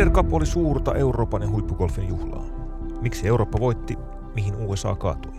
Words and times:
Ryder 0.00 0.14
Cup 0.14 0.32
oli 0.32 0.46
suurta 0.46 0.94
Euroopan 0.94 1.42
ja 1.42 1.48
huippugolfin 1.48 2.08
juhlaa. 2.08 2.44
Miksi 3.00 3.28
Eurooppa 3.28 3.60
voitti, 3.60 3.98
mihin 4.34 4.56
USA 4.56 4.96
kaatui? 4.96 5.32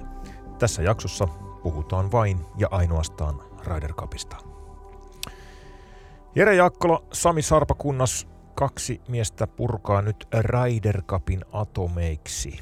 Tässä 0.60 0.82
jaksossa 0.82 1.28
puhutaan 1.64 2.12
vain 2.12 2.46
ja 2.58 2.68
ainoastaan 2.72 3.42
Ryder 3.66 3.94
Cupista. 3.94 4.38
Jere 6.36 6.56
Jakkola, 6.56 7.04
Sami 7.14 7.42
Sarpakunnas, 7.42 8.28
kaksi 8.56 9.02
miestä 9.08 9.48
purkaa 9.48 10.02
nyt 10.02 10.28
Ryder 10.40 11.02
Cupin 11.02 11.46
atomeiksi. 11.52 12.60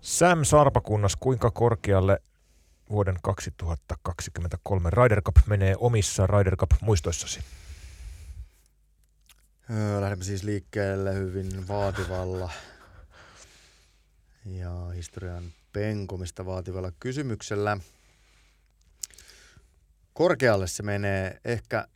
Sam 0.00 0.44
Sarpakunnas, 0.44 1.16
kuinka 1.16 1.50
korkealle 1.50 2.22
vuoden 2.90 3.16
2023 3.22 4.90
Ryder 4.90 5.22
Cup 5.22 5.36
menee 5.46 5.74
omissa 5.78 6.26
Ryder 6.26 6.56
Cup-muistoissasi? 6.56 7.40
Lähdemme 10.00 10.24
siis 10.24 10.42
liikkeelle 10.42 11.14
hyvin 11.14 11.68
vaativalla 11.68 12.50
ja 14.44 14.88
historian 14.88 15.44
penkomista 15.72 16.46
vaativalla 16.46 16.92
kysymyksellä. 17.00 17.78
Korkealle 20.12 20.66
se 20.66 20.82
menee. 20.82 21.40
Ehkä, 21.44 21.88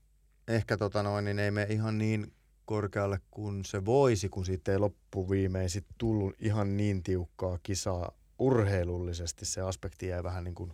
ehkä 0.48 0.76
tota 0.76 1.02
noin, 1.02 1.24
niin 1.24 1.38
ei 1.38 1.50
mene 1.50 1.66
ihan 1.72 1.98
niin 1.98 2.32
korkealle 2.64 3.20
kuin 3.30 3.64
se 3.64 3.84
voisi, 3.84 4.28
kun 4.28 4.46
siitä 4.46 4.72
ei 4.72 4.78
loppuviimein 4.78 5.70
sit 5.70 5.86
tullut 5.98 6.34
ihan 6.38 6.76
niin 6.76 7.02
tiukkaa 7.02 7.58
kisaa 7.62 8.12
urheilullisesti. 8.38 9.44
Se 9.44 9.60
aspekti 9.60 10.08
jäi 10.08 10.22
vähän 10.22 10.44
niin 10.44 10.54
kuin 10.54 10.72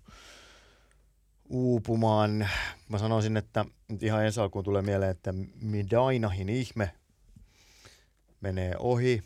uupumaan. 1.53 2.49
Mä 2.89 2.99
sanoisin, 2.99 3.37
että 3.37 3.65
ihan 4.01 4.25
ensi 4.27 4.41
alkuun 4.41 4.65
tulee 4.65 4.83
mieleen, 4.83 5.11
että 5.11 5.35
Midainahin 5.61 6.49
ihme 6.49 6.95
menee 8.41 8.75
ohi. 8.79 9.23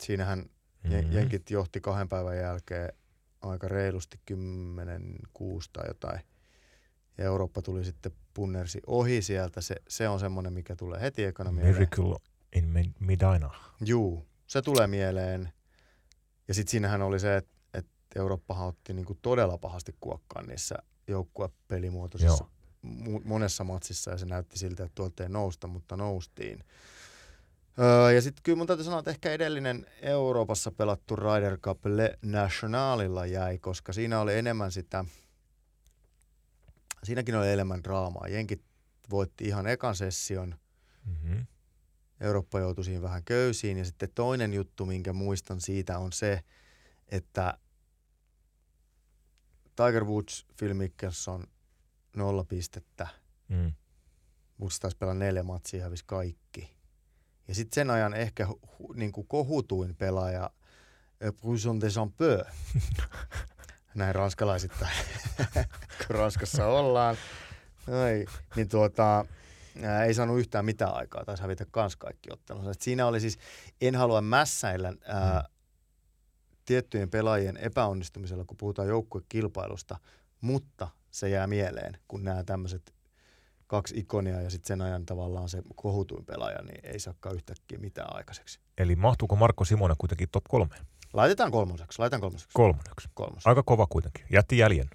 Siinähän 0.00 0.38
mm-hmm. 0.38 1.12
jenkit 1.12 1.50
johti 1.50 1.80
kahden 1.80 2.08
päivän 2.08 2.36
jälkeen 2.36 2.92
aika 3.42 3.68
reilusti 3.68 4.20
10-6 4.30 4.36
tai 5.72 5.88
jotain. 5.88 6.20
Ja 7.18 7.24
Eurooppa 7.24 7.62
tuli 7.62 7.84
sitten 7.84 8.12
punnersi 8.34 8.80
ohi 8.86 9.22
sieltä. 9.22 9.60
Se, 9.60 9.74
se 9.88 10.08
on 10.08 10.20
semmoinen, 10.20 10.52
mikä 10.52 10.76
tulee 10.76 11.00
heti 11.00 11.24
ekana 11.24 11.52
mieleen. 11.52 11.74
Miracle 11.74 12.16
in 12.56 12.94
Medina. 13.00 13.50
Juu, 13.80 14.26
se 14.46 14.62
tulee 14.62 14.86
mieleen. 14.86 15.52
Ja 16.48 16.54
sitten 16.54 16.70
siinähän 16.70 17.02
oli 17.02 17.20
se, 17.20 17.36
että, 17.36 17.54
että 17.74 17.90
Eurooppahan 18.16 18.68
otti 18.68 18.92
niinku 18.92 19.18
todella 19.22 19.58
pahasti 19.58 19.94
kuokkaan 20.00 20.46
niissä 20.46 20.74
joukkuepelimuotoisissa 21.08 22.44
monessa 23.24 23.64
matsissa 23.64 24.10
ja 24.10 24.18
se 24.18 24.26
näytti 24.26 24.58
siltä, 24.58 24.84
että 24.84 24.94
tuolta 24.94 25.22
ei 25.22 25.28
nousta, 25.28 25.66
mutta 25.66 25.96
noustiin. 25.96 26.64
Öö, 27.78 28.12
ja 28.12 28.22
sitten 28.22 28.42
kyllä 28.42 28.56
mun 28.56 28.66
täytyy 28.66 28.84
sanoa, 28.84 28.98
että 28.98 29.10
ehkä 29.10 29.32
edellinen 29.32 29.86
Euroopassa 30.02 30.70
pelattu 30.70 31.16
Ryder 31.16 31.58
Cup 31.58 31.86
Le 31.86 32.18
Nationalilla 32.22 33.26
jäi, 33.26 33.58
koska 33.58 33.92
siinä 33.92 34.20
oli 34.20 34.34
enemmän 34.34 34.72
sitä, 34.72 35.04
siinäkin 37.04 37.34
oli 37.34 37.52
enemmän 37.52 37.84
draamaa. 37.84 38.28
Jenkit 38.28 38.62
voitti 39.10 39.44
ihan 39.44 39.66
ekan 39.66 39.96
session, 39.96 40.54
mm-hmm. 41.06 41.46
Eurooppa 42.20 42.60
joutui 42.60 42.84
siinä 42.84 43.02
vähän 43.02 43.24
köysiin. 43.24 43.78
Ja 43.78 43.84
sitten 43.84 44.08
toinen 44.14 44.54
juttu, 44.54 44.86
minkä 44.86 45.12
muistan 45.12 45.60
siitä, 45.60 45.98
on 45.98 46.12
se, 46.12 46.42
että 47.08 47.58
Tiger 49.76 50.04
Woods, 50.04 50.46
Phil 50.58 50.74
Mickelson, 50.74 51.46
nolla 52.16 52.44
pistettä. 52.44 53.06
Mm. 53.48 53.72
Woods 54.60 54.80
taisi 54.80 54.96
pelaa 54.96 55.14
neljä 55.14 55.42
matsia 55.42 55.78
ja 55.78 55.84
hävisi 55.84 56.04
kaikki. 56.06 56.76
Ja 57.48 57.54
sitten 57.54 57.74
sen 57.74 57.90
ajan 57.90 58.14
ehkä 58.14 58.46
hu, 58.46 58.92
niin 58.92 59.12
kuin 59.12 59.26
kohutuin 59.26 59.96
pelaaja, 59.96 60.50
Bruson 61.40 61.80
de 61.80 61.88
Champeux, 61.88 62.46
näin 63.94 64.14
ranskalaisittain, 64.14 64.96
kun 66.06 66.16
Ranskassa 66.16 66.66
ollaan, 66.66 67.16
Ai, 68.04 68.26
niin 68.56 68.68
tuota, 68.68 69.24
ää, 69.82 70.04
ei 70.04 70.14
saanut 70.14 70.38
yhtään 70.38 70.64
mitään 70.64 70.94
aikaa, 70.94 71.24
taisi 71.24 71.42
hävitä 71.42 71.66
kans 71.70 71.96
kaikki 71.96 72.32
ottelunsa. 72.32 72.72
Siinä 72.80 73.06
oli 73.06 73.20
siis, 73.20 73.38
en 73.80 73.94
halua 73.94 74.20
mässäillä 74.20 74.92
ää, 75.06 75.40
mm. 75.40 75.53
Tiettyjen 76.64 77.10
pelaajien 77.10 77.56
epäonnistumisella, 77.56 78.44
kun 78.44 78.56
puhutaan 78.56 78.88
joukkuekilpailusta, 78.88 79.98
mutta 80.40 80.88
se 81.10 81.28
jää 81.28 81.46
mieleen, 81.46 81.98
kun 82.08 82.24
nämä 82.24 82.44
tämmöiset 82.44 82.94
kaksi 83.66 83.98
ikonia 83.98 84.40
ja 84.40 84.50
sitten 84.50 84.68
sen 84.68 84.82
ajan 84.82 85.06
tavallaan 85.06 85.48
se 85.48 85.62
kohutuin 85.74 86.24
pelaaja, 86.24 86.62
niin 86.62 86.80
ei 86.86 86.98
saakaan 86.98 87.34
yhtäkkiä 87.34 87.78
mitään 87.78 88.16
aikaiseksi. 88.16 88.60
Eli 88.78 88.96
mahtuuko 88.96 89.36
Marko 89.36 89.64
Simonen 89.64 89.96
kuitenkin 89.98 90.28
top 90.32 90.44
kolme? 90.48 90.76
Laitetaan 91.12 91.50
kolmoseksi, 91.50 91.98
laitetaan 91.98 92.20
kolmoseksi. 92.20 92.54
Kolmoseksi. 92.54 93.08
Kolmoseksi. 93.14 93.48
Aika 93.48 93.62
kova 93.62 93.86
kuitenkin. 93.86 94.26
Jätti 94.30 94.58
jäljen. 94.58 94.90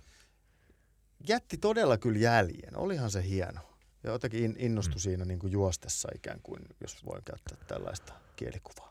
Jätti 1.28 1.57
todella 1.57 1.97
kyllä 1.97 2.19
jäljen. 2.19 2.78
Olihan 2.78 3.12
se 3.12 3.24
hieno. 3.24 3.62
Ja 4.03 4.12
jotenkin 4.12 4.56
innostui 4.57 4.96
mm. 4.96 5.00
siinä 5.00 5.25
niin 5.25 5.40
kuin 5.40 5.51
juostessa 5.51 6.09
ikään 6.16 6.40
kuin, 6.44 6.62
jos 6.81 7.06
voin 7.06 7.24
käyttää 7.24 7.57
tällaista 7.68 8.13
kielikuvaa. 8.36 8.88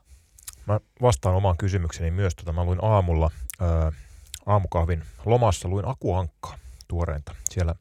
Mä 0.69 0.81
vastaan 1.03 1.35
omaan 1.35 1.57
kysymykseni 1.57 2.11
myös. 2.11 2.35
Tota, 2.35 2.53
mä 2.53 2.65
luin 2.65 2.79
aamulla 2.83 3.31
ää, 3.61 3.93
aamukahvin 4.47 5.03
lomassa, 5.25 5.69
luin 5.69 5.89
Aku 5.89 6.15
Ankkaa 6.15 6.59
tuoreinta. 6.89 7.35
Siellä 7.51 7.75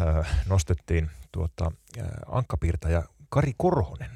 ää, 0.00 0.24
nostettiin 0.46 1.10
tuota, 1.32 1.72
ankkapiirtäjä 2.26 3.02
Kari 3.28 3.52
Korhonen 3.56 4.10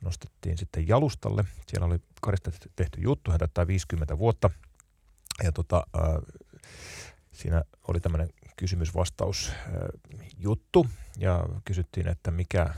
nostettiin 0.00 0.58
sitten 0.58 0.88
jalustalle. 0.88 1.44
Siellä 1.66 1.86
oli 1.86 1.98
Karista 2.20 2.50
tehty 2.76 3.00
juttu, 3.00 3.30
hän 3.30 3.38
täyttää 3.38 3.66
50 3.66 4.18
vuotta. 4.18 4.50
Ja 5.44 5.52
tota, 5.52 5.86
ää, 5.94 6.18
siinä 7.32 7.62
oli 7.88 8.00
tämmöinen 8.00 8.28
kysymysvastaus 8.56 9.52
juttu 10.38 10.86
ja 11.16 11.44
kysyttiin, 11.64 12.08
että 12.08 12.30
mikä, 12.30 12.74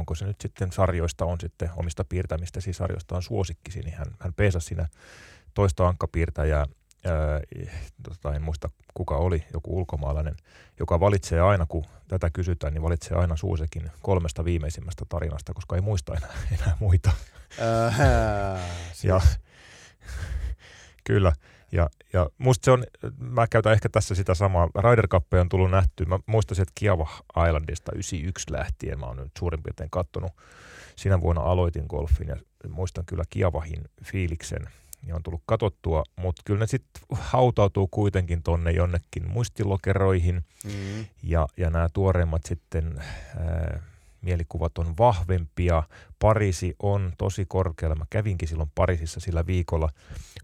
onko 0.00 0.14
se 0.14 0.24
nyt 0.24 0.40
sitten 0.40 0.72
sarjoista 0.72 1.24
on 1.24 1.40
sitten 1.40 1.70
omista 1.76 2.04
piirtämistä, 2.04 2.60
siis 2.60 2.76
sarjoista 2.76 3.16
on 3.16 3.22
suosikkisi, 3.22 3.80
niin 3.80 3.94
hän, 3.96 4.06
hän 4.18 4.34
peesasi 4.34 4.66
siinä 4.66 4.88
toista 5.54 5.88
ankkapiirtäjää 5.88 6.66
ää, 7.04 7.40
tota, 8.02 8.34
en 8.34 8.42
muista 8.42 8.70
kuka 8.94 9.16
oli, 9.16 9.44
joku 9.52 9.78
ulkomaalainen, 9.78 10.36
joka 10.80 11.00
valitsee 11.00 11.40
aina, 11.40 11.66
kun 11.66 11.84
tätä 12.08 12.30
kysytään, 12.30 12.74
niin 12.74 12.82
valitsee 12.82 13.18
aina 13.18 13.36
Suusekin 13.36 13.90
kolmesta 14.02 14.44
viimeisimmästä 14.44 15.04
tarinasta, 15.08 15.54
koska 15.54 15.76
ei 15.76 15.82
muista 15.82 16.14
enää, 16.14 16.32
enää 16.52 16.76
muita. 16.80 17.10
Äh, 17.60 18.60
siis. 18.92 19.04
ja, 19.04 19.20
kyllä. 21.08 21.32
Ja, 21.72 21.88
ja 22.12 22.30
musta 22.38 22.64
se 22.64 22.70
on, 22.70 22.84
mä 23.18 23.46
käytän 23.46 23.72
ehkä 23.72 23.88
tässä 23.88 24.14
sitä 24.14 24.34
samaa, 24.34 24.68
Ryder 24.78 25.08
Cup 25.08 25.34
on 25.40 25.48
tullut 25.48 25.70
nähty, 25.70 26.04
mä 26.04 26.18
muistan 26.26 26.60
että 26.60 26.72
Kiava 26.74 27.08
Islandista 27.46 27.92
91 27.94 28.52
lähtien, 28.52 29.00
mä 29.00 29.06
oon 29.06 29.16
nyt 29.16 29.32
suurin 29.38 29.62
piirtein 29.62 29.90
kattonut, 29.90 30.32
sinä 30.96 31.20
vuonna 31.20 31.42
aloitin 31.42 31.84
golfin 31.88 32.28
ja 32.28 32.36
muistan 32.68 33.04
kyllä 33.06 33.24
Kiavahin 33.30 33.84
fiiliksen– 34.04 34.68
niin 35.02 35.14
on 35.14 35.22
tullut 35.22 35.42
katottua, 35.46 36.04
mutta 36.16 36.42
kyllä 36.44 36.60
ne 36.60 36.66
sitten 36.66 37.02
hautautuu 37.10 37.88
kuitenkin 37.90 38.42
tonne 38.42 38.70
jonnekin 38.70 39.28
muistilokeroihin. 39.28 40.44
Mm. 40.64 41.06
ja, 41.22 41.48
ja 41.56 41.70
nämä 41.70 41.88
tuoreimmat 41.92 42.42
sitten 42.46 43.02
ää, 43.38 43.82
mielikuvat 44.22 44.78
on 44.78 44.94
vahvempia. 44.98 45.82
Pariisi 46.18 46.74
on 46.82 47.12
tosi 47.18 47.44
korkealla. 47.48 47.96
Mä 47.96 48.04
kävinkin 48.10 48.48
silloin 48.48 48.72
Pariisissa 48.74 49.20
sillä 49.20 49.46
viikolla, 49.46 49.88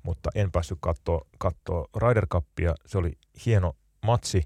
mutta 0.03 0.31
en 0.35 0.53
päässyt 0.53 0.79
katsoa, 0.81 1.27
katsoa 1.39 1.89
Ryder 1.97 2.27
Cupia. 2.27 2.75
Se 2.87 2.99
oli 2.99 3.13
hieno 3.47 3.77
matsi, 4.07 4.43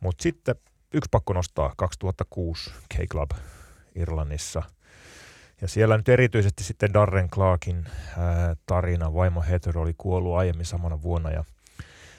mutta 0.00 0.22
sitten 0.22 0.54
yksi 0.94 1.08
pakko 1.10 1.32
nostaa 1.32 1.74
2006 1.76 2.70
K-Club 2.94 3.30
Irlannissa– 3.94 4.62
ja 5.60 5.68
siellä 5.68 5.96
nyt 5.96 6.08
erityisesti 6.08 6.64
sitten 6.64 6.94
Darren 6.94 7.30
Clarkin 7.30 7.86
ää, 8.18 8.56
tarina. 8.66 9.14
Vaimo 9.14 9.42
Heather 9.42 9.78
oli 9.78 9.94
kuollut 9.98 10.36
aiemmin 10.36 10.66
samana 10.66 11.02
vuonna 11.02 11.30
ja 11.30 11.44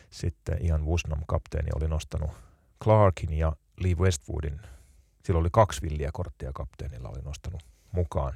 sitten 0.10 0.66
Ian 0.66 0.86
Wusnam 0.86 1.22
kapteeni 1.28 1.70
oli 1.76 1.88
nostanut 1.88 2.32
Clarkin 2.84 3.34
ja 3.34 3.56
Lee 3.80 3.96
Westwoodin. 3.96 4.60
Silloin 5.24 5.42
oli 5.44 5.50
kaksi 5.52 5.82
villiä 5.82 6.10
korttia 6.14 6.52
kapteenilla 6.54 7.10
oli 7.10 7.22
nostanut 7.22 7.64
mukaan. 7.92 8.34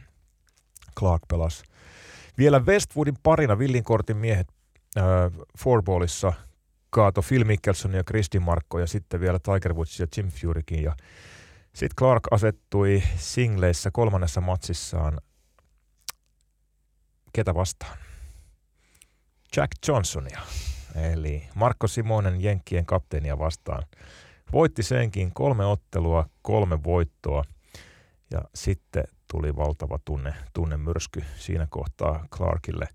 Clark 0.99 1.21
pelasi 1.27 1.63
vielä 2.37 2.59
Westwoodin 2.59 3.17
parina 3.23 3.59
villin 3.59 3.83
kortin 3.83 4.17
miehet 4.17 4.47
äh, 4.97 5.03
fourballissa 5.59 6.33
kaato 6.89 7.21
Phil 7.21 7.43
Mickelson 7.43 7.93
ja 7.93 8.03
Kristin 8.03 8.41
Markko 8.41 8.79
ja 8.79 8.87
sitten 8.87 9.19
vielä 9.19 9.39
Tiger 9.39 9.73
Woods 9.73 9.99
ja 9.99 10.07
Jim 10.17 10.31
Furykin 10.31 10.83
ja 10.83 10.95
sitten 11.73 11.95
Clark 11.95 12.23
asettui 12.31 13.03
singleissä 13.17 13.91
kolmannessa 13.91 14.41
matsissaan 14.41 15.21
ketä 17.33 17.55
vastaan? 17.55 17.97
Jack 19.57 19.71
Johnsonia, 19.87 20.41
eli 20.95 21.47
Marko 21.55 21.87
Simonen 21.87 22.41
Jenkkien 22.41 22.85
kapteenia 22.85 23.39
vastaan. 23.39 23.83
Voitti 24.55 24.83
senkin 24.83 25.33
kolme 25.33 25.65
ottelua, 25.65 26.29
kolme 26.41 26.83
voittoa 26.83 27.43
ja 28.31 28.41
sitten 28.55 29.03
tuli 29.31 29.55
valtava 29.55 29.99
tunne, 30.05 30.33
tunnemyrsky 30.53 31.23
siinä 31.37 31.67
kohtaa 31.69 32.25
Clarkille. 32.35 32.87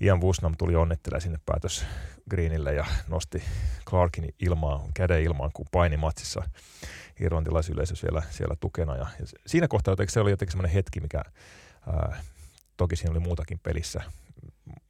Ian 0.00 0.20
Busnam 0.20 0.54
tuli 0.58 0.74
onnittelemaan 0.76 1.20
sinne 1.20 1.38
päätös 1.46 1.86
Greenille 2.30 2.74
ja 2.74 2.84
nosti 3.08 3.42
Clarkin 3.88 4.34
ilmaan, 4.38 4.80
käden 4.94 5.22
ilmaan, 5.22 5.50
kun 5.54 5.66
paini 5.72 5.96
matsissa 5.96 6.42
irlantilaisyleisö 7.20 7.96
siellä, 7.96 8.22
siellä 8.30 8.56
tukena. 8.60 8.96
Ja, 8.96 9.06
ja 9.18 9.26
siinä 9.46 9.68
kohtaa 9.68 9.96
se 10.08 10.20
oli 10.20 10.30
jotenkin 10.30 10.52
semmoinen 10.52 10.74
hetki, 10.74 11.00
mikä 11.00 11.22
ää, 11.86 12.22
toki 12.76 12.96
siinä 12.96 13.10
oli 13.10 13.20
muutakin 13.20 13.58
pelissä 13.62 14.02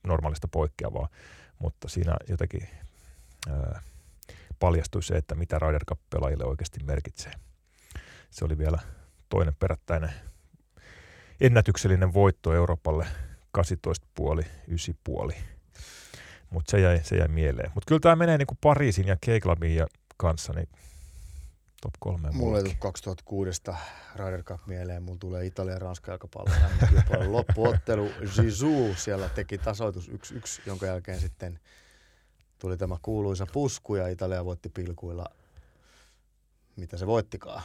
normaalista 0.06 0.48
poikkeavaa, 0.48 1.08
mutta 1.58 1.88
siinä 1.88 2.16
jotenkin 2.28 2.68
ää, 3.50 3.82
paljastui 4.62 5.02
se, 5.02 5.14
että 5.14 5.34
mitä 5.34 5.58
Ryder 5.58 5.84
Cup-pelaajille 5.84 6.44
oikeasti 6.44 6.84
merkitsee. 6.84 7.32
Se 8.30 8.44
oli 8.44 8.58
vielä 8.58 8.78
toinen 9.28 9.54
perättäinen 9.54 10.12
ennätyksellinen 11.40 12.14
voitto 12.14 12.54
Euroopalle 12.54 13.06
18,5, 13.58 14.46
9,5. 15.30 15.34
Mutta 16.50 16.70
se 16.70 16.80
jäi, 16.80 17.00
se 17.04 17.16
jäi 17.16 17.28
mieleen. 17.28 17.70
Mutta 17.74 17.88
kyllä 17.88 18.00
tämä 18.00 18.16
menee 18.16 18.38
niinku 18.38 18.58
Pariisin 18.60 19.06
ja 19.06 19.16
Keiklabin 19.20 19.76
ja 19.76 19.86
kanssa 20.16 20.52
niin 20.52 20.68
top 21.82 21.94
kolme. 22.00 22.30
Mulla 22.30 22.58
ei 22.58 22.76
2006 22.78 23.62
Ryder 24.16 24.42
Cup 24.42 24.60
mieleen. 24.66 25.02
Mulla 25.02 25.18
tulee 25.18 25.46
Italia 25.46 25.72
ja 25.72 25.78
Ranska 25.78 26.12
jalkapallo 26.12 26.50
loppuottelu. 27.26 28.10
Zizou 28.26 28.94
siellä 28.94 29.28
teki 29.28 29.58
tasoitus 29.58 30.10
1-1, 30.10 30.14
jonka 30.66 30.86
jälkeen 30.86 31.20
sitten 31.20 31.60
tuli 32.62 32.76
tämä 32.76 32.96
kuuluisa 33.02 33.46
pusku 33.52 33.94
ja 33.94 34.08
Italia 34.08 34.44
voitti 34.44 34.68
pilkuilla, 34.68 35.26
mitä 36.76 36.96
se 36.96 37.06
voittikaan. 37.06 37.62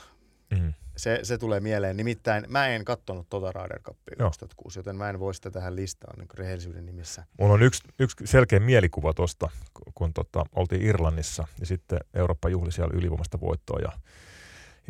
Mm. 0.52 0.74
Se, 0.96 1.20
se 1.24 1.38
tulee 1.38 1.60
mieleen. 1.60 1.98
Nimittäin 1.98 2.46
mä 2.48 2.68
en 2.68 2.86
katsonut 2.86 3.30
tota 3.30 3.52
Ryder 3.52 3.80
Cupia 3.80 4.16
2006, 4.18 4.80
joten 4.80 4.96
mä 4.96 5.10
en 5.10 5.20
voi 5.20 5.34
sitä 5.34 5.52
tähän 5.52 5.76
listaan 5.76 6.20
niin 6.20 6.28
rehellisyyden 6.34 6.86
nimissä. 6.86 7.24
Mulla 7.40 7.54
on 7.54 7.64
yksi, 7.64 7.84
yksi 8.00 8.28
selkeä 8.28 8.60
mielikuva 8.60 9.14
tuosta, 9.14 9.50
kun 9.96 10.14
tota, 10.14 10.46
oltiin 10.56 10.82
Irlannissa 10.82 11.48
ja 11.60 11.66
sitten 11.66 12.00
Eurooppa 12.14 12.50
juhli 12.50 12.72
siellä 12.72 12.94
ylivoimasta 12.98 13.40
voittoa 13.40 13.80
ja, 13.80 13.92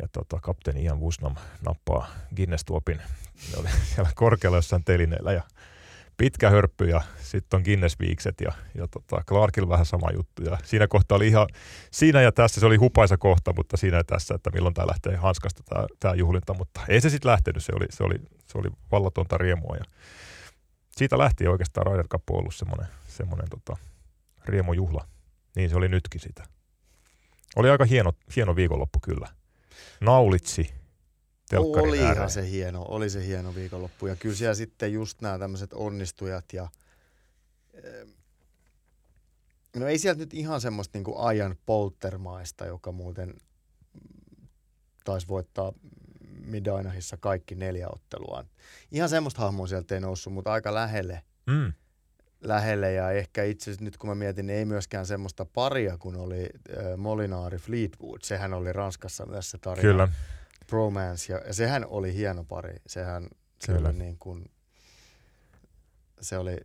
ja 0.02 0.08
tota, 0.12 0.40
kapteeni 0.40 0.84
Ian 0.84 1.00
Wusnam 1.00 1.34
nappaa 1.66 2.08
Guinness-tuopin. 2.36 2.98
Ne 3.52 3.58
oli 3.58 3.68
siellä 3.94 4.10
korkealla 4.14 4.58
jossain 4.58 4.84
telineellä 4.84 5.32
ja 5.32 5.42
pitkä 6.18 6.50
hörppy 6.50 6.84
ja 6.84 7.02
sitten 7.22 7.56
on 7.56 7.62
Guinness-viikset 7.64 8.34
ja, 8.40 8.52
ja 8.74 8.88
tota, 8.88 9.22
Clarkilla 9.28 9.68
vähän 9.68 9.86
sama 9.86 10.10
juttu. 10.14 10.42
Ja 10.42 10.58
siinä 10.64 10.88
kohtaa 10.88 11.16
oli 11.16 11.28
ihan, 11.28 11.48
siinä 11.90 12.22
ja 12.22 12.32
tässä 12.32 12.60
se 12.60 12.66
oli 12.66 12.76
hupaisa 12.76 13.16
kohta, 13.16 13.52
mutta 13.56 13.76
siinä 13.76 13.96
ja 13.96 14.04
tässä, 14.04 14.34
että 14.34 14.50
milloin 14.50 14.74
tämä 14.74 14.86
lähtee 14.86 15.16
hanskasta 15.16 15.62
tämä, 15.62 15.86
tämä 16.00 16.14
juhlinta, 16.14 16.54
mutta 16.54 16.80
ei 16.88 17.00
se 17.00 17.10
sitten 17.10 17.30
lähtenyt, 17.30 17.64
se 17.64 17.72
oli, 17.76 17.86
se 17.90 18.04
oli, 18.04 18.14
se 18.46 18.58
oli 18.58 18.68
vallatonta 18.92 19.38
riemua 19.38 19.76
ja 19.76 19.84
siitä 20.96 21.18
lähti 21.18 21.46
oikeastaan 21.46 21.86
Ryder 21.86 22.08
Cup 22.08 22.30
ollut 22.30 22.54
semmoinen, 22.54 22.86
semmoinen 23.08 23.48
tota, 23.50 23.76
riemujuhla. 24.44 25.04
Niin 25.56 25.70
se 25.70 25.76
oli 25.76 25.88
nytkin 25.88 26.20
sitä. 26.20 26.44
Oli 27.56 27.70
aika 27.70 27.84
hieno, 27.84 28.12
hieno 28.36 28.56
viikonloppu 28.56 28.98
kyllä. 29.00 29.28
Naulitsi 30.00 30.70
oli 31.56 31.98
ihan 31.98 32.30
se 32.30 32.50
hieno, 32.50 32.84
oli 32.88 33.10
se 33.10 33.26
hieno 33.26 33.54
viikonloppu. 33.54 34.06
Ja 34.06 34.16
kyllä 34.16 34.34
siellä 34.34 34.54
sitten 34.54 34.92
just 34.92 35.20
nämä 35.20 35.38
tämmöiset 35.38 35.72
onnistujat 35.72 36.44
ja 36.52 36.68
No 39.76 39.86
ei 39.86 39.98
sieltä 39.98 40.20
nyt 40.20 40.34
ihan 40.34 40.60
semmoista 40.60 40.98
niin 40.98 41.16
ajan 41.18 41.56
poltermaista, 41.66 42.66
joka 42.66 42.92
muuten 42.92 43.34
taisi 45.04 45.28
voittaa 45.28 45.72
Midainahissa 46.44 47.16
kaikki 47.16 47.54
neljä 47.54 47.88
ottelua. 47.88 48.44
Ihan 48.92 49.08
semmoista 49.08 49.40
hahmoa 49.40 49.66
sieltä 49.66 49.94
ei 49.94 50.00
noussut, 50.00 50.32
mutta 50.32 50.52
aika 50.52 50.74
lähelle. 50.74 51.22
Mm. 51.46 51.72
Lähelle 52.40 52.92
ja 52.92 53.10
ehkä 53.10 53.44
itse 53.44 53.62
asiassa 53.70 53.84
nyt 53.84 53.96
kun 53.96 54.08
mä 54.08 54.14
mietin, 54.14 54.46
niin 54.46 54.58
ei 54.58 54.64
myöskään 54.64 55.06
semmoista 55.06 55.44
paria, 55.44 55.98
kun 55.98 56.16
oli 56.16 56.42
äh, 56.42 56.96
Molinaari 56.96 57.58
Fleetwood. 57.58 58.20
Sehän 58.22 58.54
oli 58.54 58.72
Ranskassa 58.72 59.26
myös 59.26 59.50
se 59.50 59.58
tarina. 59.58 59.82
Kyllä 59.82 60.08
bromance, 60.68 61.32
ja, 61.32 61.38
ja 61.46 61.54
sehän 61.54 61.86
oli 61.86 62.14
hieno 62.14 62.44
pari. 62.44 62.74
Sehän 62.86 63.28
se 63.60 63.72
oli 63.72 63.92
niin 63.92 64.18
kuin, 64.18 64.50
se 66.20 66.38
oli, 66.38 66.56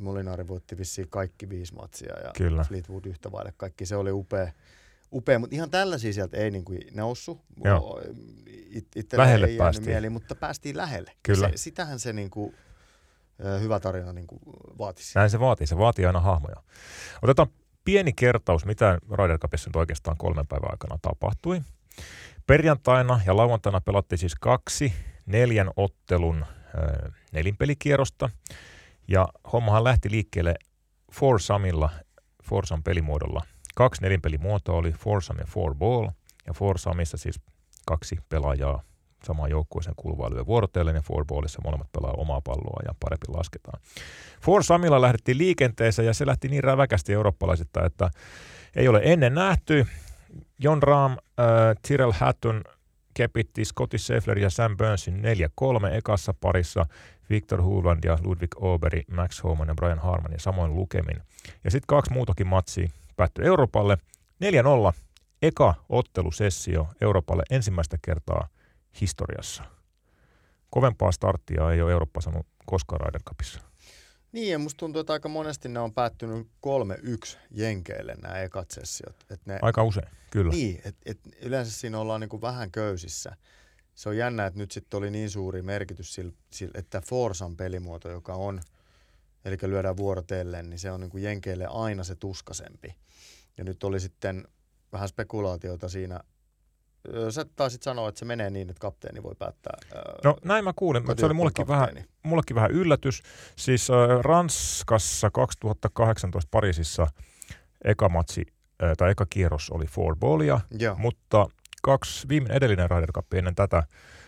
Molinaari 0.00 0.48
voitti 0.48 0.78
vissiin 0.78 1.08
kaikki 1.10 1.48
viisi 1.48 1.74
matsia 1.74 2.20
ja 2.20 2.32
Kyllä. 2.36 2.64
Fleetwood 2.64 3.04
yhtä 3.04 3.32
vaille 3.32 3.52
kaikki. 3.56 3.86
Se 3.86 3.96
oli 3.96 4.12
upea, 4.12 4.52
upea 5.12 5.38
mutta 5.38 5.56
ihan 5.56 5.70
tällaisia 5.70 6.12
sieltä 6.12 6.36
ei 6.36 6.50
niin 6.50 6.64
kuin 6.64 6.80
noussut. 6.94 7.40
It, 8.94 9.12
lähelle 9.12 9.46
ei 9.46 9.56
päästiin. 9.56 9.88
Mieli, 9.88 10.10
mutta 10.10 10.34
päästiin 10.34 10.76
lähelle. 10.76 11.12
Kyllä. 11.22 11.50
Se, 11.50 11.56
sitähän 11.56 11.98
se 12.00 12.12
niin 12.12 12.30
kuin, 12.30 12.54
hyvä 13.60 13.80
tarina 13.80 14.12
niin 14.12 14.26
kuin 14.26 14.40
vaatisi. 14.78 15.12
Näin 15.14 15.30
se 15.30 15.40
vaatii. 15.40 15.66
Se 15.66 15.78
vaatii 15.78 16.06
aina 16.06 16.20
hahmoja. 16.20 16.56
Otetaan 17.22 17.48
pieni 17.84 18.12
kertaus, 18.12 18.64
mitä 18.64 18.98
Ryder 19.10 19.38
Cupissa 19.38 19.68
nyt 19.68 19.76
oikeastaan 19.76 20.16
kolmen 20.16 20.46
päivän 20.46 20.70
aikana 20.70 20.98
tapahtui. 21.02 21.62
Perjantaina 22.46 23.20
ja 23.26 23.36
lauantaina 23.36 23.80
pelattiin 23.80 24.18
siis 24.18 24.34
kaksi 24.34 24.92
neljän 25.26 25.70
ottelun 25.76 26.46
nelinpelikierrosta. 27.32 28.30
Ja 29.08 29.28
hommahan 29.52 29.84
lähti 29.84 30.10
liikkeelle 30.10 30.54
Forsamilla, 31.12 31.90
Forsam 32.42 32.82
pelimuodolla. 32.82 33.40
Kaksi 33.74 34.02
nelinpelimuotoa 34.02 34.76
oli 34.76 34.92
Forsam 34.92 35.38
ja 35.38 35.46
Four 35.46 35.74
Ball. 35.74 36.08
Ja 36.46 36.52
Forsamissa 36.52 37.16
siis 37.16 37.40
kaksi 37.86 38.16
pelaajaa 38.28 38.82
samaan 39.26 39.50
joukkueeseen 39.50 39.96
kuuluvaa 39.96 40.30
lyö 40.30 40.46
vuorotellen 40.46 40.94
ja 40.94 41.02
Four 41.02 41.24
Ballissa 41.24 41.60
molemmat 41.64 41.92
pelaa 41.92 42.12
omaa 42.12 42.40
palloa 42.40 42.82
ja 42.86 42.94
parempi 43.00 43.26
lasketaan. 43.28 43.80
Samilla 44.60 45.00
lähdettiin 45.00 45.38
liikenteeseen 45.38 46.06
ja 46.06 46.14
se 46.14 46.26
lähti 46.26 46.48
niin 46.48 46.64
räväkästi 46.64 47.12
eurooppalaisittain, 47.12 47.86
että 47.86 48.10
ei 48.76 48.88
ole 48.88 49.00
ennen 49.04 49.34
nähty 49.34 49.86
John 50.58 50.82
Rahm, 50.82 51.12
äh, 51.12 51.16
Tyrell 51.88 52.12
Hatton 52.12 52.64
kepitti 53.14 53.64
Scotty 53.64 53.98
Scheffler 53.98 54.38
ja 54.38 54.50
Sam 54.50 54.76
Burnsin 54.76 55.22
4-3 55.90 55.94
ekassa 55.94 56.34
parissa, 56.40 56.86
Victor 57.30 57.62
Hulland 57.62 58.04
ja 58.04 58.18
Ludwig 58.22 58.50
Oberi, 58.56 59.02
Max 59.10 59.42
Homan 59.42 59.68
ja 59.68 59.74
Brian 59.74 59.98
Harman 59.98 60.32
ja 60.32 60.38
samoin 60.38 60.74
lukemin. 60.74 61.22
Ja 61.64 61.70
sitten 61.70 61.86
kaksi 61.86 62.12
muutakin 62.12 62.46
matsia 62.46 62.88
päättyi 63.16 63.44
Euroopalle. 63.44 63.98
4-0, 64.44 64.92
eka 65.42 65.74
ottelusessio 65.88 66.88
Euroopalle 67.00 67.42
ensimmäistä 67.50 67.98
kertaa 68.02 68.48
historiassa. 69.00 69.64
Kovempaa 70.70 71.12
starttia 71.12 71.70
ei 71.70 71.82
ole 71.82 71.92
Eurooppa 71.92 72.20
sanonut 72.20 72.46
koskaan 72.66 73.00
Ryder 73.00 73.22
Cupissa. 73.22 73.60
Niin, 74.34 74.52
ja 74.52 74.58
musta 74.58 74.78
tuntuu, 74.78 75.00
että 75.00 75.12
aika 75.12 75.28
monesti 75.28 75.68
ne 75.68 75.80
on 75.80 75.94
päättynyt 75.94 76.46
3-1 76.66 77.36
jenkeille 77.50 78.14
nämä 78.22 78.42
ekat 78.42 78.70
sessiot. 78.70 79.16
Et 79.30 79.46
ne, 79.46 79.58
aika 79.62 79.84
usein, 79.84 80.08
kyllä. 80.30 80.52
Niin, 80.52 80.80
että 80.84 81.00
et 81.06 81.18
yleensä 81.42 81.72
siinä 81.72 81.98
ollaan 81.98 82.20
niinku 82.20 82.40
vähän 82.40 82.70
köysissä. 82.70 83.36
Se 83.94 84.08
on 84.08 84.16
jännä, 84.16 84.46
että 84.46 84.58
nyt 84.58 84.70
sitten 84.70 84.98
oli 84.98 85.10
niin 85.10 85.30
suuri 85.30 85.62
merkitys 85.62 86.14
sillä, 86.14 86.32
sillä 86.50 86.72
että 86.74 87.00
Forsan 87.00 87.56
pelimuoto, 87.56 88.10
joka 88.10 88.34
on, 88.34 88.60
eli 89.44 89.56
lyödään 89.62 89.96
vuorotellen, 89.96 90.70
niin 90.70 90.78
se 90.78 90.90
on 90.90 91.00
niinku 91.00 91.18
jenkeille 91.18 91.66
aina 91.70 92.04
se 92.04 92.14
tuskasempi. 92.14 92.94
Ja 93.58 93.64
nyt 93.64 93.84
oli 93.84 94.00
sitten 94.00 94.48
vähän 94.92 95.08
spekulaatiota 95.08 95.88
siinä 95.88 96.20
Sä 97.30 97.46
taisit 97.56 97.82
sanoa, 97.82 98.08
että 98.08 98.18
se 98.18 98.24
menee 98.24 98.50
niin, 98.50 98.70
että 98.70 98.80
kapteeni 98.80 99.22
voi 99.22 99.34
päättää. 99.38 99.78
No 100.24 100.36
näin 100.44 100.64
mä 100.64 100.72
kuulin. 100.76 101.04
Se 101.18 101.26
oli 101.26 101.34
mullekin 101.34 101.68
vähän, 101.68 102.04
mullekin 102.22 102.56
vähän 102.56 102.70
yllätys. 102.70 103.22
Siis 103.56 103.90
äh, 103.90 103.96
Ranskassa 104.20 105.30
2018 105.30 106.48
Pariisissa 106.50 107.06
eka 107.84 108.08
matsi, 108.08 108.42
äh, 108.82 108.92
tai 108.96 109.10
eka 109.10 109.26
kierros 109.30 109.70
oli 109.70 109.86
four 109.86 110.16
ballia, 110.16 110.60
Joo. 110.78 110.94
mutta 110.98 111.46
kaksi, 111.82 112.28
viimeinen 112.28 112.56
edellinen 112.56 112.90
Ryder 112.90 113.12
Cup 113.12 113.34
ennen 113.34 113.54
tätä 113.54 113.82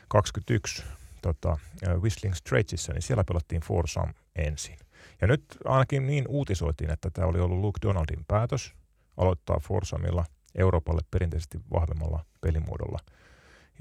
21 0.08 0.82
tota, 1.22 1.58
Whistling 2.00 2.34
Straitsissa, 2.34 2.92
niin 2.92 3.02
siellä 3.02 3.24
pelattiin 3.24 3.60
foursome 3.60 4.14
ensin. 4.36 4.76
Ja 5.20 5.26
nyt 5.26 5.44
ainakin 5.64 6.06
niin 6.06 6.24
uutisoitiin, 6.28 6.90
että 6.90 7.10
tämä 7.10 7.26
oli 7.26 7.40
ollut 7.40 7.58
Luke 7.58 7.78
Donaldin 7.82 8.24
päätös 8.28 8.72
aloittaa 9.16 9.60
foursomeilla– 9.60 10.24
Euroopalle 10.56 11.00
perinteisesti 11.10 11.58
vahvemmalla 11.72 12.24
pelimuodolla. 12.46 12.98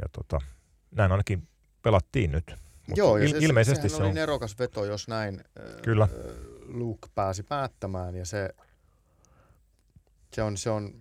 Ja 0.01 0.09
tota, 0.11 0.39
näin 0.91 1.11
ainakin 1.11 1.47
pelattiin 1.81 2.31
nyt. 2.31 2.55
Mutta 2.87 2.99
Joo, 2.99 3.17
ja 3.17 3.25
il- 3.25 3.31
se, 3.31 3.37
ilmeisesti 3.37 3.89
se 3.89 3.95
oli 3.95 4.07
on... 4.07 4.15
nerokas 4.15 4.59
veto, 4.59 4.85
jos 4.85 5.07
näin 5.07 5.43
Kyllä. 5.83 6.07
Luke 6.67 7.07
pääsi 7.15 7.43
päättämään, 7.43 8.15
ja 8.15 8.25
se, 8.25 8.49
se 10.33 10.41
on, 10.41 10.57
se 10.57 10.69
on 10.69 10.93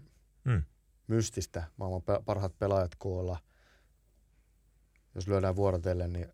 hmm. 0.44 0.62
mystistä. 1.06 1.64
Maailman 1.76 2.02
parhaat 2.24 2.58
pelaajat 2.58 2.94
koolla. 2.98 3.38
Jos 5.14 5.28
lyödään 5.28 5.56
vuorotellen, 5.56 6.12
niin 6.12 6.28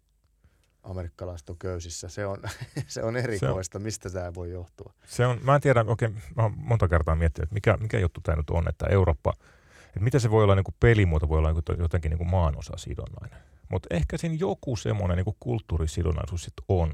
amerikkalaiset 0.83 1.51
on 1.51 1.59
köysissä. 1.59 2.09
Se 2.09 2.27
on, 2.27 2.39
se 2.87 3.03
on 3.03 3.17
erikoista, 3.17 3.73
se 3.73 3.79
on, 3.79 3.83
mistä 3.83 4.11
tämä 4.11 4.35
voi 4.35 4.51
johtua. 4.51 4.93
Se 5.07 5.27
on, 5.27 5.39
mä 5.43 5.55
en 5.55 5.61
tiedä, 5.61 5.85
oikein, 5.87 6.23
mä 6.37 6.43
oon 6.43 6.55
monta 6.57 6.89
kertaa 6.89 7.17
miettinyt, 7.17 7.45
että 7.45 7.55
mikä, 7.55 7.77
mikä 7.77 7.99
juttu 7.99 8.21
tämä 8.21 8.37
nyt 8.37 8.51
on, 8.51 8.69
että 8.69 8.87
Eurooppa, 8.87 9.35
että 9.91 10.01
miten 10.01 10.21
se 10.21 10.31
voi 10.31 10.45
olla 10.45 10.55
niin 10.55 10.65
kuin 10.65 10.75
pelimuoto, 10.81 11.29
voi 11.29 11.39
olla 11.39 11.53
niin 11.53 11.79
jotenkin 11.79 12.11
niin 12.11 12.19
kuin 12.19 12.31
maanosasidonnainen. 12.31 13.39
Mutta 13.69 13.95
ehkä 13.95 14.19
siinä 14.19 14.35
joku 14.35 14.77
semmoinen 14.77 15.17
niin 15.17 15.37
kulttuurisidonnaisuus 15.41 16.43
sitten 16.45 16.65
on, 16.69 16.93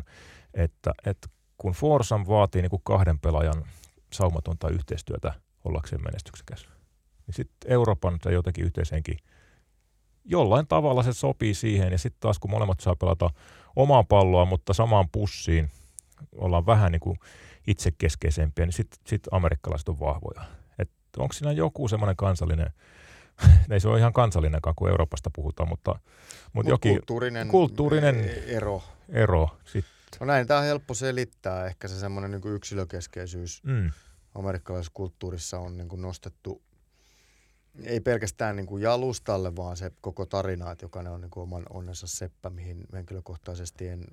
että, 0.54 0.92
että 1.06 1.28
kun 1.56 1.72
Forsam 1.72 2.24
vaatii 2.28 2.62
niin 2.62 2.70
kuin 2.70 2.82
kahden 2.84 3.18
pelaajan 3.18 3.64
saumatonta 4.12 4.68
yhteistyötä 4.68 5.34
ollakseen 5.64 6.02
menestyksekäs, 6.02 6.68
niin 7.26 7.34
sitten 7.34 7.72
Euroopan 7.72 8.18
tai 8.18 8.32
jotenkin 8.32 8.64
yhteisenkin 8.64 9.18
jollain 10.24 10.66
tavalla 10.66 11.02
se 11.02 11.12
sopii 11.12 11.54
siihen. 11.54 11.92
Ja 11.92 11.98
sitten 11.98 12.20
taas 12.20 12.38
kun 12.38 12.50
molemmat 12.50 12.80
saa 12.80 12.96
pelata 12.96 13.30
omaa 13.76 14.04
palloa, 14.04 14.44
mutta 14.44 14.72
samaan 14.72 15.08
pussiin 15.12 15.70
ollaan 16.36 16.66
vähän 16.66 16.92
niin 16.92 17.00
kuin 17.00 17.18
itsekeskeisempiä, 17.66 18.66
niin 18.66 18.72
sitten 18.72 18.98
sit 19.06 19.22
amerikkalaiset 19.30 19.88
on 19.88 20.00
vahvoja. 20.00 20.44
Et 21.16 21.20
onko 21.20 21.32
siinä 21.32 21.52
joku 21.52 21.88
semmoinen 21.88 22.16
kansallinen, 22.16 22.70
ei 23.70 23.80
se 23.80 23.88
ole 23.88 23.98
ihan 23.98 24.12
kansallinenkaan, 24.12 24.76
kun 24.76 24.88
Euroopasta 24.88 25.30
puhutaan, 25.34 25.68
mutta, 25.68 25.90
mutta 25.90 26.50
Mut 26.52 26.66
jokin 26.66 26.92
kulttuurinen, 26.92 27.48
kulttuurinen 27.48 28.30
ero. 28.46 28.82
ero 29.08 29.48
sit. 29.64 29.84
No 30.20 30.26
näin, 30.26 30.46
tämä 30.46 30.60
on 30.60 30.66
helppo 30.66 30.94
selittää. 30.94 31.66
Ehkä 31.66 31.88
se 31.88 32.00
semmoinen 32.00 32.30
niin 32.30 32.54
yksilökeskeisyys 32.54 33.64
mm. 33.64 33.90
amerikkalaisessa 34.34 34.92
kulttuurissa 34.94 35.58
on 35.58 35.76
niin 35.76 35.88
kuin 35.88 36.02
nostettu 36.02 36.62
ei 37.84 38.00
pelkästään 38.00 38.56
niin 38.56 38.66
kuin 38.66 38.82
jalustalle, 38.82 39.56
vaan 39.56 39.76
se 39.76 39.90
koko 40.00 40.26
tarina, 40.26 40.70
että 40.70 40.84
jokainen 40.84 41.12
on 41.12 41.20
niin 41.20 41.30
kuin 41.30 41.42
oman 41.42 41.66
onnensa 41.70 42.06
seppä, 42.06 42.50
mihin 42.50 42.84
henkilökohtaisesti 42.92 43.88
en 43.88 44.04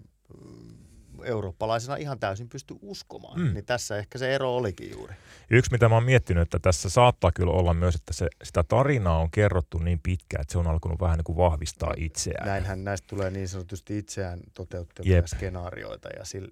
eurooppalaisena 1.23 1.95
ihan 1.95 2.19
täysin 2.19 2.49
pysty 2.49 2.75
uskomaan. 2.81 3.39
Mm. 3.39 3.53
Niin 3.53 3.65
tässä 3.65 3.97
ehkä 3.97 4.17
se 4.17 4.35
ero 4.35 4.55
olikin 4.55 4.91
juuri. 4.91 5.13
Yksi, 5.49 5.71
mitä 5.71 5.89
mä 5.89 5.95
oon 5.95 6.03
miettinyt, 6.03 6.41
että 6.41 6.59
tässä 6.59 6.89
saattaa 6.89 7.31
kyllä 7.31 7.53
olla 7.53 7.73
myös, 7.73 7.95
että 7.95 8.13
se, 8.13 8.27
sitä 8.43 8.63
tarinaa 8.63 9.19
on 9.19 9.31
kerrottu 9.31 9.77
niin 9.77 9.99
pitkään, 10.03 10.41
että 10.41 10.51
se 10.51 10.57
on 10.57 10.67
alkanut 10.67 11.01
vähän 11.01 11.17
niin 11.17 11.23
kuin 11.23 11.37
vahvistaa 11.37 11.93
itseään. 11.97 12.47
Näinhän 12.47 12.83
näistä 12.83 13.07
tulee 13.07 13.29
niin 13.29 13.47
sanotusti 13.47 13.97
itseään 13.97 14.39
toteuttavia 14.53 15.15
Jep. 15.15 15.25
skenaarioita 15.25 16.09
ja 16.17 16.25
sillä, 16.25 16.51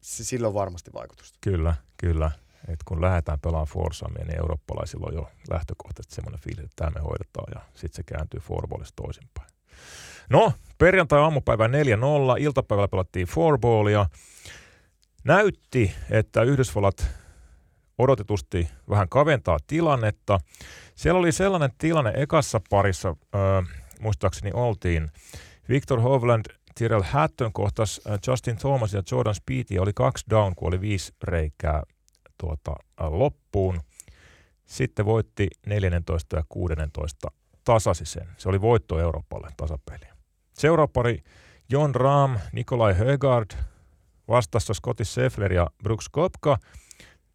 sillä 0.00 0.48
on 0.48 0.54
varmasti 0.54 0.92
vaikutusta. 0.92 1.38
Kyllä, 1.40 1.74
kyllä. 1.96 2.30
Et 2.68 2.80
kun 2.84 3.00
lähdetään 3.00 3.40
pelaamaan 3.40 3.66
Forsamia, 3.66 4.24
niin 4.24 4.38
eurooppalaisilla 4.38 5.06
on 5.06 5.14
jo 5.14 5.30
lähtökohtaisesti 5.50 6.14
semmoinen 6.14 6.40
fiilis, 6.40 6.64
että 6.64 6.76
tämä 6.76 6.90
me 6.90 7.00
hoidetaan 7.00 7.52
ja 7.54 7.60
sitten 7.74 7.96
se 7.96 8.02
kääntyy 8.02 8.40
Forballista 8.40 9.02
toisinpäin. 9.02 9.51
No, 10.30 10.52
perjantai-aamupäivä 10.78 11.66
4-0, 11.66 11.70
iltapäivällä 12.38 12.88
pelattiin 12.88 13.26
fourballia. 13.26 14.06
Näytti, 15.24 15.94
että 16.10 16.42
Yhdysvallat 16.42 17.06
odotetusti 17.98 18.68
vähän 18.90 19.08
kaventaa 19.08 19.58
tilannetta. 19.66 20.40
Siellä 20.94 21.20
oli 21.20 21.32
sellainen 21.32 21.70
tilanne 21.78 22.12
ekassa 22.16 22.60
parissa, 22.70 23.08
äh, 23.08 23.82
muistaakseni 24.00 24.50
oltiin. 24.54 25.10
Victor 25.68 26.00
Hovland, 26.00 26.46
Tyrell 26.78 27.02
Hatton 27.02 27.52
kohtas 27.52 28.00
Justin 28.26 28.56
Thomas 28.56 28.92
ja 28.92 29.02
Jordan 29.10 29.34
Speedy 29.34 29.78
oli 29.78 29.92
kaksi 29.94 30.24
down, 30.30 30.54
kun 30.54 30.68
oli 30.68 30.80
viisi 30.80 31.12
reikää 31.22 31.82
tuota, 32.38 32.76
loppuun. 33.00 33.80
Sitten 34.64 35.06
voitti 35.06 35.48
14 35.66 36.36
ja 36.36 36.44
16 36.48 37.28
tasaisisen. 37.64 38.28
Se 38.36 38.48
oli 38.48 38.60
voitto 38.60 39.00
Euroopalle 39.00 39.48
tasapeli. 39.56 40.11
Seuraapari 40.62 41.22
John 41.70 41.94
Rahm, 41.94 42.34
Nikolai 42.52 42.94
Högard, 42.94 43.50
vastassa 44.28 44.74
Scotty 44.74 45.04
Seffler 45.04 45.52
ja 45.52 45.66
Brooks 45.82 46.08
Kopka. 46.08 46.58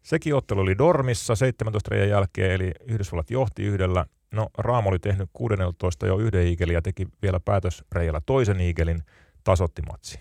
Sekin 0.02 0.34
ottelu 0.34 0.60
oli 0.60 0.78
Dormissa 0.78 1.34
17 1.34 1.88
reijän 1.90 2.08
jälkeen, 2.08 2.50
eli 2.50 2.72
Yhdysvallat 2.86 3.30
johti 3.30 3.62
yhdellä. 3.62 4.06
No, 4.32 4.48
Raam 4.58 4.86
oli 4.86 4.98
tehnyt 4.98 5.30
16 5.32 6.06
jo 6.06 6.18
yhden 6.18 6.46
iigelin 6.46 6.74
ja 6.74 6.82
teki 6.82 7.06
vielä 7.22 7.40
päätösreijällä 7.40 8.20
toisen 8.26 8.60
iigelin, 8.60 9.02
tasotti 9.44 9.82
matsi. 9.82 10.18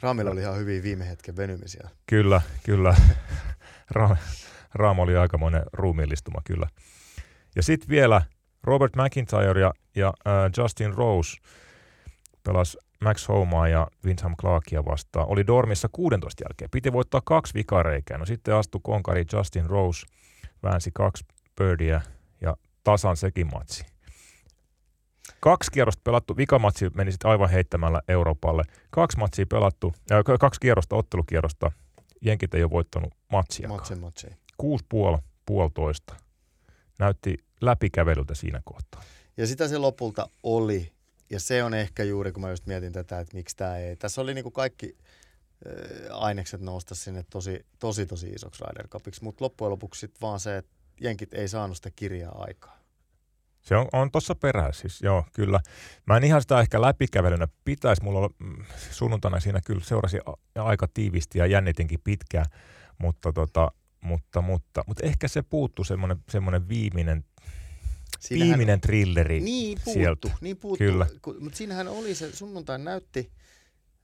Raamilla 0.00 0.30
oli 0.30 0.40
ihan 0.40 0.56
hyviä 0.56 0.82
viime 0.82 1.08
hetken 1.08 1.36
venymisiä. 1.36 1.88
Kyllä, 2.06 2.40
kyllä. 2.62 2.96
Ra- 3.98 4.16
Raam 4.74 4.98
oli 4.98 5.16
aikamoinen 5.16 5.62
ruumiillistuma, 5.72 6.40
kyllä. 6.44 6.68
Ja 7.56 7.62
sitten 7.62 7.88
vielä 7.88 8.22
Robert 8.62 8.96
McIntyre 8.96 9.60
ja, 9.60 9.72
ja 9.96 10.08
äh, 10.26 10.50
Justin 10.56 10.94
Rose 10.94 11.36
pelasi 12.46 12.78
Max 13.00 13.28
Homaa 13.28 13.68
ja 13.68 13.86
Windham 14.04 14.36
Clarkia 14.40 14.84
vastaan. 14.84 15.28
Oli 15.28 15.46
Dormissa 15.46 15.88
16 15.92 16.44
jälkeen. 16.44 16.70
Piti 16.70 16.92
voittaa 16.92 17.20
kaksi 17.24 17.54
vikareikää. 17.54 18.18
No 18.18 18.26
sitten 18.26 18.54
astui 18.54 18.80
konkari 18.84 19.24
Justin 19.32 19.66
Rose, 19.66 20.06
väänsi 20.62 20.90
kaksi 20.94 21.24
birdiä 21.58 22.00
ja 22.40 22.56
tasan 22.84 23.16
sekin 23.16 23.46
matsi. 23.52 23.86
Kaksi 25.40 25.70
kierrosta 25.70 26.00
pelattu, 26.04 26.36
vikamatsi 26.36 26.90
meni 26.94 27.12
sitten 27.12 27.30
aivan 27.30 27.50
heittämällä 27.50 28.00
Euroopalle. 28.08 28.62
Kaksi 28.90 29.18
matsia 29.18 29.46
pelattu, 29.46 29.92
äh, 30.12 30.38
kaksi 30.40 30.60
kierrosta, 30.60 30.96
ottelukierrosta. 30.96 31.72
Jenkit 32.22 32.54
ei 32.54 32.62
ole 32.62 32.70
voittanut 32.70 33.14
matsia. 33.32 33.68
Matsin, 33.68 34.00
matsi. 34.00 34.26
Kuusi 34.56 34.84
puoli, 34.88 35.18
puolitoista. 35.46 36.16
Näytti 36.98 37.38
läpikävelyltä 37.60 38.34
siinä 38.34 38.60
kohtaa. 38.64 39.02
Ja 39.36 39.46
sitä 39.46 39.68
se 39.68 39.78
lopulta 39.78 40.28
oli. 40.42 40.95
Ja 41.30 41.40
se 41.40 41.64
on 41.64 41.74
ehkä 41.74 42.04
juuri, 42.04 42.32
kun 42.32 42.42
mä 42.42 42.50
just 42.50 42.66
mietin 42.66 42.92
tätä, 42.92 43.20
että 43.20 43.36
miksi 43.36 43.56
tämä 43.56 43.76
ei. 43.76 43.96
Tässä 43.96 44.20
oli 44.20 44.34
niinku 44.34 44.50
kaikki 44.50 44.96
äh, 45.66 45.72
ainekset 46.10 46.60
nousta 46.60 46.94
sinne 46.94 47.24
tosi, 47.30 47.66
tosi, 47.78 48.06
tosi 48.06 48.28
isoksi 48.28 48.64
Ryder 48.64 48.88
Cupiksi, 48.88 49.24
mutta 49.24 49.44
loppujen 49.44 49.70
lopuksi 49.70 50.00
sit 50.00 50.20
vaan 50.20 50.40
se, 50.40 50.56
että 50.56 50.70
jenkit 51.00 51.34
ei 51.34 51.48
saanut 51.48 51.76
sitä 51.76 51.90
kirjaa 51.96 52.42
aikaa. 52.42 52.76
Se 53.62 53.76
on, 53.76 53.88
on 53.92 54.10
tuossa 54.10 54.34
perässä, 54.34 54.80
siis 54.80 55.02
joo, 55.02 55.24
kyllä. 55.32 55.60
Mä 56.06 56.16
en 56.16 56.24
ihan 56.24 56.40
sitä 56.40 56.60
ehkä 56.60 56.80
läpikävelynä 56.80 57.48
pitäisi. 57.64 58.02
Mulla 58.02 58.20
on 58.20 58.30
mm, 58.38 58.64
sunnuntaina 58.90 59.40
siinä 59.40 59.60
kyllä 59.66 59.84
seurasi 59.84 60.18
aika 60.54 60.88
tiivisti 60.94 61.38
ja 61.38 61.46
jännitinkin 61.46 62.00
pitkään, 62.04 62.46
mutta, 62.98 63.32
tota, 63.32 63.72
mutta, 64.00 64.42
mutta, 64.42 64.84
mutta 64.86 65.06
ehkä 65.06 65.28
se 65.28 65.42
puuttu 65.42 65.82
semmoinen 66.30 66.68
viimeinen 66.68 67.24
Siinähän, 68.20 68.48
viimeinen 68.48 68.80
trilleri 68.80 69.40
niin 69.40 69.78
puuttu, 69.84 70.00
sieltä. 70.00 70.30
Niin 70.40 70.56
puuttu, 70.56 70.84
Kyllä. 70.84 71.06
mutta 71.40 71.56
siinähän 71.56 71.88
oli 71.88 72.14
se, 72.14 72.36
sunnuntai 72.36 72.78
näytti 72.78 73.32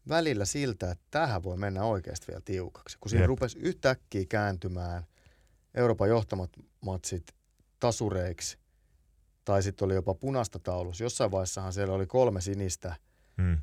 välillä 0.08 0.44
siltä, 0.44 0.90
että 0.90 1.04
tähän 1.10 1.42
voi 1.42 1.56
mennä 1.56 1.84
oikeasti 1.84 2.26
vielä 2.28 2.42
tiukaksi. 2.44 2.98
Kun 3.00 3.10
siinä 3.10 3.22
Jep. 3.22 3.28
rupesi 3.28 3.58
yhtäkkiä 3.58 4.24
kääntymään 4.28 5.04
Euroopan 5.74 6.08
johtamat 6.08 6.50
matsit 6.80 7.26
tasureiksi, 7.80 8.58
tai 9.44 9.62
sitten 9.62 9.86
oli 9.86 9.94
jopa 9.94 10.14
punasta 10.14 10.58
taulus. 10.58 11.00
Jossain 11.00 11.30
vaiheessahan 11.30 11.72
siellä 11.72 11.94
oli 11.94 12.06
kolme 12.06 12.40
sinistä, 12.40 12.96
mm. 13.36 13.58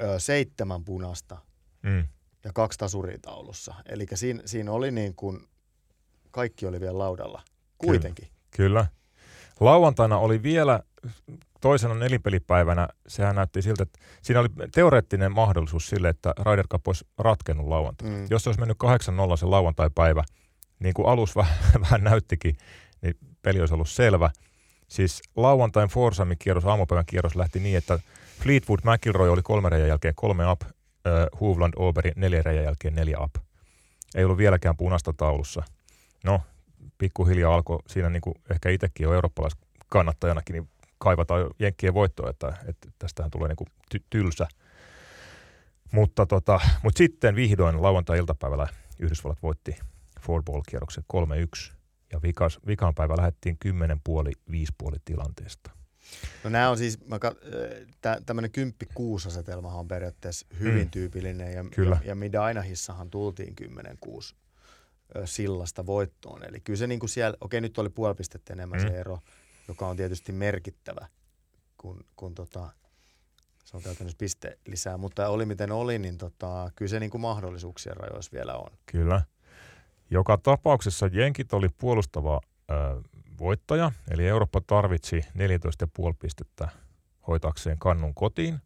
ö, 0.00 0.20
seitsemän 0.20 0.84
punasta 0.84 1.38
mm. 1.82 2.06
ja 2.44 2.52
kaksi 2.54 2.78
tasuria 2.78 3.18
taulussa. 3.22 3.74
Eli 3.86 4.06
siinä, 4.14 4.42
siinä 4.44 4.72
oli 4.72 4.90
niin 4.90 5.14
kuin, 5.14 5.48
kaikki 6.30 6.66
oli 6.66 6.80
vielä 6.80 6.98
laudalla. 6.98 7.42
Kuitenkin. 7.78 8.28
Kyllä. 8.28 8.38
Kyllä. 8.56 8.86
Lauantaina 9.60 10.18
oli 10.18 10.42
vielä 10.42 10.80
toisena 11.60 11.94
nelinpelipäivänä, 11.94 12.88
sehän 13.06 13.36
näytti 13.36 13.62
siltä, 13.62 13.82
että 13.82 13.98
siinä 14.22 14.40
oli 14.40 14.48
teoreettinen 14.74 15.32
mahdollisuus 15.32 15.88
sille, 15.88 16.08
että 16.08 16.34
Ryder 16.38 16.68
Cup 16.68 16.88
olisi 16.88 17.06
ratkennut 17.18 17.68
lauantaina. 17.68 18.16
Mm. 18.16 18.26
Jos 18.30 18.42
se 18.42 18.48
olisi 18.48 18.60
mennyt 18.60 18.78
8-0 19.32 19.36
se 19.36 19.46
lauantai-päivä, 19.46 20.24
niin 20.78 20.94
kuin 20.94 21.08
alus 21.08 21.36
vähän, 21.40 21.56
vähän 21.80 22.04
näyttikin, 22.04 22.56
niin 23.02 23.14
peli 23.42 23.60
olisi 23.60 23.74
ollut 23.74 23.88
selvä. 23.88 24.30
Siis 24.88 25.22
lauantain 25.36 25.88
Forsamin 25.88 26.38
kierros, 26.38 26.64
aamupäivän 26.64 27.06
kierros 27.06 27.36
lähti 27.36 27.60
niin, 27.60 27.78
että 27.78 27.98
Fleetwood 28.42 28.80
McIlroy 28.84 29.28
oli 29.32 29.42
kolme 29.42 29.68
reijän 29.68 29.88
jälkeen 29.88 30.14
kolme 30.14 30.50
up, 30.50 30.62
uh, 30.62 31.40
Hovland 31.40 31.74
Oberi 31.76 32.12
neljä 32.16 32.42
reijän 32.42 32.64
jälkeen 32.64 32.94
neljä 32.94 33.18
up. 33.20 33.34
Ei 34.14 34.24
ollut 34.24 34.38
vieläkään 34.38 34.76
punaista 34.76 35.12
taulussa. 35.12 35.62
No, 36.24 36.40
pikkuhiljaa 36.98 37.54
alkoi 37.54 37.78
siinä 37.86 38.10
niin 38.10 38.20
kuin 38.20 38.34
ehkä 38.50 38.70
itsekin 38.70 39.04
jo 39.04 39.14
eurooppalaiskannattajanakin 39.14 40.54
niin 40.54 40.68
kaivataan 40.98 41.50
jenkkien 41.58 41.94
voittoa, 41.94 42.30
että, 42.30 42.52
että 42.68 42.88
tästähän 42.98 43.30
tulee 43.30 43.48
niin 43.48 43.56
kuin 43.56 43.68
ty- 43.94 44.04
tylsä. 44.10 44.46
Mutta, 45.92 46.26
tota, 46.26 46.60
mutta 46.82 46.98
sitten 46.98 47.36
vihdoin 47.36 47.82
lauantai-iltapäivällä 47.82 48.68
Yhdysvallat 48.98 49.42
voitti 49.42 49.76
four-ball-kierroksen 50.20 51.04
3-1 51.70 51.72
ja 52.12 52.22
vikas, 52.22 52.58
vikan 52.66 52.94
päivä 52.94 53.16
lähdettiin 53.16 53.56
10 53.58 54.00
puoli, 54.04 54.32
5 54.50 54.72
puoli 54.78 54.96
tilanteesta. 55.04 55.70
No 56.44 56.50
nämä 56.50 56.70
on 56.70 56.78
siis, 56.78 56.98
tä, 58.00 58.20
tämmöinen 58.26 58.50
10-6 58.98 59.26
asetelmahan 59.26 59.78
on 59.78 59.88
periaatteessa 59.88 60.46
hyvin 60.60 60.86
mm. 60.86 60.90
tyypillinen 60.90 61.52
ja, 61.52 61.64
Kyllä. 61.74 61.98
ja, 62.00 62.08
ja 62.08 62.14
Midainahissahan 62.14 63.10
tultiin 63.10 63.54
10-6 63.62 64.34
sillasta 65.24 65.86
voittoon. 65.86 66.44
Eli 66.44 66.60
kyllä 66.60 66.76
se 66.76 66.86
niin 66.86 67.00
kuin 67.00 67.10
siellä, 67.10 67.36
okei 67.40 67.60
nyt 67.60 67.78
oli 67.78 67.88
puoli 67.88 68.14
pistettä 68.14 68.52
enemmän 68.52 68.80
mm. 68.80 68.88
se 68.88 69.00
ero, 69.00 69.18
joka 69.68 69.86
on 69.86 69.96
tietysti 69.96 70.32
merkittävä, 70.32 71.08
kun, 71.76 72.04
kun 72.16 72.34
tota, 72.34 72.70
se 73.64 73.76
on 73.76 73.82
käytännössä 73.82 74.18
piste 74.18 74.58
lisää. 74.66 74.96
Mutta 74.96 75.28
oli 75.28 75.46
miten 75.46 75.72
oli, 75.72 75.98
niin 75.98 76.18
tota, 76.18 76.70
kyllä 76.76 76.88
se 76.88 77.00
niin 77.00 77.10
kuin 77.10 77.20
mahdollisuuksien 77.20 77.96
rajoissa 77.96 78.32
vielä 78.32 78.54
on. 78.54 78.70
Kyllä. 78.86 79.22
Joka 80.10 80.38
tapauksessa 80.38 81.10
jenkit 81.12 81.52
oli 81.52 81.68
puolustava 81.68 82.40
äh, 82.70 82.76
voittaja, 83.38 83.92
eli 84.10 84.28
Eurooppa 84.28 84.60
tarvitsi 84.60 85.20
14,5 85.20 86.14
pistettä 86.20 86.68
hoitaakseen 87.26 87.78
kannun 87.78 88.14
kotiin. 88.14 88.60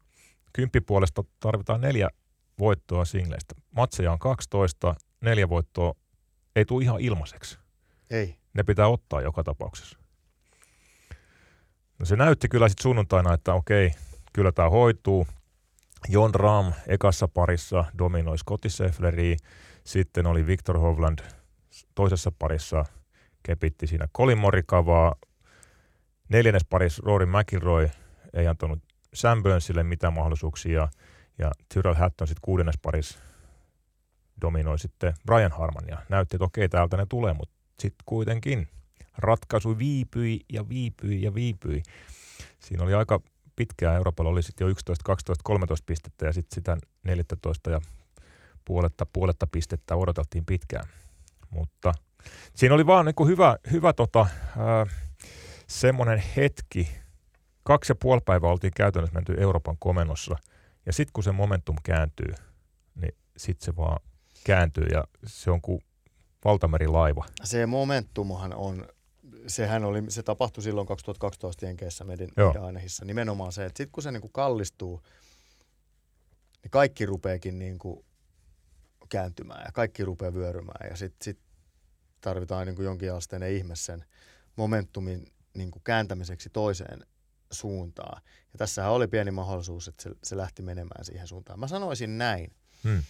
Kymppi 0.53 0.81
puolesta 0.81 1.25
tarvitaan 1.41 1.81
neljä 1.81 2.11
voittoa 2.59 3.05
singleistä. 3.05 3.55
Matseja 3.71 4.13
on 4.13 4.19
12, 4.19 4.95
neljä 5.21 5.49
voittoa 5.49 5.95
ei 6.59 6.65
tule 6.65 6.85
ihan 6.85 7.01
ilmaiseksi. 7.01 7.59
Ei. 8.11 8.37
Ne 8.55 8.63
pitää 8.63 8.89
ottaa 8.89 9.21
joka 9.21 9.45
tapauksessa. 9.45 9.99
No 11.99 12.07
se 12.07 12.17
näytti 12.17 12.49
kyllä 12.49 12.69
sitten 12.69 12.83
sunnuntaina, 12.83 13.35
että 13.35 13.55
okei, 13.55 13.91
kyllä 14.33 14.53
tämä 14.53 14.71
hoituu. 14.71 15.27
Jon 16.09 16.35
Ram 16.35 16.73
ekassa 16.87 17.29
parissa 17.29 17.85
dominoi 17.99 18.39
Scotty 18.39 18.71
Scheffleria. 18.71 19.37
Sitten 19.85 20.27
oli 20.27 20.47
Victor 20.47 20.79
Hovland 20.79 21.19
toisessa 21.95 22.33
parissa 22.39 22.85
kepitti 23.43 23.87
siinä 23.87 24.09
Colin 24.17 24.39
Morikavaa. 24.39 25.15
Neljännes 26.29 26.65
parissa 26.71 27.03
Rory 27.07 27.27
McIlroy 27.27 27.91
ei 28.33 28.47
antanut 28.47 28.79
Sam 29.15 29.43
Burnsille 29.43 29.83
mitään 29.83 30.13
mahdollisuuksia. 30.13 30.89
Ja 31.39 31.51
Tyrrell 31.75 31.95
Hatton 31.95 32.29
sitten 32.29 32.43
kuudennes 32.43 32.79
parissa 32.83 33.19
dominoi 34.41 34.79
sitten 34.79 35.15
Brian 35.27 35.53
Harman 35.53 35.89
ja 35.89 35.99
näytti, 36.09 36.37
että 36.37 36.45
okei, 36.45 36.69
täältä 36.69 36.97
ne 36.97 37.07
tulee, 37.09 37.35
mutta 37.35 37.55
sitten 37.81 38.05
kuitenkin 38.07 38.69
ratkaisu 39.19 39.79
viipyi 39.79 40.41
ja 40.53 40.69
viipyi 40.69 41.23
ja 41.23 41.35
viipyi. 41.35 41.83
Siinä 42.61 42.85
oli 42.85 42.95
aika 42.95 43.21
pitkään, 43.57 43.97
Euroopalla 43.97 44.31
oli 44.31 44.43
sitten 44.43 44.65
jo 44.65 44.71
11, 44.71 45.05
12, 45.05 45.43
13 45.45 45.85
pistettä 45.87 46.27
ja 46.27 46.33
sitten 46.33 46.55
sitä 46.55 46.77
14 47.05 47.71
ja 47.71 47.81
puoletta, 48.65 49.07
puoletta 49.13 49.47
pistettä 49.47 49.97
odoteltiin 49.97 50.47
pitkään. 50.47 50.85
Mutta 51.51 51.95
siinä 52.55 52.75
oli 52.75 52.87
vaan 52.87 53.07
niin 53.07 53.29
hyvä, 53.29 53.57
hyvä 53.71 53.93
tota, 53.93 54.27
semmoinen 55.67 56.23
hetki, 56.37 56.89
kaksi 57.63 57.91
ja 57.91 57.97
puoli 58.03 58.21
päivää 58.25 58.51
oltiin 58.51 58.73
käytännössä 58.77 59.15
menty 59.15 59.35
Euroopan 59.39 59.77
komennossa 59.79 60.37
ja 60.87 60.93
sitten 60.93 61.13
kun 61.13 61.25
se 61.25 61.33
momentum 61.33 61.77
kääntyy, 61.83 62.35
niin 62.95 63.15
sitten 63.37 63.65
se 63.65 63.77
vaan 63.77 64.01
kääntyy 64.49 64.87
ja 64.93 65.05
se 65.27 65.51
on 65.51 65.61
kuin 65.61 65.81
valtamerilaiva. 66.45 67.25
Se 67.45 67.67
momentumhan 67.67 68.55
on, 68.55 68.89
sehän 69.47 69.85
oli, 69.85 70.03
se 70.09 70.23
tapahtui 70.23 70.63
silloin 70.63 70.87
2012 70.87 71.67
Jenkeissä 71.67 72.05
meidän, 72.05 72.29
Ainehissa. 72.61 73.05
Nimenomaan 73.05 73.53
se, 73.53 73.65
että 73.65 73.79
sitten 73.79 73.93
kun 73.93 74.03
se 74.03 74.13
niinku 74.13 74.29
kallistuu, 74.29 75.03
niin 76.63 76.71
kaikki 76.71 77.07
rupeekin 77.07 77.59
niinku 77.59 78.05
kääntymään 79.09 79.63
ja 79.67 79.73
kaikki 79.73 80.05
rupeaa 80.05 80.35
vyörymään 80.35 80.91
ja 80.91 80.97
sitten 80.97 81.25
sit 81.25 81.39
tarvitaan 82.21 82.67
niinku 82.67 82.83
jonkinasteinen 82.83 83.53
ihme 83.53 83.77
sen 83.77 84.05
momentumin 84.57 85.27
niinku 85.55 85.81
kääntämiseksi 85.81 86.51
toiseen 86.51 87.07
suuntaan. 87.51 88.23
Ja 88.53 88.59
tässähän 88.59 88.93
oli 88.93 89.09
pieni 89.09 89.31
mahdollisuus, 89.31 89.89
että 89.89 90.03
se, 90.03 90.11
se 90.25 90.37
lähti 90.37 90.63
menemään 90.63 91.05
siihen 91.05 91.27
suuntaan. 91.27 91.61
Mä 91.61 91.69
sanoisin 91.69 92.19
näin, 92.19 92.53
hmm. 92.85 93.03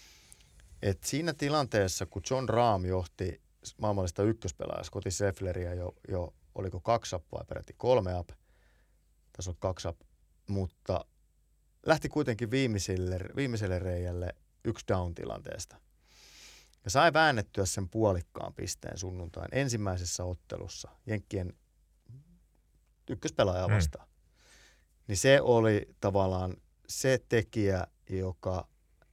Että 0.83 1.09
siinä 1.09 1.35
tilanteessa, 1.35 2.07
kun 2.07 2.23
John 2.31 2.49
Rahm 2.49 2.85
johti 2.85 3.41
maailmallista 3.79 4.23
ykköspelaajaa, 4.23 4.85
Scotty 4.85 5.11
Scheffleria 5.11 5.75
jo, 5.75 5.95
jo 6.09 6.35
oliko 6.55 6.81
kaksi 6.81 7.17
up 7.17 7.25
vai 7.33 7.45
peräti 7.49 7.75
kolme 7.77 8.19
up, 8.19 8.29
tässä 9.33 9.51
on 9.51 9.57
kaksi 9.59 9.89
up, 9.89 10.01
mutta 10.49 11.05
lähti 11.87 12.09
kuitenkin 12.09 12.51
viimeiselle, 12.51 13.21
viimeiselle 13.37 13.79
reijälle 13.79 14.35
yksi 14.65 14.85
down 14.89 15.15
tilanteesta. 15.15 15.77
Ja 16.85 16.91
sai 16.91 17.13
väännettyä 17.13 17.67
sen 17.67 17.89
puolikkaan 17.89 18.55
pisteen 18.55 18.99
sunnuntain 18.99 19.49
ensimmäisessä 19.53 20.25
ottelussa 20.25 20.91
Jenkkien 21.07 21.53
ykköspelaaja 23.11 23.69
vastaan. 23.69 24.09
Mm 24.09 24.19
niin 25.09 25.17
se 25.17 25.41
oli 25.41 25.89
tavallaan 26.01 26.57
se 26.89 27.21
tekijä, 27.29 27.87
joka, 28.11 28.69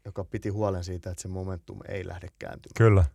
joka 0.06 0.24
piti 0.24 0.50
huolen 0.50 0.84
siitä, 0.84 1.10
että 1.10 1.22
se 1.22 1.28
momentum 1.28 1.80
ei 1.88 2.08
lähde 2.08 2.28
kääntymään. 2.40 2.74
Kyllä. 2.78 3.06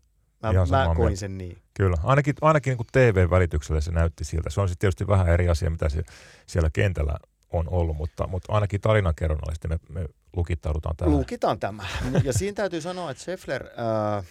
Mä, 0.43 0.53
mä 0.53 0.95
koin 0.97 1.17
sen 1.17 1.39
niin. 1.39 1.63
Kyllä. 1.75 1.97
Ainakin, 2.03 2.35
ainakin 2.41 2.77
niin 2.77 2.87
TV-välityksellä 2.93 3.81
se 3.81 3.91
näytti 3.91 4.25
siltä. 4.25 4.51
Se 4.51 4.61
on 4.61 4.69
sitten 4.69 4.81
tietysti 4.81 5.07
vähän 5.07 5.29
eri 5.29 5.49
asia, 5.49 5.71
mitä 5.71 5.89
se 5.89 6.03
siellä 6.47 6.71
kentällä 6.73 7.17
on 7.53 7.69
ollut, 7.69 7.97
mutta, 7.97 8.27
mutta 8.27 8.53
ainakin 8.53 8.81
tarinankerronnallisesti 8.81 9.69
me, 9.69 9.79
me 9.89 10.07
lukittaudutaan 10.37 10.97
tähän. 10.97 11.15
Lukitaan 11.15 11.61
tämä. 11.61 11.87
Ja 12.25 12.33
siinä 12.33 12.55
täytyy 12.55 12.81
sanoa, 12.81 13.11
että 13.11 13.23
Scheffler, 13.23 13.67
äh, 13.67 14.25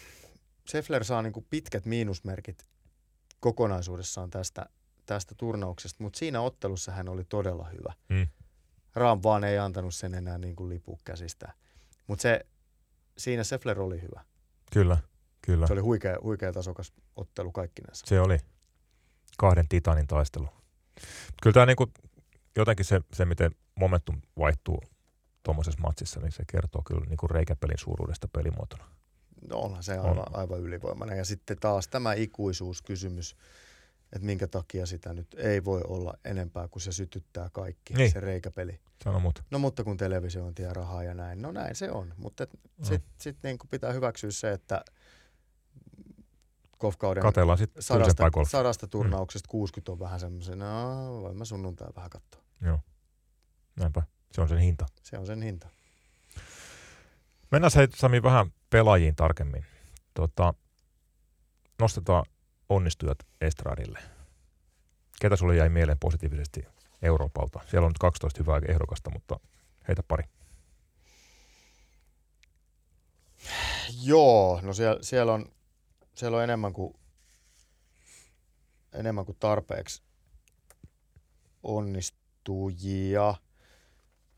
Scheffler 0.69 1.03
saa 1.03 1.21
niin 1.21 1.33
pitkät 1.49 1.85
miinusmerkit 1.85 2.69
kokonaisuudessaan 3.39 4.29
tästä, 4.29 4.65
tästä 5.05 5.35
turnauksesta, 5.37 6.03
mutta 6.03 6.19
siinä 6.19 6.41
ottelussa 6.41 6.91
hän 6.91 7.09
oli 7.09 7.23
todella 7.23 7.69
hyvä. 7.73 7.93
Mm. 8.09 8.27
Ram 8.95 9.19
vaan 9.23 9.43
ei 9.43 9.57
antanut 9.57 9.95
sen 9.95 10.15
enää 10.15 10.37
niin 10.37 10.55
kuin 10.55 10.69
lipu 10.69 10.99
käsistä. 11.05 11.53
Mutta 12.09 12.21
se, 12.21 12.45
siinä 13.17 13.43
Seffler 13.43 13.81
oli 13.81 14.01
hyvä. 14.01 14.23
Kyllä, 14.71 14.97
kyllä. 15.41 15.67
Se 15.67 15.73
oli 15.73 15.81
huikea, 15.81 16.17
huikea 16.23 16.53
tasokas 16.53 16.93
ottelu 17.15 17.51
kaikkinensa. 17.51 18.05
Se 18.07 18.21
oli 18.21 18.37
kahden 19.37 19.67
titanin 19.67 20.07
taistelu. 20.07 20.47
Kyllä 21.43 21.53
tämä 21.53 21.65
niinku, 21.65 21.91
jotenkin 22.55 22.85
se, 22.85 23.01
se, 23.13 23.25
miten 23.25 23.51
momentum 23.75 24.21
vaihtuu 24.39 24.83
tuommoisessa 25.43 25.81
matsissa, 25.81 26.19
niin 26.19 26.31
se 26.31 26.43
kertoo 26.47 26.81
kyllä 26.85 27.05
niinku 27.05 27.27
reikäpelin 27.27 27.77
suuruudesta 27.77 28.27
pelimuotona. 28.27 28.83
No 29.49 29.57
onhan 29.57 29.83
se 29.83 29.97
aivan, 29.97 30.19
on. 30.19 30.37
aivan 30.37 30.59
ylivoimainen. 30.59 31.17
Ja 31.17 31.25
sitten 31.25 31.57
taas 31.59 31.87
tämä 31.87 32.13
ikuisuuskysymys 32.13 33.35
että 34.13 34.25
minkä 34.25 34.47
takia 34.47 34.85
sitä 34.85 35.13
nyt 35.13 35.35
ei 35.37 35.65
voi 35.65 35.81
olla 35.87 36.13
enempää, 36.25 36.67
kuin 36.67 36.81
se 36.81 36.91
sytyttää 36.91 37.49
kaikki, 37.49 37.93
niin. 37.93 38.11
se 38.11 38.19
reikäpeli. 38.19 38.79
Sano 39.03 39.19
muuta. 39.19 39.43
No 39.51 39.59
mutta 39.59 39.83
kun 39.83 39.97
televisiointi 39.97 40.63
ja 40.63 40.73
rahaa 40.73 41.03
ja 41.03 41.13
näin, 41.13 41.41
no 41.41 41.51
näin 41.51 41.75
se 41.75 41.91
on. 41.91 42.13
Mutta 42.17 42.47
no. 42.77 42.85
sitten 42.85 43.11
sit 43.17 43.37
niin 43.43 43.57
pitää 43.69 43.93
hyväksyä 43.93 44.31
se, 44.31 44.51
että 44.51 44.83
golfkauden 46.79 47.23
sit 47.57 47.71
sadasta, 47.79 48.23
sadasta 48.49 48.85
mm. 48.85 48.89
turnauksesta 48.89 49.47
mm. 49.47 49.51
60 49.51 49.91
on 49.91 49.99
vähän 49.99 50.19
semmoisen, 50.19 50.59
no 50.59 51.21
voin 51.21 51.37
mä 51.37 51.45
sunnuntai 51.45 51.87
vähän 51.95 52.09
katsoa. 52.09 52.41
Joo, 52.61 52.79
näinpä. 53.79 54.03
Se 54.31 54.41
on 54.41 54.49
sen 54.49 54.57
hinta. 54.57 54.85
Se 55.03 55.17
on 55.17 55.25
sen 55.25 55.41
hinta. 55.41 55.69
Mennään 57.51 57.71
hei 57.75 57.87
Sami 57.95 58.23
vähän 58.23 58.51
pelaajiin 58.69 59.15
tarkemmin. 59.15 59.65
Tota, 60.13 60.53
nostetaan 61.79 62.25
onnistujat 62.69 63.17
estradille. 63.41 63.99
Ketä 65.21 65.35
sulle 65.35 65.55
jäi 65.55 65.69
mieleen 65.69 65.99
positiivisesti 65.99 66.65
Euroopalta? 67.01 67.59
Siellä 67.67 67.85
on 67.85 67.89
nyt 67.89 67.97
12 67.97 68.39
hyvää 68.39 68.61
ehdokasta, 68.67 69.09
mutta 69.09 69.39
heitä 69.87 70.03
pari. 70.03 70.23
Joo, 74.03 74.59
no 74.63 74.73
siellä, 74.73 75.03
siellä, 75.03 75.33
on, 75.33 75.45
siellä 76.15 76.37
on 76.37 76.43
enemmän 76.43 76.73
kuin, 76.73 76.93
enemmän 78.93 79.25
kuin 79.25 79.37
tarpeeksi 79.39 80.03
onnistujia. 81.63 83.35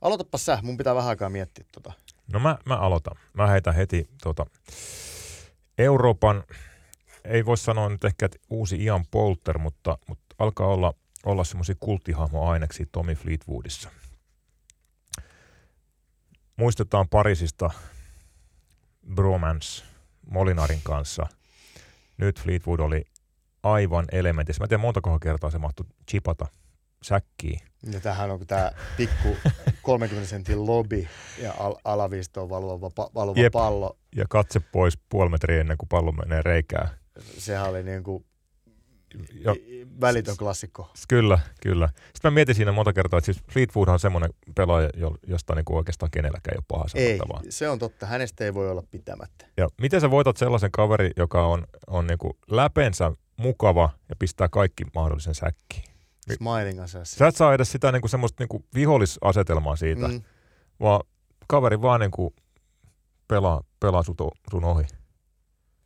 Aloitapa 0.02 0.38
sä, 0.38 0.60
mun 0.62 0.78
pitää 0.78 0.96
vähän 0.96 1.10
aikaa 1.10 1.30
miettiä 1.30 1.65
tota. 1.72 1.94
No 2.34 2.39
mä, 2.39 2.58
mä 2.65 2.78
aloitan. 2.78 3.17
Mä 3.34 3.48
heitän 3.48 3.76
heti 3.76 4.10
tota, 4.24 4.46
Euroopan 5.78 6.44
ei 7.25 7.45
voi 7.45 7.57
sanoa 7.57 7.89
nyt 7.89 8.03
ehkä, 8.03 8.25
että 8.25 8.38
uusi 8.49 8.84
Ian 8.84 9.05
Polter, 9.12 9.57
mutta, 9.57 9.97
mutta 10.07 10.36
alkaa 10.39 10.67
olla, 10.67 10.93
olla 11.25 11.43
semmoisia 11.43 11.75
kulttihahmoaineksia 11.79 12.86
Tommy 12.91 13.15
Fleetwoodissa. 13.15 13.89
Muistetaan 16.55 17.10
Parisista 17.10 17.69
bromance 19.15 19.84
Molinarin 20.31 20.81
kanssa. 20.84 21.27
Nyt 22.17 22.41
Fleetwood 22.41 22.79
oli 22.79 23.05
aivan 23.63 24.05
elementissä. 24.12 24.62
Mä 24.62 24.65
en 24.65 24.69
tiedä 24.69 24.81
montako 24.81 25.19
kertaa 25.19 25.49
se 25.49 25.57
mahtui 25.57 25.86
chipata 26.12 26.45
säkkiin. 27.03 27.60
Ja 27.91 27.99
tämähän 27.99 28.31
on 28.31 28.47
tämä 28.47 28.71
pikku 28.97 29.38
30 29.81 30.29
sentin 30.29 30.65
lobby 30.65 31.07
ja 31.38 31.53
al- 31.60 31.75
alaviistoon 31.86 32.49
valuva, 32.49 32.91
valuva 33.15 33.41
Jep. 33.41 33.51
pallo. 33.51 33.97
Ja 34.15 34.25
katse 34.29 34.60
pois 34.60 34.97
puoli 35.10 35.29
metriä 35.29 35.62
ennen 35.62 35.77
kuin 35.77 35.89
pallo 35.89 36.12
menee 36.12 36.41
reikään 36.41 37.00
sehän 37.19 37.69
oli 37.69 37.84
niin 37.84 38.04
kuin 38.04 38.26
jo, 39.34 39.56
välitön 40.02 40.38
klassikko. 40.38 40.91
Kyllä, 41.08 41.39
kyllä. 41.62 41.89
Sitten 41.97 42.32
mä 42.32 42.36
mietin 42.36 42.56
siinä 42.56 42.71
monta 42.71 42.93
kertaa, 42.93 43.17
että 43.17 43.26
siis 43.26 43.43
Fleetwood 43.52 43.88
on 43.88 44.00
semmoinen 44.00 44.30
pelaaja, 44.56 44.89
josta 45.28 45.56
niin 45.56 45.65
kuin 45.65 45.78
oikeastaan 45.78 46.12
kenelläkään 46.12 46.56
ei 46.56 46.58
ole 46.58 46.65
paha 46.67 46.88
sanottavaa. 46.88 47.41
Ei, 47.45 47.52
se 47.52 47.69
on 47.69 47.80
totta. 47.80 48.06
Hänestä 48.06 48.45
ei 48.45 48.54
voi 48.54 48.69
olla 48.69 48.84
pitämättä. 48.91 49.45
Ja 49.58 49.69
miten 49.82 50.02
sä 50.02 50.12
voitat 50.12 50.38
sellaisen 50.38 50.71
kaveri, 50.71 51.12
joka 51.17 51.45
on, 51.45 51.67
on 51.88 52.08
niin 52.08 52.17
kuin 52.17 52.34
läpensä 52.52 53.12
mukava 53.38 53.89
ja 54.10 54.15
pistää 54.19 54.50
kaikki 54.50 54.84
mahdollisen 54.95 55.36
säkkiin? 55.36 55.84
Smiling 56.34 56.82
assassin. 56.82 57.17
Sä 57.17 57.28
et 57.28 57.36
saa 57.36 57.54
edes 57.54 57.71
sitä 57.71 57.91
niin 57.91 58.02
kuin 58.02 58.10
semmoista 58.10 58.41
niin 58.41 58.50
kuin 58.50 58.65
vihollisasetelmaa 58.76 59.76
siitä, 59.76 60.08
mm. 60.08 60.21
vaan 60.80 61.02
kaveri 61.47 61.82
vaan 61.82 62.00
niin 62.00 62.12
kuin 62.12 62.36
pelaa, 63.28 63.63
pelaa 63.80 64.04
sut, 64.04 64.17
sun 64.52 64.63
ohi. 64.63 64.84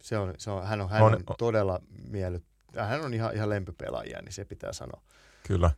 Se 0.06 0.18
on, 0.18 0.34
se 0.38 0.52
on, 0.52 0.68
hän 0.68 0.82
on, 0.82 0.90
hän 0.90 1.04
on, 1.04 1.14
on 1.14 1.36
todella 1.38 1.80
miellyt, 2.10 2.44
hän 2.78 3.02
on 3.02 3.14
ihan, 3.14 3.36
ihan 3.36 3.50
lempipelaajia, 3.50 4.22
niin 4.22 4.34
se 4.34 4.46
pitää 4.46 4.74
sanoa. 4.74 5.02
Kyllä. 5.48 5.72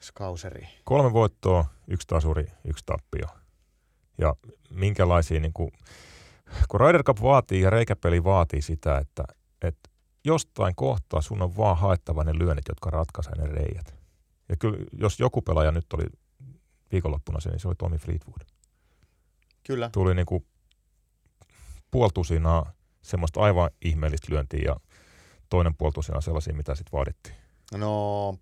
Skauseri. 0.00 0.68
Kolme 0.84 1.12
voittoa, 1.12 1.64
yksi 1.88 2.06
tasuri, 2.06 2.46
yksi 2.64 2.84
tappio. 2.86 3.26
Ja 4.18 4.34
minkälaisia, 4.70 5.40
niin 5.40 5.52
kuin, 5.52 5.70
kun 6.68 6.80
Ryder 6.80 7.02
Cup 7.02 7.22
vaatii 7.22 7.60
ja 7.60 7.70
reikäpeli 7.70 8.24
vaatii 8.24 8.62
sitä, 8.62 8.98
että, 8.98 9.24
että 9.62 9.90
jostain 10.24 10.74
kohtaa 10.76 11.20
sun 11.20 11.42
on 11.42 11.56
vaan 11.56 11.76
haettava 11.76 12.24
ne 12.24 12.38
lyönnit, 12.38 12.68
jotka 12.68 12.90
ratkaisee 12.90 13.34
ne 13.34 13.46
reijät. 13.46 13.94
Ja 14.48 14.56
kyllä, 14.56 14.78
jos 14.92 15.20
joku 15.20 15.42
pelaaja 15.42 15.72
nyt 15.72 15.92
oli 15.92 16.04
viikonloppuna 16.92 17.40
se, 17.40 17.50
niin 17.50 17.60
se 17.60 17.68
oli 17.68 17.74
Tommy 17.78 17.98
Fleetwood. 17.98 18.42
Kyllä. 19.66 19.90
Tuli 19.92 20.14
niin 20.14 20.26
kuin 20.26 20.46
puoltusinaa 21.90 22.75
semmoista 23.06 23.40
aivan 23.40 23.70
ihmeellistä 23.82 24.26
lyöntiä 24.30 24.60
ja 24.64 24.76
toinen 25.50 25.74
puoltusinaa 25.74 26.20
sellaisia, 26.20 26.54
mitä 26.54 26.74
sitten 26.74 26.92
vaadittiin. 26.92 27.36
No, 27.74 28.38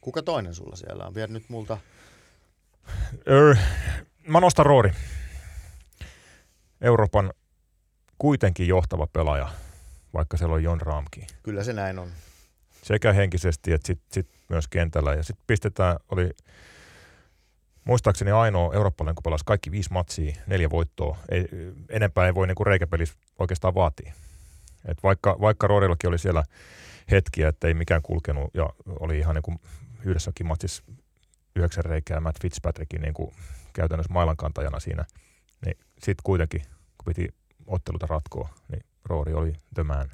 kuka 0.00 0.22
toinen 0.22 0.54
sulla 0.54 0.76
siellä 0.76 1.06
on? 1.06 1.14
Viet 1.14 1.30
nyt 1.30 1.48
multa. 1.48 1.78
Öö, 3.28 3.54
mä 4.28 4.40
nostan 4.40 4.66
Roori. 4.66 4.92
Euroopan 6.80 7.32
kuitenkin 8.18 8.68
johtava 8.68 9.06
pelaaja, 9.06 9.48
vaikka 10.14 10.36
siellä 10.36 10.54
on 10.54 10.62
Jon 10.62 10.80
Raamki. 10.80 11.26
Kyllä 11.42 11.64
se 11.64 11.72
näin 11.72 11.98
on. 11.98 12.08
Sekä 12.82 13.12
henkisesti 13.12 13.72
että 13.72 13.86
sit, 13.86 14.00
sit 14.12 14.28
myös 14.48 14.68
kentällä. 14.68 15.14
Ja 15.14 15.22
sitten 15.22 15.44
pistetään, 15.46 15.96
oli 16.08 16.30
muistaakseni 17.84 18.30
ainoa 18.30 18.74
eurooppalainen, 18.74 19.14
kun 19.14 19.22
pelasi 19.22 19.44
kaikki 19.44 19.70
viisi 19.70 19.92
matsia, 19.92 20.34
neljä 20.46 20.70
voittoa. 20.70 21.18
Ei, 21.28 21.48
enempää 21.88 22.26
ei 22.26 22.34
voi 22.34 22.46
niin 22.46 22.66
reikäpelissä 22.66 23.14
oikeastaan 23.38 23.74
vaatia. 23.74 24.12
Et 24.88 25.02
vaikka, 25.02 25.36
vaikka 25.40 25.66
Roorillakin 25.66 26.08
oli 26.08 26.18
siellä 26.18 26.44
hetkiä, 27.10 27.48
että 27.48 27.68
ei 27.68 27.74
mikään 27.74 28.02
kulkenut 28.02 28.50
ja 28.54 28.70
oli 29.00 29.18
ihan 29.18 29.34
niin 29.34 29.42
kuin 29.42 29.60
yhdessäkin 30.04 30.46
matsissa 30.46 30.84
yhdeksän 31.56 31.84
reikää 31.84 32.20
Matt 32.20 32.42
Fitzpatrickin 32.42 33.02
niin 33.02 33.14
kuin 33.14 33.34
käytännössä 33.72 34.12
mailankantajana 34.12 34.80
siinä, 34.80 35.04
niin 35.64 35.78
sitten 35.92 36.22
kuitenkin, 36.24 36.60
kun 36.60 37.04
piti 37.14 37.28
otteluta 37.66 38.06
ratkoa, 38.06 38.48
niin 38.68 38.82
Roori 39.04 39.34
oli 39.34 39.52
the 39.74 39.82
man. 39.82 40.10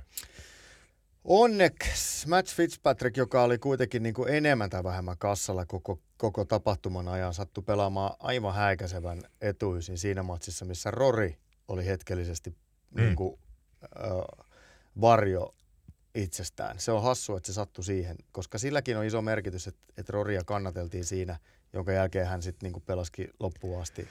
Onneksi 1.24 2.28
Matt 2.28 2.48
Fitzpatrick, 2.48 3.16
joka 3.16 3.42
oli 3.42 3.58
kuitenkin 3.58 4.02
niin 4.02 4.14
kuin 4.14 4.34
enemmän 4.34 4.70
tai 4.70 4.84
vähemmän 4.84 5.18
kassalla 5.18 5.66
koko, 5.66 6.00
koko 6.16 6.44
tapahtuman 6.44 7.08
ajan, 7.08 7.34
sattui 7.34 7.64
pelaamaan 7.64 8.16
aivan 8.18 8.54
häikäisevän 8.54 9.22
etuisin 9.40 9.98
siinä 9.98 10.22
matsissa, 10.22 10.64
missä 10.64 10.90
Rory 10.90 11.34
oli 11.68 11.86
hetkellisesti 11.86 12.50
mm. 12.50 13.02
niin 13.02 13.16
kuin, 13.16 13.38
äh, 13.84 14.46
varjo 15.00 15.54
itsestään. 16.14 16.78
Se 16.78 16.92
on 16.92 17.02
hassu, 17.02 17.36
että 17.36 17.46
se 17.46 17.52
sattui 17.52 17.84
siihen, 17.84 18.16
koska 18.32 18.58
silläkin 18.58 18.96
on 18.96 19.04
iso 19.04 19.22
merkitys, 19.22 19.66
että, 19.66 19.80
että 19.96 20.12
Roria 20.12 20.44
kannateltiin 20.44 21.04
siinä, 21.04 21.38
jonka 21.72 21.92
jälkeen 21.92 22.26
hän 22.26 22.42
sitten 22.42 22.72
niin 22.72 22.82
pelasikin 22.82 23.30
loppuun 23.40 23.82
asti 23.82 24.08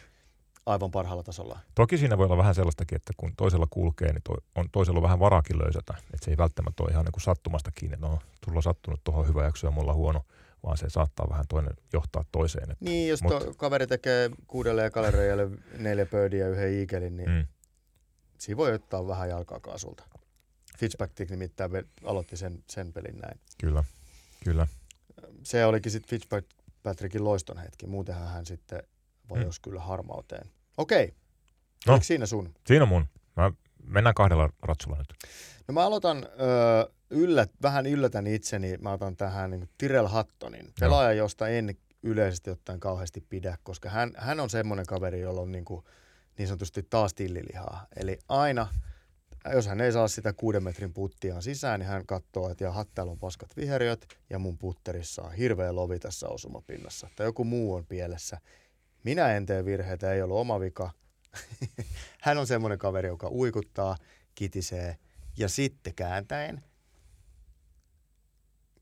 aivan 0.66 0.92
parhaalla 0.92 1.24
tasolla. 1.24 1.60
Toki 1.76 1.98
siinä 1.98 2.18
voi 2.18 2.26
olla 2.26 2.38
vähän 2.38 2.56
sellaistakin, 2.56 2.96
että 2.96 3.14
kun 3.18 3.36
toisella 3.36 3.68
kulkee, 3.70 4.14
niin 4.14 4.22
to, 4.24 4.34
on 4.56 4.70
toisella 4.72 5.02
vähän 5.02 5.20
varakin 5.20 5.60
löysätä. 5.60 5.94
Että 5.98 6.26
se 6.26 6.32
ei 6.32 6.38
välttämättä 6.38 6.84
ole 6.84 6.92
ihan 6.92 7.06
niin 7.06 7.12
kuin 7.12 7.22
sattumasta 7.22 7.72
kiinni, 7.76 7.94
että 7.94 8.08
no, 8.08 8.20
tulla 8.46 8.62
sattunut 8.62 9.04
tuohon 9.04 9.28
hyvä 9.28 9.44
jakso 9.44 9.68
ja 9.68 9.72
mulla 9.72 9.94
huono, 9.94 10.26
vaan 10.64 10.78
se 10.78 10.90
saattaa 10.90 11.30
vähän 11.30 11.46
toinen 11.50 11.74
johtaa 11.94 12.24
toiseen. 12.32 12.72
Että, 12.72 12.86
niin, 12.86 13.10
jos 13.10 13.24
mut, 13.24 13.58
kaveri 13.58 13.88
tekee 13.88 14.30
kuudelle 14.48 14.84
ja 14.84 14.92
kalereijalle 14.92 15.50
neljä 15.78 16.06
pöydiä 16.06 16.46
ja 16.46 16.50
yhden 16.50 16.74
iikelin, 16.74 17.18
niin 17.18 17.30
mm. 17.30 17.48
siinä 18.38 18.58
voi 18.58 18.74
ottaa 18.74 19.08
vähän 19.08 19.30
jalkaa 19.30 19.60
kaasulta. 19.60 20.04
Fitzpatrick 20.78 21.32
nimittäin 21.32 21.72
aloitti 22.04 22.38
sen, 22.38 22.64
sen 22.70 22.94
pelin 22.94 23.18
näin. 23.18 23.40
Kyllä, 23.62 23.84
kyllä. 24.44 24.68
Se 25.44 25.66
olikin 25.66 25.92
sitten 25.92 26.10
Fitzpatrickin 26.10 27.24
loiston 27.24 27.58
hetki. 27.58 27.88
Muutenhan 27.88 28.28
hän 28.28 28.46
sitten 28.46 28.84
vajosi 29.30 29.60
mm. 29.60 29.62
kyllä 29.64 29.82
harmauteen. 29.82 30.52
Okei. 30.78 31.14
No, 31.88 31.94
Oliko 31.94 32.04
siinä 32.04 32.26
sun? 32.26 32.54
Siinä 32.68 32.86
mun. 32.86 33.06
Mä 33.36 33.52
mennään 33.84 34.14
kahdella 34.14 34.50
ratsulla 34.64 34.98
nyt. 34.98 35.14
No 35.68 35.74
mä 35.74 35.86
aloitan, 35.86 36.26
ö, 36.26 36.92
yllät, 37.10 37.52
vähän 37.62 37.86
yllätän 37.86 38.28
itseni, 38.28 38.78
mä 38.78 38.92
otan 38.92 39.16
tähän 39.16 39.52
niin 39.52 39.70
Tyrell 39.78 40.08
Hattonin. 40.08 40.74
Pelaaja, 40.80 41.14
josta 41.14 41.48
en 41.48 41.78
yleisesti 42.04 42.52
ottaen 42.52 42.80
kauheasti 42.80 43.24
pidä, 43.30 43.58
koska 43.64 43.90
hän, 43.90 44.12
hän 44.18 44.40
on 44.40 44.50
semmoinen 44.50 44.86
kaveri, 44.86 45.22
jolla 45.22 45.42
on 45.42 45.52
niin, 45.52 45.66
kuin, 45.66 45.86
niin 46.38 46.48
sanotusti 46.48 46.84
taas 46.90 47.14
tillilihaa. 47.14 47.88
Eli 47.96 48.20
aina, 48.30 48.68
jos 49.54 49.68
hän 49.68 49.82
ei 49.82 49.92
saa 49.92 50.08
sitä 50.08 50.34
kuuden 50.34 50.64
metrin 50.64 50.94
puttiaan 50.94 51.42
sisään, 51.42 51.80
niin 51.80 51.88
hän 51.88 52.06
katsoo, 52.06 52.50
että 52.50 52.64
jaha, 52.64 52.86
täällä 52.86 53.12
on 53.12 53.20
paskat 53.20 53.58
viheriöt 53.58 54.18
ja 54.30 54.40
mun 54.40 54.58
putterissa 54.58 55.22
on 55.22 55.34
hirveä 55.34 55.76
lovi 55.76 56.00
tässä 56.00 56.28
osumapinnassa. 56.30 57.10
Tai 57.16 57.26
joku 57.26 57.44
muu 57.44 57.74
on 57.74 57.86
pielessä. 57.86 58.38
Minä 59.04 59.36
en 59.36 59.46
tee 59.46 59.66
virheitä, 59.66 60.14
ei 60.14 60.22
ollut 60.22 60.38
oma 60.38 60.60
vika. 60.60 60.92
Hän 62.22 62.38
on 62.38 62.48
semmoinen 62.48 62.80
kaveri, 62.80 63.08
joka 63.08 63.30
uikuttaa, 63.32 63.98
kitisee 64.36 64.98
ja 65.38 65.50
sitten 65.50 65.96
kääntäen, 65.96 66.64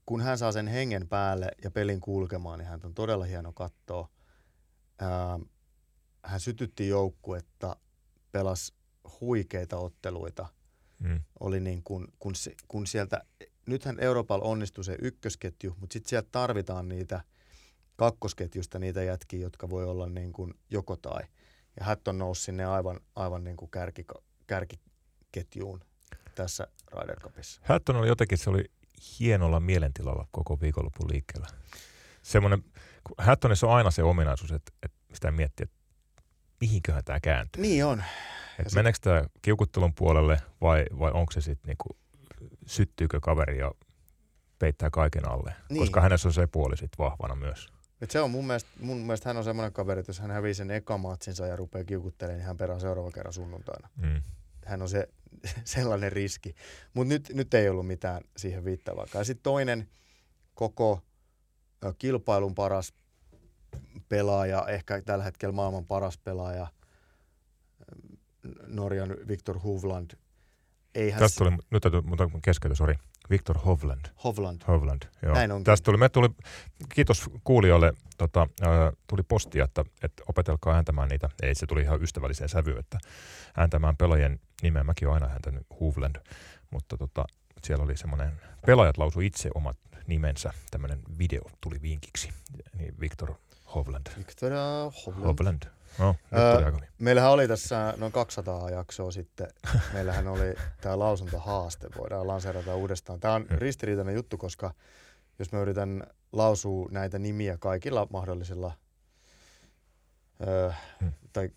kun 0.06 0.22
hän 0.22 0.38
saa 0.38 0.52
sen 0.52 0.68
hengen 0.68 1.08
päälle 1.08 1.52
ja 1.64 1.72
pelin 1.72 2.02
kulkemaan, 2.02 2.60
niin 2.60 2.70
hän 2.70 2.80
on 2.84 2.94
todella 2.94 3.26
hieno 3.26 3.54
katsoa. 3.54 4.10
hän 6.24 6.40
sytytti 6.40 6.88
joukkuetta, 6.88 7.76
pelasi 8.32 8.74
huikeita 9.22 9.78
otteluita. 9.78 10.48
Mm. 11.00 11.22
Oli 11.40 11.60
niin 11.60 11.84
kun, 11.84 12.08
kun, 12.20 12.36
se, 12.36 12.56
kun 12.68 12.88
sieltä, 12.88 13.22
nythän 13.66 14.00
Euroopalla 14.00 14.46
onnistui 14.46 14.84
se 14.84 14.98
ykkösketju, 15.02 15.76
mutta 15.80 15.94
sitten 15.94 16.10
sieltä 16.10 16.30
tarvitaan 16.32 16.90
niitä– 16.90 17.22
kakkosketjusta 17.98 18.80
niitä 18.80 19.04
jätkiä, 19.04 19.40
jotka 19.40 19.70
voi 19.70 19.86
olla 19.86 20.10
niin 20.10 20.34
kuin 20.34 20.54
joko 20.70 20.96
tai. 20.96 21.24
Ja 21.80 21.86
Hatton 21.86 22.18
nousi 22.18 22.42
sinne 22.42 22.66
aivan, 22.66 23.00
aivan 23.16 23.44
niin 23.44 23.58
kuin 23.58 23.72
kärki, 23.72 24.06
kärkiketjuun 24.48 25.82
tässä 26.36 26.68
Ryder 26.94 27.20
Cupissa. 27.20 27.62
Hatton 27.64 27.96
oli 27.96 28.08
jotenkin, 28.08 28.38
se 28.38 28.50
oli 28.50 28.66
hienolla 29.20 29.60
mielentilalla 29.60 30.28
koko 30.32 30.62
viikonlopun 30.62 31.10
liikkeellä. 31.12 31.48
Semmoinen, 32.22 32.64
Hattonissa 33.18 33.68
on 33.68 33.74
aina 33.74 33.92
se 33.92 34.04
ominaisuus, 34.04 34.52
että, 34.52 34.72
että 34.84 34.98
sitä 35.14 35.32
miettii, 35.32 35.64
että 35.64 35.78
mihinköhän 36.62 37.04
tämä 37.04 37.20
kääntyy. 37.20 37.62
Niin 37.62 37.86
on. 37.86 38.04
Että 38.60 38.76
meneekö 38.76 39.00
tämä 39.02 39.24
kiukuttelun 39.42 39.94
puolelle 39.94 40.42
vai, 40.62 40.86
vai 41.00 41.12
onko 41.12 41.32
se 41.32 41.42
sitten 41.42 41.68
niinku, 41.68 41.90
syttyykö 42.66 43.20
kaveri 43.20 43.58
ja 43.58 43.72
peittää 44.60 44.90
kaiken 44.90 45.30
alle? 45.30 45.56
Niin. 45.70 45.80
Koska 45.80 46.02
hänessä 46.02 46.28
on 46.28 46.34
se 46.34 46.48
puoli 46.48 46.78
sitten 46.78 47.06
vahvana 47.06 47.36
myös. 47.36 47.77
Et 48.02 48.12
se 48.12 48.22
on 48.22 48.32
mun 48.32 48.48
mielestä, 48.48 48.70
mun 48.80 48.98
mielestä 48.98 49.30
hän 49.30 49.38
on 49.38 49.44
semmoinen 49.44 49.74
kaveri, 49.74 50.00
että 50.00 50.10
jos 50.10 50.20
hän 50.20 50.32
hävii 50.32 50.54
sen 50.54 50.72
eka 50.72 50.98
matsinsa 50.98 51.48
ja 51.48 51.56
rupeaa 51.56 51.84
kiukuttelemaan, 51.84 52.38
niin 52.38 52.48
hän 52.48 52.58
perää 52.58 52.80
seuraava 52.80 53.12
kerran 53.12 53.34
sunnuntaina. 53.34 53.90
Mm. 53.96 54.22
Hän 54.66 54.82
on 54.82 54.90
se 54.90 55.08
sellainen 55.64 56.12
riski. 56.12 56.56
Mutta 56.94 57.14
nyt, 57.14 57.30
nyt 57.34 57.54
ei 57.54 57.70
ollut 57.70 57.88
mitään 57.88 58.22
siihen 58.38 58.66
viittavaa. 58.66 59.06
Ja 59.14 59.24
sitten 59.24 59.44
toinen 59.44 59.90
koko 60.54 61.02
kilpailun 61.98 62.56
paras 62.56 62.94
pelaaja, 64.10 64.66
ehkä 64.68 65.02
tällä 65.02 65.24
hetkellä 65.24 65.54
maailman 65.54 65.86
paras 65.86 66.18
pelaaja, 66.18 66.68
Norjan 68.68 69.16
Viktor 69.28 69.60
Hovland. 69.60 70.12
Eihän 70.96 71.20
Tästä 71.20 71.38
tuli, 71.38 71.58
nyt 71.70 71.82
täytyy, 71.82 72.02
mutta 72.02 72.30
keskeytä, 72.44 72.76
sori. 72.76 72.96
Victor 73.30 73.58
Hovland. 73.58 74.06
Hovland. 74.24 74.62
Hovland, 74.68 75.02
joo. 75.22 75.34
Näin 75.34 75.52
onkin. 75.52 75.64
Tästä 75.64 75.86
tuli, 75.86 75.98
me 75.98 76.10
tuli, 76.10 76.30
kiitos 76.94 77.30
kuulijoille, 77.44 77.94
tota, 78.18 78.48
tuli 79.08 79.24
postia, 79.24 79.64
että, 79.64 79.86
että 80.04 80.24
opetelkaa 80.28 80.76
ääntämään 80.76 81.10
niitä. 81.10 81.30
Ei, 81.42 81.56
se 81.56 81.66
tuli 81.66 81.82
ihan 81.82 82.02
ystävälliseen 82.02 82.50
sävyyn, 82.50 82.80
että 82.80 82.98
ääntämään 83.58 83.98
pelaajien 83.98 84.40
nimeä. 84.62 84.84
Mäkin 84.84 85.08
olen 85.08 85.24
aina 85.24 85.34
ääntänyt 85.34 85.68
Hovland, 85.80 86.16
mutta 86.70 86.98
tota, 86.98 87.26
siellä 87.64 87.84
oli 87.84 87.98
semmoinen, 87.98 88.42
pelaajat 88.66 88.98
lausu 88.98 89.20
itse 89.20 89.50
omat 89.56 89.78
nimensä, 90.08 90.54
tämmöinen 90.72 91.00
video 91.18 91.42
tuli 91.62 91.82
vinkiksi, 91.82 92.30
niin 92.78 93.00
Victor 93.00 93.34
Hovland. 93.76 94.08
Victor 94.18 94.52
Hovland. 95.06 95.26
Hovland. 95.26 95.77
No, 96.00 96.16
öö, 96.34 96.72
meillähän 97.00 97.32
oli 97.32 97.48
tässä 97.48 97.94
noin 97.98 98.12
200 98.12 98.70
jaksoa 98.70 99.12
sitten, 99.12 99.48
meillähän 99.94 100.28
oli 100.28 100.56
tämä 100.82 101.00
lausuntahaaste, 101.00 101.88
voidaan 101.98 102.28
lanseerata 102.28 102.76
uudestaan. 102.76 103.20
Tämä 103.20 103.34
on 103.34 103.46
ristiriitainen 103.50 104.16
juttu, 104.16 104.38
koska 104.38 104.74
jos 105.40 105.52
mä 105.52 105.60
yritän 105.60 106.04
lausua 106.32 106.88
näitä 106.92 107.20
nimiä 107.20 107.58
kaikilla 107.58 108.08
mahdollisilla 108.12 108.72
öö, 110.48 110.72
mm. 111.02 111.12
tai 111.34 111.50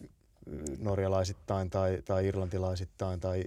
norjalaisittain 0.79 1.71
tai, 1.71 2.03
tai 2.05 2.27
irlantilaisittain 2.27 3.21
tai 3.21 3.45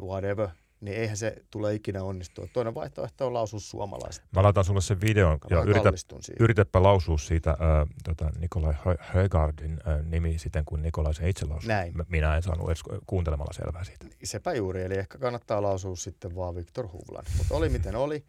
whatever, 0.00 0.48
niin 0.82 0.96
eihän 0.96 1.16
se 1.16 1.36
tule 1.50 1.74
ikinä 1.74 2.02
onnistua. 2.02 2.46
Toinen 2.52 2.74
vaihtoehto 2.74 3.26
on 3.26 3.34
lausua 3.34 3.60
suomalaiset. 3.60 4.24
Mä 4.34 4.42
laitan 4.42 4.64
sulle 4.64 4.80
sen 4.80 5.00
videon 5.00 5.38
ja 5.50 5.62
yritä, 5.62 5.92
yritäpä 6.40 6.82
lausua 6.82 7.18
siitä 7.18 7.50
äh, 7.50 7.56
tota, 8.04 8.30
Nikolai 8.38 8.74
Högardin 9.00 9.80
äh, 9.88 10.04
nimi 10.04 10.38
siten 10.38 10.64
kuin 10.64 10.82
Nikolai 10.82 11.14
se 11.14 11.28
itse 11.28 11.46
lausuu. 11.46 11.68
Näin. 11.68 11.94
Minä 12.08 12.36
en 12.36 12.42
saanut 12.42 12.68
edes 12.68 12.82
kuuntelemalla 13.06 13.52
selvää 13.52 13.84
siitä. 13.84 14.06
Sepä 14.24 14.52
juuri, 14.52 14.82
eli 14.82 14.94
ehkä 14.94 15.18
kannattaa 15.18 15.62
lausua 15.62 15.96
sitten 15.96 16.36
vaan 16.36 16.54
Victor 16.54 16.88
Hovland. 16.88 17.26
Mutta 17.38 17.54
oli 17.54 17.68
miten 17.68 17.96
oli. 17.96 18.24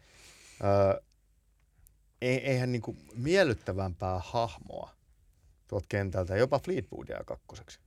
Äh, 0.64 1.00
eihän 2.20 2.72
niinku 2.72 2.96
miellyttävämpää 3.14 4.20
hahmoa 4.24 4.90
tuolta 5.68 5.86
kentältä, 5.88 6.36
jopa 6.36 6.58
Fleetwoodia 6.58 7.24
kakkoseksi. 7.26 7.80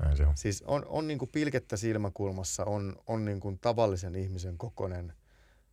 Näin 0.00 0.16
se 0.16 0.26
on. 0.26 0.36
Siis 0.36 0.62
on, 0.62 0.86
on 0.88 1.06
niin 1.06 1.18
kuin 1.18 1.30
pilkettä 1.32 1.76
silmäkulmassa, 1.76 2.64
on, 2.64 2.96
on 3.06 3.24
niin 3.24 3.40
kuin 3.40 3.58
tavallisen 3.58 4.14
ihmisen 4.14 4.58
kokonen 4.58 5.12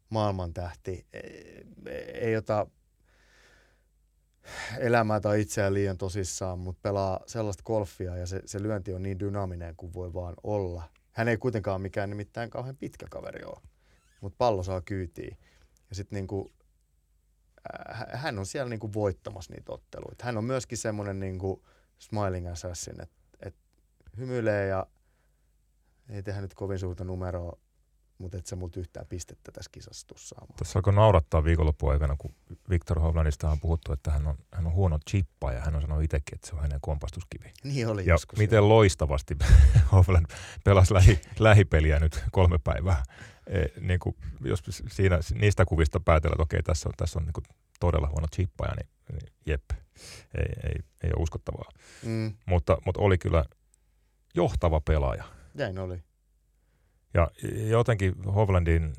maailmantähti. 0.09 1.05
Ei, 1.13 1.55
ei 2.13 2.37
ota 2.37 2.67
elämää 4.77 5.19
tai 5.19 5.41
itseään 5.41 5.73
liian 5.73 5.97
tosissaan, 5.97 6.59
mutta 6.59 6.79
pelaa 6.81 7.19
sellaista 7.25 7.63
golfia 7.63 8.17
ja 8.17 8.27
se, 8.27 8.41
se 8.45 8.63
lyönti 8.63 8.93
on 8.93 9.03
niin 9.03 9.19
dynaaminen 9.19 9.75
kuin 9.75 9.93
voi 9.93 10.13
vaan 10.13 10.33
olla. 10.43 10.89
Hän 11.11 11.27
ei 11.27 11.37
kuitenkaan 11.37 11.81
mikään 11.81 12.09
nimittäin 12.09 12.49
kauhean 12.49 12.77
pitkä 12.77 13.05
kaveri 13.09 13.43
ole, 13.45 13.61
mutta 14.21 14.37
pallo 14.37 14.63
saa 14.63 14.81
kyytiin. 14.81 15.37
Ja 15.89 15.95
sitten 15.95 16.15
niinku, 16.15 16.51
äh, 17.89 18.05
hän 18.13 18.39
on 18.39 18.45
siellä 18.45 18.69
niinku 18.69 18.93
voittamassa 18.93 19.53
niitä 19.53 19.71
otteluita. 19.71 20.25
Hän 20.25 20.37
on 20.37 20.45
myöskin 20.45 20.77
semmoinen 20.77 21.19
niinku 21.19 21.65
smiling 21.99 22.51
assassin, 22.51 23.01
että 23.01 23.22
hymyilee 24.17 24.67
ja 24.67 24.87
ei 26.09 26.23
tehdä 26.23 26.41
nyt 26.41 26.53
kovin 26.53 26.79
suurta 26.79 27.03
numeroa, 27.03 27.57
mutta 28.17 28.37
et 28.37 28.45
sä 28.45 28.55
multa 28.55 28.79
yhtään 28.79 29.05
pistettä 29.07 29.51
tässä 29.51 29.69
kisassa 29.71 30.07
saamaan. 30.17 30.55
Tässä 30.57 30.79
alkoi 30.79 30.93
naurattaa 30.93 31.43
viikonloppu 31.43 31.87
aikana, 31.87 32.15
kun 32.17 32.35
Viktor 32.69 32.99
Hovlandista 32.99 33.49
on 33.49 33.59
puhuttu, 33.59 33.93
että 33.93 34.11
hän 34.11 34.27
on, 34.27 34.37
hän 34.51 34.67
on 34.67 34.73
huono 34.73 34.99
chippa 35.09 35.51
ja 35.51 35.61
hän 35.61 35.75
on 35.75 35.81
sanonut 35.81 36.03
itsekin, 36.03 36.35
että 36.35 36.47
se 36.47 36.55
on 36.55 36.61
hänen 36.61 36.79
kompastuskivi. 36.81 37.51
Niin 37.63 37.87
oli 37.87 38.05
ja 38.05 38.13
joskus. 38.13 38.39
miten 38.39 38.57
jo. 38.57 38.69
loistavasti 38.69 39.37
Hovland 39.91 40.25
pelasi 40.63 40.93
lähi, 40.93 41.21
lähipeliä 41.39 41.99
nyt 41.99 42.23
kolme 42.31 42.57
päivää. 42.63 43.03
E, 43.47 43.65
niin 43.79 43.99
kuin, 43.99 44.15
jos 44.41 44.63
siinä, 44.87 45.19
niistä 45.33 45.65
kuvista 45.65 45.99
päätellä, 45.99 46.33
että 46.33 46.43
okei, 46.43 46.63
tässä 46.63 46.89
on, 46.89 46.93
tässä 46.97 47.19
on 47.19 47.25
niin 47.25 47.33
kuin 47.33 47.45
todella 47.79 48.07
huono 48.07 48.27
chippaja, 48.35 48.73
niin, 48.75 48.89
niin 49.11 49.33
jep, 49.45 49.63
ei, 50.37 50.45
ei, 50.63 50.75
ei 51.03 51.09
ole 51.15 51.23
uskottavaa. 51.23 51.69
Mm. 52.05 52.33
Mutta, 52.45 52.77
mutta 52.85 53.01
oli 53.01 53.17
kyllä 53.17 53.45
johtava 54.33 54.81
pelaaja. 54.81 55.23
Näin 55.53 55.79
oli. 55.79 56.03
Ja 57.13 57.31
jotenkin 57.69 58.23
Hovlandin, 58.23 58.93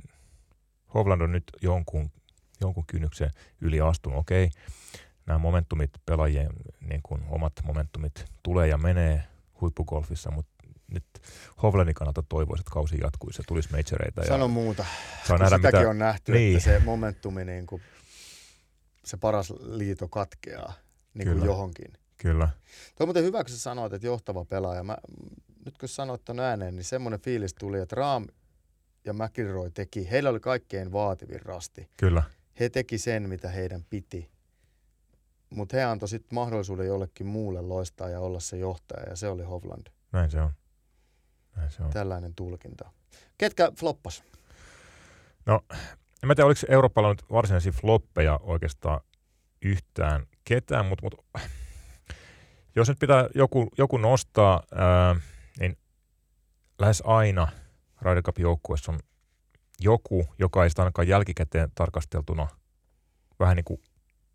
Hovland 0.95 1.21
on 1.21 1.33
nyt 1.33 1.45
jonkun, 1.63 2.11
jonkun 2.61 2.85
kynnyksen 2.87 3.31
yli 3.61 3.81
astunut. 3.81 4.19
Okei, 4.19 4.51
nämä 5.27 5.39
momentumit 5.39 5.91
pelaajien, 6.07 6.51
niin 6.81 7.01
kuin 7.03 7.23
omat 7.29 7.53
momentumit 7.65 8.25
tulee 8.43 8.69
ja 8.69 8.79
menee 8.79 9.25
huippugolfissa, 9.61 10.31
mutta 10.31 10.55
nyt 10.91 11.05
Hovlandin 11.63 11.95
kannalta 11.95 12.23
toivoisi, 12.29 12.61
että 12.61 12.73
kausi 12.73 12.99
jatkuisi 13.01 13.41
ja 13.41 13.45
tulisi 13.49 13.69
majoreita. 13.73 14.25
Sano 14.25 14.45
ja 14.45 14.49
muuta. 14.49 14.85
Saa 15.29 15.39
nähdä, 15.39 15.57
sitäkin 15.57 15.81
mitä... 15.81 15.91
on 15.91 15.99
nähty, 15.99 16.33
niin. 16.33 16.57
että 16.57 16.71
se 16.71 16.79
momentumi, 16.85 17.45
niin 17.45 17.67
kuin, 17.67 17.83
se 19.05 19.17
paras 19.17 19.53
liito 19.61 20.09
katkeaa 20.09 20.73
niin 21.15 21.29
kuin 21.29 21.45
johonkin. 21.45 21.93
Kyllä. 22.25 22.49
Tuo 22.97 23.05
on 23.05 23.09
muuten 23.09 23.25
hyvä, 23.25 23.45
kun 23.45 23.51
sä 23.51 23.59
sanoit, 23.59 23.93
että 23.93 24.07
johtava 24.07 24.45
pelaaja. 24.45 24.85
Mä, 24.85 24.97
nyt 25.65 25.79
kun 25.79 25.89
sanoit 25.89 26.25
ton 26.25 26.41
ääneen, 26.41 26.77
niin 26.77 26.85
semmoinen 26.85 27.21
fiilis 27.21 27.55
tuli, 27.55 27.81
että 27.81 27.97
Raam 27.97 28.27
ja 29.05 29.13
McIlroy 29.13 29.71
teki, 29.71 30.11
heillä 30.11 30.31
oli 30.31 30.41
kaikkein 30.41 30.93
vaativin 30.93 31.43
rasti. 31.43 31.91
Kyllä. 31.97 32.23
He 32.61 32.69
teki 32.69 32.99
sen, 32.99 33.29
mitä 33.29 33.49
heidän 33.49 33.85
piti. 33.91 34.31
Mutta 35.51 35.77
he 35.77 35.85
antoi 35.85 36.09
sitten 36.09 36.35
mahdollisuuden 36.35 36.87
jollekin 36.87 37.27
muulle 37.27 37.61
loistaa 37.61 38.09
ja 38.09 38.21
olla 38.21 38.41
se 38.41 38.57
johtaja, 38.57 39.09
ja 39.09 39.17
se 39.17 39.29
oli 39.29 39.43
Hovland. 39.43 39.87
Näin 40.13 40.31
se 40.31 40.41
on. 40.41 40.51
Näin 41.57 41.71
se 41.71 41.83
on. 41.83 41.91
Tällainen 41.91 42.35
tulkinta. 42.35 42.91
Ketkä 43.39 43.73
floppas? 43.79 44.25
No, 45.47 45.61
en 46.23 46.27
mä 46.27 46.35
tiedä, 46.35 46.47
oliko 46.47 46.61
Euroopalla 46.69 47.09
nyt 47.09 47.25
varsinaisia 47.31 47.73
floppeja 47.73 48.41
oikeastaan 48.43 49.01
yhtään 49.63 50.27
ketään, 50.45 50.87
mutta, 50.87 51.03
mutta 51.03 51.41
jos 52.77 52.89
nyt 52.89 52.99
pitää 52.99 53.29
joku, 53.35 53.69
joku 53.79 53.97
nostaa, 53.97 54.63
ää, 54.75 55.17
niin 55.61 55.79
lähes 56.79 57.03
aina 57.07 57.49
Ryder 58.03 58.23
Cup-joukkueessa 58.23 58.93
on 58.93 58.99
joku, 59.81 60.27
joka 60.39 60.65
ei 60.65 60.71
sitä 60.71 60.83
ainakaan 60.83 61.09
jälkikäteen 61.09 61.73
tarkasteltuna 61.75 62.47
vähän 63.41 63.57
niin 63.57 63.65
kuin, 63.65 63.81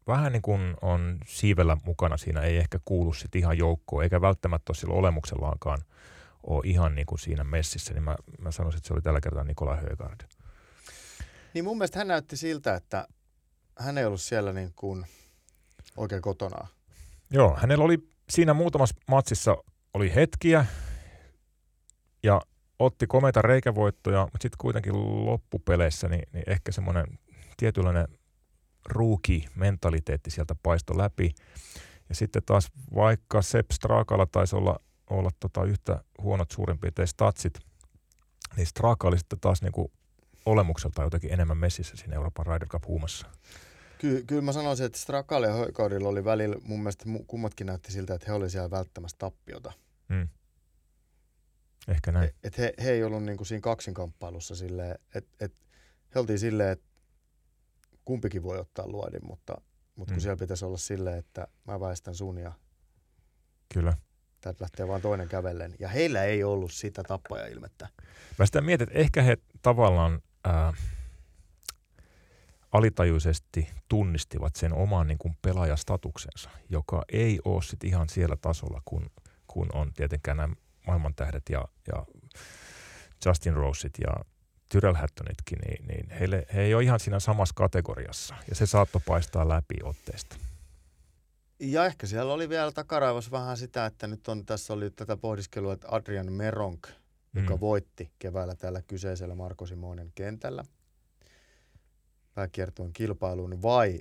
vähän 0.08 0.32
niin 0.32 0.42
kuin 0.42 0.76
on 0.82 1.18
siivellä 1.28 1.78
mukana 1.84 2.18
siinä, 2.18 2.42
ei 2.42 2.58
ehkä 2.58 2.80
kuulu 2.86 3.14
sitten 3.14 3.40
ihan 3.40 3.58
joukkoon, 3.58 4.04
eikä 4.04 4.22
välttämättä 4.22 4.72
ole 4.72 4.78
sillä 4.78 4.94
olemuksellaankaan 4.94 5.82
ole 6.44 6.62
ihan 6.66 6.96
niin 6.96 7.06
kuin 7.06 7.20
siinä 7.20 7.44
messissä, 7.44 7.94
niin 7.94 8.04
mä, 8.04 8.16
mä 8.40 8.52
sanoisin, 8.52 8.78
että 8.78 8.88
se 8.88 8.94
oli 8.94 9.02
tällä 9.02 9.22
kertaa 9.22 9.44
Nikola 9.44 9.76
Högard. 9.76 10.22
Niin 11.54 11.64
mun 11.64 11.78
mielestä 11.78 12.00
hän 12.00 12.08
näytti 12.08 12.38
siltä, 12.38 12.76
että 12.76 13.08
hän 13.80 13.98
ei 13.98 14.06
ollut 14.06 14.22
siellä 14.22 14.54
niin 14.54 14.74
kuin 14.76 15.06
oikein 15.98 16.22
kotona. 16.22 16.68
Joo, 17.32 17.58
hänellä 17.58 17.86
oli 17.86 18.10
siinä 18.30 18.54
muutamassa 18.54 18.96
matsissa 19.08 19.58
oli 19.94 20.16
hetkiä 20.16 20.66
ja 22.24 22.42
otti 22.80 23.08
komeita 23.08 23.42
reikävoittoja, 23.42 24.22
mutta 24.22 24.42
sitten 24.42 24.58
kuitenkin 24.58 25.26
loppupeleissä 25.26 26.08
niin, 26.08 26.24
niin 26.34 26.44
ehkä 26.48 26.72
semmoinen 26.72 27.06
tietynlainen 27.58 28.08
ruuki-mentaliteetti 28.86 30.32
sieltä 30.32 30.56
paisto 30.64 30.98
läpi. 30.98 31.32
Ja 32.10 32.16
sitten 32.16 32.42
taas 32.46 32.68
vaikka 32.96 33.42
Sepp 33.42 33.72
Strakalla 33.72 34.26
taisi 34.26 34.56
olla, 34.56 34.80
olla 35.10 35.30
tota 35.40 35.64
yhtä 35.64 36.04
huonot 36.22 36.52
suurin 36.52 36.80
piirtein 36.80 37.08
statsit, 37.08 37.60
niin 38.58 38.68
Straka 38.68 39.08
oli 39.08 39.18
sitten 39.18 39.40
taas 39.40 39.62
niinku 39.62 39.92
olemukselta 40.46 41.04
jotenkin 41.04 41.34
enemmän 41.34 41.58
messissä 41.58 41.98
siinä 41.98 42.16
Euroopan 42.16 42.46
Ryder 42.46 42.68
Cup 42.68 42.88
huumassa. 42.88 43.28
Ky- 44.00 44.24
kyllä 44.28 44.42
mä 44.42 44.54
sanoisin, 44.54 44.86
että 44.86 45.00
Strakal 45.00 45.44
ja 45.44 45.54
Höikaudilla 45.54 46.10
oli 46.10 46.26
välillä, 46.26 46.56
mun 46.64 46.80
mielestä 46.80 47.06
kummatkin 47.28 47.68
näytti 47.68 47.92
siltä, 47.92 48.14
että 48.14 48.28
he 48.28 48.34
olivat 48.34 48.52
siellä 48.52 48.72
välttämässä 48.72 49.18
tappiota. 49.18 49.74
Mm. 50.10 50.28
Ehkä 51.88 52.12
näin. 52.12 52.30
Et, 52.30 52.36
et 52.44 52.58
he, 52.58 52.74
he 52.84 52.92
ei 52.92 53.04
ollut 53.04 53.24
niinku 53.24 53.46
siinä 53.46 53.62
kaksinkamppailussa 53.62 54.56
silleen, 54.56 55.00
että 55.16 55.46
et, 55.46 55.54
he 56.16 56.20
oltiin 56.20 56.40
silleen, 56.40 56.70
että 56.70 56.86
kumpikin 58.06 58.44
voi 58.44 58.60
ottaa 58.60 58.88
luodin, 58.88 59.26
mutta, 59.28 59.62
mutta 59.96 60.12
mm. 60.12 60.16
kun 60.16 60.22
siellä 60.22 60.38
pitäisi 60.38 60.66
olla 60.66 60.78
silleen, 60.78 61.18
että 61.18 61.48
mä 61.66 61.80
väistän 61.80 62.16
sun 62.16 62.38
ja 62.38 62.54
Kyllä. 63.74 63.94
Täältä 64.42 64.64
lähtee 64.64 64.88
vaan 64.88 65.02
toinen 65.02 65.28
kävellen. 65.28 65.76
Ja 65.80 65.88
heillä 65.88 66.24
ei 66.24 66.44
ollut 66.44 66.72
sitä 66.72 67.04
tappaja-ilmettä. 67.04 67.88
Mä 68.40 68.46
sitä 68.46 68.62
mietin, 68.62 68.88
että 68.88 69.00
ehkä 69.00 69.22
he 69.22 69.38
tavallaan... 69.62 70.22
Äh, 70.48 70.74
alitajuisesti 72.72 73.70
tunnistivat 73.88 74.56
sen 74.56 74.74
oman 74.74 75.08
niin 75.08 75.18
kuin 75.18 75.38
pelaajastatuksensa, 75.42 76.50
joka 76.70 77.04
ei 77.12 77.40
ole 77.46 77.62
sit 77.62 77.84
ihan 77.84 78.10
siellä 78.10 78.36
tasolla, 78.36 78.82
kun, 78.86 79.12
kun 79.48 79.68
on 79.74 79.94
tietenkään 79.94 80.38
nämä 80.38 80.56
maailmantähdet 80.88 81.44
ja, 81.50 81.66
ja 81.88 82.06
Justin 83.26 83.54
Roset 83.54 83.98
ja 84.02 84.26
Tyrell 84.72 84.96
Hattonitkin, 84.96 85.60
niin, 85.60 85.88
niin 85.88 86.10
heille, 86.10 86.46
he 86.54 86.62
ei 86.62 86.74
ole 86.74 86.84
ihan 86.84 87.00
siinä 87.00 87.20
samassa 87.20 87.56
kategoriassa, 87.56 88.36
ja 88.50 88.56
se 88.56 88.66
saattoi 88.66 89.02
paistaa 89.06 89.50
läpi 89.50 89.76
otteesta. 89.84 90.36
Ja 91.60 91.86
ehkä 91.86 92.08
siellä 92.08 92.34
oli 92.34 92.50
vielä 92.50 92.72
takaraivos 92.72 93.32
vähän 93.32 93.58
sitä, 93.58 93.86
että 93.86 94.08
nyt 94.08 94.28
on, 94.28 94.46
tässä 94.46 94.74
oli 94.74 94.92
tätä 94.92 95.18
pohdiskelua, 95.18 95.74
että 95.74 95.88
Adrian 95.92 96.34
Meronk, 96.34 96.88
joka 97.34 97.56
mm. 97.56 97.60
voitti 97.60 98.12
keväällä 98.20 98.56
tällä 98.56 98.82
kyseisellä 98.82 99.36
Marko 99.36 99.66
Simonen 99.66 100.12
kentällä– 100.16 100.64
pääkiertueen 102.40 102.94
kilpailuun 102.94 103.62
vai 103.62 104.00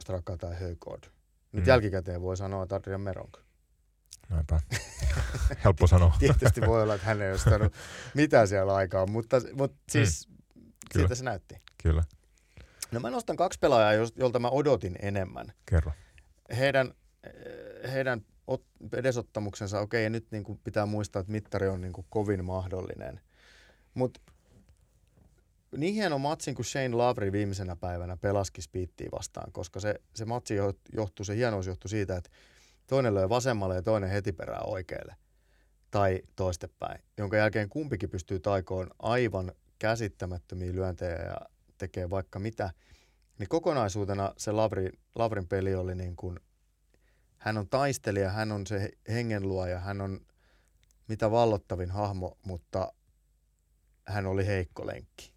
Straka 0.00 0.36
tai 0.36 0.54
Högård. 0.54 1.10
Nyt 1.52 1.64
mm. 1.64 1.68
jälkikäteen 1.68 2.22
voi 2.22 2.36
sanoa, 2.36 2.62
että 2.62 2.74
Adrian 2.74 3.00
Meronk. 3.00 3.38
Näinpä. 4.28 4.60
Helppo 5.64 5.86
sanoa. 5.86 6.16
Tietysti 6.18 6.60
voi 6.60 6.82
olla, 6.82 6.94
että 6.94 7.06
hän 7.06 7.22
ei 7.22 7.32
ole 7.32 7.70
mitään 8.14 8.48
siellä 8.48 8.74
aikaa, 8.74 9.06
mutta, 9.06 9.36
mutta 9.54 9.76
siis 9.90 10.28
mm. 10.28 10.62
Kyllä. 10.62 11.02
siltä 11.02 11.14
se 11.14 11.24
näytti. 11.24 11.54
Kyllä. 11.82 12.02
No 12.92 13.00
mä 13.00 13.10
nostan 13.10 13.36
kaksi 13.36 13.58
pelaajaa, 13.58 14.08
jolta 14.16 14.38
mä 14.38 14.48
odotin 14.48 14.96
enemmän. 15.02 15.52
Kerro. 15.66 15.92
Heidän, 16.58 16.94
heidän 17.92 18.20
edesottamuksensa, 18.92 19.80
okei, 19.80 20.10
nyt 20.10 20.26
niin 20.30 20.44
kuin 20.44 20.60
pitää 20.64 20.86
muistaa, 20.86 21.20
että 21.20 21.32
mittari 21.32 21.68
on 21.68 21.80
niin 21.80 21.92
kuin 21.92 22.06
kovin 22.10 22.44
mahdollinen. 22.44 23.20
Mutta 23.94 24.20
niin 25.76 25.94
hieno 25.94 26.18
matsin 26.18 26.54
kuin 26.54 26.66
Shane 26.66 26.88
Lavri 26.88 27.32
viimeisenä 27.32 27.76
päivänä 27.76 28.16
pelaski 28.16 28.62
Spiittiin 28.62 29.10
vastaan, 29.12 29.52
koska 29.52 29.80
se, 29.80 29.94
se 30.14 30.24
matsi 30.24 30.54
johtuu, 30.92 31.24
se 31.24 31.36
hienous 31.36 31.66
johtuu 31.66 31.88
siitä, 31.88 32.16
että 32.16 32.30
toinen 32.86 33.14
löi 33.14 33.28
vasemmalle 33.28 33.74
ja 33.74 33.82
toinen 33.82 34.10
heti 34.10 34.32
perään 34.32 34.68
oikealle 34.68 35.16
tai 35.90 36.22
toistepäin, 36.36 37.04
jonka 37.18 37.36
jälkeen 37.36 37.68
kumpikin 37.68 38.10
pystyy 38.10 38.40
taikoon 38.40 38.90
aivan 38.98 39.52
käsittämättömiä 39.78 40.72
lyöntejä 40.72 41.22
ja 41.22 41.36
tekee 41.78 42.10
vaikka 42.10 42.38
mitä, 42.38 42.70
niin 43.38 43.48
kokonaisuutena 43.48 44.34
se 44.36 44.52
Lavri, 44.52 44.90
Lavrin 45.14 45.48
peli 45.48 45.74
oli 45.74 45.94
niin 45.94 46.16
kuin, 46.16 46.40
hän 47.38 47.58
on 47.58 47.68
taistelija, 47.68 48.30
hän 48.30 48.52
on 48.52 48.66
se 48.66 48.90
hengenluoja, 49.08 49.80
hän 49.80 50.00
on 50.00 50.20
mitä 51.08 51.30
vallottavin 51.30 51.90
hahmo, 51.90 52.38
mutta 52.42 52.92
hän 54.06 54.26
oli 54.26 54.46
heikko 54.46 54.86
lenkki. 54.86 55.31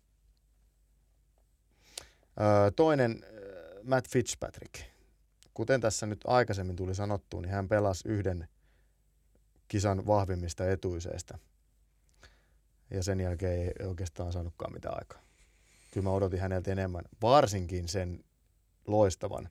Toinen, 2.75 3.25
Matt 3.83 4.09
Fitzpatrick. 4.09 4.73
Kuten 5.53 5.81
tässä 5.81 6.05
nyt 6.05 6.21
aikaisemmin 6.27 6.75
tuli 6.75 6.95
sanottua, 6.95 7.41
niin 7.41 7.51
hän 7.51 7.67
pelasi 7.67 8.09
yhden 8.09 8.47
kisan 9.67 10.07
vahvimmista 10.07 10.71
etuiseista. 10.71 11.37
Ja 12.91 13.03
sen 13.03 13.19
jälkeen 13.19 13.59
ei 13.59 13.87
oikeastaan 13.87 14.33
saanutkaan 14.33 14.73
mitään 14.73 14.97
aikaa. 14.97 15.21
Kyllä 15.91 16.03
mä 16.03 16.11
odotin 16.11 16.39
häneltä 16.39 16.71
enemmän, 16.71 17.03
varsinkin 17.21 17.87
sen 17.87 18.23
loistavan 18.87 19.49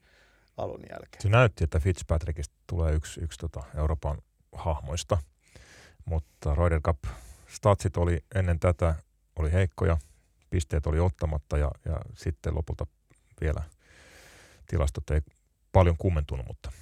alun 0.57 0.81
jälkeen. 0.91 1.23
Se 1.23 1.29
näytti, 1.29 1.65
että 1.65 1.79
Fitzpatrickista 1.81 2.55
tulee 2.67 2.93
yksi, 2.93 3.21
yksi 3.21 3.39
tota 3.39 3.63
Euroopan 3.77 4.19
hahmoista, 4.53 5.19
mutta 6.05 6.55
Ryder 6.55 6.81
Cup 6.81 6.99
statsit 7.49 7.97
oli 7.97 8.25
ennen 8.35 8.61
tätä 8.61 8.95
oli 9.37 9.53
heikkoja, 9.53 9.99
pisteet 10.55 10.87
oli 10.87 11.01
ottamatta 11.01 11.59
ja, 11.59 11.71
ja 11.85 12.01
sitten 12.17 12.55
lopulta 12.55 12.87
vielä 13.41 13.63
tilastot 14.67 15.11
ei 15.11 15.21
paljon 15.73 15.97
kummentunut, 15.97 16.47
mutta, 16.47 16.73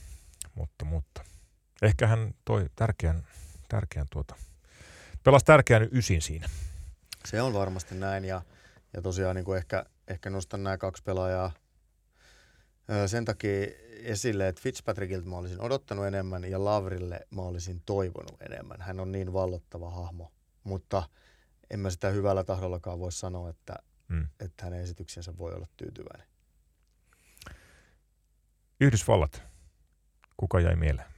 mutta, 0.55 0.85
mutta 0.85 1.25
ehkä 1.83 2.07
hän 2.07 2.35
toi 2.45 2.67
tärkeän, 2.77 3.27
tärkeän 3.69 4.07
tuota, 4.11 4.35
pelasi 5.25 5.45
tärkeän 5.45 5.89
ysin 5.93 6.23
siinä. 6.23 6.49
Se 7.25 7.43
on 7.43 7.53
varmasti 7.53 7.95
näin 7.95 8.25
ja, 8.25 8.43
ja 8.93 9.03
tosiaan 9.03 9.37
niin 9.37 9.45
kuin 9.45 9.59
ehkä, 9.59 9.85
ehkä 10.09 10.31
nostan 10.31 10.63
nämä 10.63 10.79
kaksi 10.79 11.03
pelaajaa 11.03 11.53
sen 13.07 13.25
takia 13.25 13.67
esille, 14.03 14.49
että 14.49 14.63
Fitzpatrickilta 14.63 15.29
mä 15.29 15.37
olisin 15.37 15.61
odottanut 15.61 16.07
enemmän 16.07 16.45
ja 16.45 16.65
Lavrille 16.65 17.21
mä 17.31 17.43
olisin 17.43 17.83
toivonut 17.87 18.43
enemmän. 18.43 18.81
Hän 18.81 19.01
on 19.01 19.13
niin 19.13 19.33
vallottava 19.33 19.91
hahmo, 19.91 20.33
mutta 20.65 21.03
en 21.73 21.81
mä 21.81 21.91
sitä 21.91 22.09
hyvällä 22.09 22.45
tahdollakaan 22.45 22.99
voi 22.99 23.13
sanoa, 23.13 23.51
että, 23.51 23.75
mm. 24.09 24.29
että 24.41 24.65
hänen 24.65 24.81
esityksensä 24.81 25.39
voi 25.39 25.55
olla 25.55 25.67
tyytyväinen. 25.77 26.27
Yhdysvallat. 28.81 29.43
Kuka 30.37 30.61
jäi 30.61 30.77
mieleen 30.77 31.09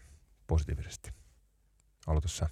positiivisesti? 0.46 1.10
Aloita 2.06 2.28
sä. 2.28 2.48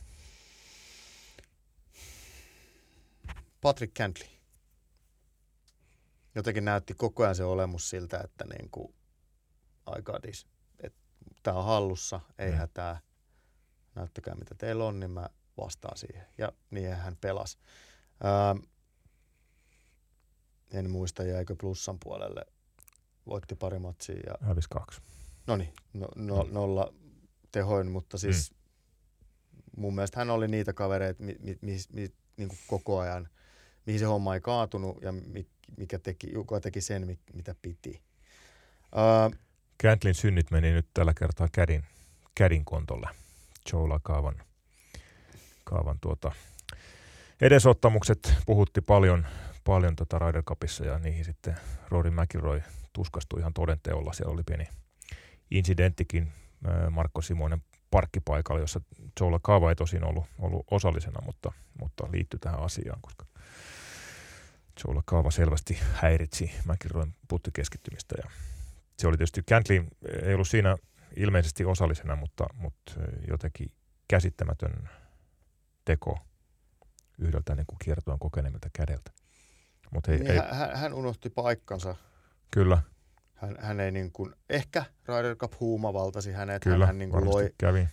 Patrick 3.60 3.94
Cantley. 3.94 4.28
Jotenkin 6.34 6.64
näytti 6.64 6.94
koko 6.94 7.22
ajan 7.22 7.34
se 7.34 7.44
olemus 7.44 7.90
siltä, 7.90 8.20
että 8.24 8.44
niin 8.44 8.70
kuin 8.70 8.94
aika 9.86 10.20
dis. 10.22 10.46
Tämä 11.42 11.58
on 11.58 11.64
hallussa, 11.64 12.20
ei 12.38 12.50
mm. 12.50 12.56
hätää. 12.56 13.00
Näyttäkää 13.94 14.34
mitä 14.34 14.54
teillä 14.54 14.84
on, 14.84 15.00
niin 15.00 15.10
mä 15.10 15.28
vastaan 15.56 15.98
siihen. 15.98 16.26
Ja 16.38 16.52
niin 16.70 16.96
hän 16.96 17.16
pelasi. 17.16 17.58
Ää, 18.22 18.56
en 20.72 20.90
muista, 20.90 21.22
jäikö 21.22 21.56
plussan 21.60 21.98
puolelle. 22.04 22.46
Voitti 23.26 23.54
pari 23.54 23.78
matsia. 23.78 24.20
Ja... 24.26 24.34
Hävisi 24.40 24.68
kaksi. 24.68 25.00
No 25.46 25.56
niin, 25.56 25.72
no, 25.92 26.08
no, 26.16 26.48
nolla 26.50 26.92
tehoin, 27.52 27.90
mutta 27.90 28.18
siis 28.18 28.50
mm. 28.50 28.56
mun 29.76 29.94
mielestä 29.94 30.18
hän 30.18 30.30
oli 30.30 30.48
niitä 30.48 30.72
kavereita, 30.72 31.22
mi, 31.22 31.36
mi, 31.40 31.58
mi, 31.60 31.76
mi, 31.92 32.12
niin 32.36 32.48
kuin 32.48 32.58
koko 32.66 32.98
ajan, 32.98 33.28
mihin 33.86 33.98
se 33.98 34.04
homma 34.04 34.34
ei 34.34 34.40
kaatunut 34.40 35.02
ja 35.02 35.12
mikä 35.76 35.98
teki, 35.98 36.32
joka 36.32 36.60
teki 36.60 36.80
sen, 36.80 37.18
mitä 37.32 37.54
piti. 37.62 38.02
Uh, 38.92 39.36
Cantlin 39.82 40.14
synnit 40.14 40.50
meni 40.50 40.72
nyt 40.72 40.86
tällä 40.94 41.14
kertaa 41.14 41.48
kädin, 41.52 41.84
kädin 42.34 42.64
kontolle. 42.64 43.08
Joula 43.72 44.00
Kaavan, 44.02 44.42
Kaavan 45.64 45.98
tuota, 46.00 46.32
edesottamukset 47.42 48.34
puhutti 48.46 48.80
paljon, 48.80 49.26
paljon 49.64 49.96
tota 49.96 50.18
Ryder 50.18 50.42
Cupissa 50.42 50.84
ja 50.84 50.98
niihin 50.98 51.24
sitten 51.24 51.56
Rory 51.88 52.10
McIlroy 52.10 52.62
tuskastui 52.92 53.40
ihan 53.40 53.54
todenteolla. 53.54 54.12
Siellä 54.12 54.32
oli 54.32 54.42
pieni 54.42 54.68
incidenttikin 55.50 56.32
Markko 56.90 57.22
Simoinen 57.22 57.62
parkkipaikalla, 57.90 58.60
jossa 58.60 58.80
Joula 59.20 59.40
Kaava 59.42 59.70
ei 59.70 59.76
tosin 59.76 60.04
ollut, 60.04 60.24
ollut 60.38 60.66
osallisena, 60.70 61.20
mutta, 61.26 61.52
mutta 61.80 62.12
liittyi 62.12 62.40
tähän 62.40 62.60
asiaan, 62.60 63.00
koska 63.00 63.26
Joula 64.84 65.02
Kaava 65.06 65.30
selvästi 65.30 65.78
häiritsi 65.92 66.50
McIlroyn 66.64 67.14
puttikeskittymistä 67.28 68.14
ja 68.24 68.30
se 68.98 69.08
oli 69.08 69.16
tietysti, 69.16 69.42
Cantley 69.42 69.84
ei 70.22 70.34
ollut 70.34 70.48
siinä 70.48 70.76
ilmeisesti 71.16 71.64
osallisena, 71.64 72.16
mutta, 72.16 72.46
mutta 72.54 72.92
jotenkin 73.28 73.72
käsittämätön 74.08 74.88
teko 75.84 76.18
yhdeltä 77.18 77.54
niin 77.54 77.66
kuin 77.66 77.78
kiertoon 77.84 78.18
kokeneemmilta 78.18 78.68
kädeltä. 78.72 79.10
Mut 79.90 80.08
ei, 80.08 80.18
niin, 80.18 80.30
ei, 80.30 80.40
hän, 80.50 80.76
hän 80.76 80.94
unohti 80.94 81.30
paikkansa. 81.30 81.96
Kyllä. 82.50 82.82
Hän, 83.34 83.56
hän 83.60 83.80
ei 83.80 83.92
niin 83.92 84.12
kuin, 84.12 84.34
ehkä 84.50 84.84
Ryder 85.08 85.36
Cup 85.36 85.52
huuma 85.60 85.92
valtasi 85.92 86.32
hänet. 86.32 86.62
Kyllä, 86.62 86.86
hän 86.86 86.98
niin 86.98 87.10
kuin 87.10 87.24
loi, 87.24 87.54
kävi. 87.58 87.88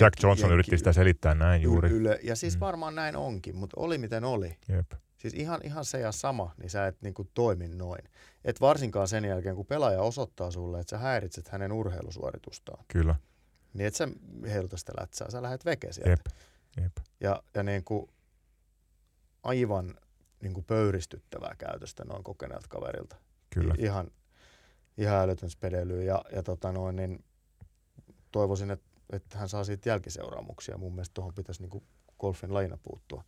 Jack 0.00 0.22
Johnson 0.22 0.50
ja, 0.50 0.54
yritti 0.54 0.78
sitä 0.78 0.92
selittää 0.92 1.34
näin 1.34 1.62
juuri. 1.62 1.90
Yle, 1.90 2.20
ja 2.22 2.36
siis 2.36 2.56
mm. 2.56 2.60
varmaan 2.60 2.94
näin 2.94 3.16
onkin, 3.16 3.56
mutta 3.56 3.80
oli 3.80 3.98
miten 3.98 4.24
oli. 4.24 4.56
Jep. 4.68 4.92
Siis 5.16 5.34
ihan, 5.34 5.60
ihan 5.64 5.84
se 5.84 5.98
ja 5.98 6.12
sama, 6.12 6.54
niin 6.60 6.70
sä 6.70 6.86
et 6.86 7.02
niin 7.02 7.14
kuin 7.14 7.30
toimi 7.34 7.68
noin. 7.68 8.04
Et 8.44 8.60
varsinkaan 8.60 9.08
sen 9.08 9.24
jälkeen, 9.24 9.56
kun 9.56 9.66
pelaaja 9.66 10.02
osoittaa 10.02 10.50
sulle, 10.50 10.80
että 10.80 10.90
sä 10.90 10.98
häiritset 10.98 11.48
hänen 11.48 11.72
urheilusuoritustaan. 11.72 12.84
Kyllä. 12.88 13.14
Niin 13.74 13.86
et 13.86 13.94
sä 13.94 14.08
heiluta 14.46 14.76
sitä 14.76 14.92
lätsää, 15.00 15.30
sä 15.30 15.42
lähdet 15.42 15.64
veke 15.64 15.92
sieltä. 15.92 16.10
Jep. 16.10 16.20
Jep. 16.80 16.92
Ja, 17.20 17.42
ja 17.54 17.62
niin 17.62 17.84
kuin 17.84 18.10
aivan 19.44 19.94
niin 20.42 20.54
kuin 20.54 20.64
pöyristyttävää 20.64 21.54
käytöstä 21.58 22.04
noin 22.04 22.24
kokeneelta 22.24 22.68
kaverilta. 22.68 23.16
Kyllä. 23.50 23.74
I, 23.78 23.82
ihan, 23.82 24.10
ihan 24.98 25.16
älytön 25.16 25.50
spedeily 25.50 26.04
ja, 26.04 26.24
ja 26.32 26.42
tota 26.42 26.72
noin, 26.72 26.96
niin 26.96 27.24
toivoisin, 28.32 28.70
että, 28.70 28.86
että 29.12 29.38
hän 29.38 29.48
saa 29.48 29.64
siitä 29.64 29.88
jälkiseuraamuksia. 29.88 30.78
Mun 30.78 30.92
mielestä 30.94 31.14
tuohon 31.14 31.34
pitäisi 31.34 31.62
niin 31.62 31.70
kuin 31.70 31.84
golfin 32.20 32.54
lajina 32.54 32.78
puuttua. 32.82 33.24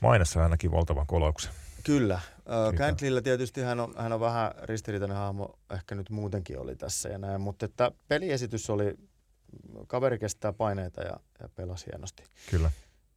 Mainessa 0.00 0.42
ainakin 0.42 0.70
valtavan 0.70 1.06
kolauksen. 1.06 1.52
Kyllä. 1.84 2.20
Cantleyllä 2.76 3.22
tietysti 3.22 3.60
hän 3.60 3.80
on, 3.80 3.94
hän 3.96 4.12
on 4.12 4.20
vähän 4.20 4.52
ristiriitainen 4.62 5.16
hahmo, 5.16 5.58
ehkä 5.70 5.94
nyt 5.94 6.10
muutenkin 6.10 6.58
oli 6.58 6.76
tässä 6.76 7.08
ja 7.08 7.18
näin, 7.18 7.40
mutta 7.40 7.64
että 7.64 7.92
peliesitys 8.08 8.70
oli, 8.70 8.94
kaveri 9.86 10.18
kestää 10.18 10.52
paineita 10.52 11.02
ja, 11.02 11.20
ja 11.40 11.48
pelasi 11.48 11.86
hienosti. 11.86 12.22
Kyllä. 12.50 12.70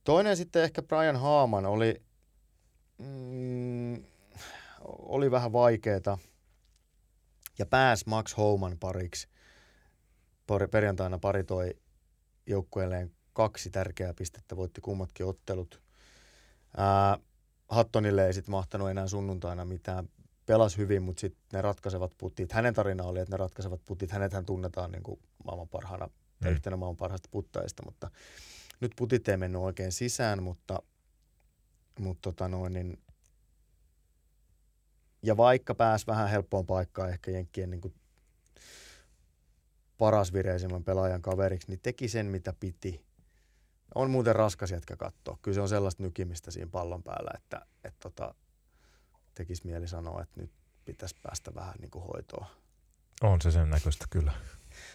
Toinen 0.04 0.38
sitten 0.38 0.64
ehkä 0.64 0.82
Brian 0.82 1.16
Haaman 1.16 1.66
oli, 1.66 2.02
mm, 2.98 4.04
oli 5.00 5.32
vähän 5.32 5.54
vaikeeta 5.54 6.18
ja 7.60 7.66
pääsi 7.66 8.06
Max 8.08 8.38
Homan 8.38 8.78
pariksi. 8.80 9.28
Perjantaina 10.72 11.20
pari 11.20 11.44
toi 11.44 11.74
joukkueelleen 12.46 13.12
kaksi 13.34 13.70
tärkeää 13.70 14.14
pistettä, 14.14 14.56
voitti 14.56 14.82
kummatkin 14.82 15.26
ottelut. 15.26 15.82
Ää, 16.78 17.18
Hattonille 17.70 18.28
ei 18.28 18.34
sitten 18.34 18.52
mahtanut 18.52 18.90
enää 18.90 19.08
sunnuntaina 19.08 19.66
mitään. 19.66 20.10
Pelas 20.46 20.78
hyvin, 20.78 21.04
mutta 21.04 21.22
sitten 21.22 21.42
ne 21.54 21.62
ratkaisevat 21.62 22.12
putit. 22.18 22.52
Hänen 22.52 22.74
tarina 22.74 23.04
oli, 23.04 23.20
että 23.20 23.34
ne 23.34 23.38
ratkaisevat 23.38 23.82
putit. 23.86 24.12
Hänethän 24.12 24.46
tunnetaan 24.46 24.92
niin 24.92 25.04
kuin 25.04 25.20
maailman 25.46 25.68
parhaana 25.70 26.10
mm. 26.40 26.52
yhtenä 26.52 26.78
maailman 26.78 26.98
parhaista 26.98 27.30
puttaista, 27.32 27.84
mutta 27.86 28.12
nyt 28.82 28.92
putit 28.96 29.28
ei 29.28 29.38
mennyt 29.38 29.62
oikein 29.62 29.92
sisään, 29.92 30.44
mutta, 30.44 30.82
mutta 32.00 32.22
tota 32.22 32.48
noin, 32.48 32.74
niin, 32.74 32.98
ja 35.24 35.38
vaikka 35.38 35.76
pääsi 35.76 36.08
vähän 36.08 36.30
helppoon 36.30 36.66
paikkaan 36.66 37.10
ehkä 37.10 37.32
Jenkkien 37.32 37.70
niin 37.70 37.82
kuin 37.82 37.94
paras 39.98 40.34
vireisimmän 40.34 40.84
pelaajan 40.84 41.22
kaveriksi, 41.22 41.68
niin 41.68 41.80
teki 41.80 42.08
sen 42.08 42.26
mitä 42.26 42.54
piti 42.60 43.06
on 43.96 44.12
muuten 44.12 44.36
raskas 44.36 44.72
jätkä 44.72 44.96
katsoa. 44.96 45.38
Kyllä 45.42 45.56
se 45.56 45.62
on 45.62 45.70
sellaista 45.70 46.04
nykimistä 46.04 46.52
siinä 46.52 46.72
pallon 46.72 47.04
päällä, 47.04 47.32
että 47.36 47.66
et 47.84 47.96
tota, 48.00 48.36
tekisi 49.34 49.66
mieli 49.66 49.88
sanoa, 49.88 50.22
että 50.22 50.42
nyt 50.42 50.52
pitäisi 50.86 51.16
päästä 51.24 51.56
vähän 51.56 51.76
niin 51.80 51.92
kuin 51.92 52.06
hoitoon. 52.06 52.46
On 53.22 53.42
se 53.42 53.52
sen 53.52 53.70
näköistä, 53.70 54.06
kyllä. 54.10 54.34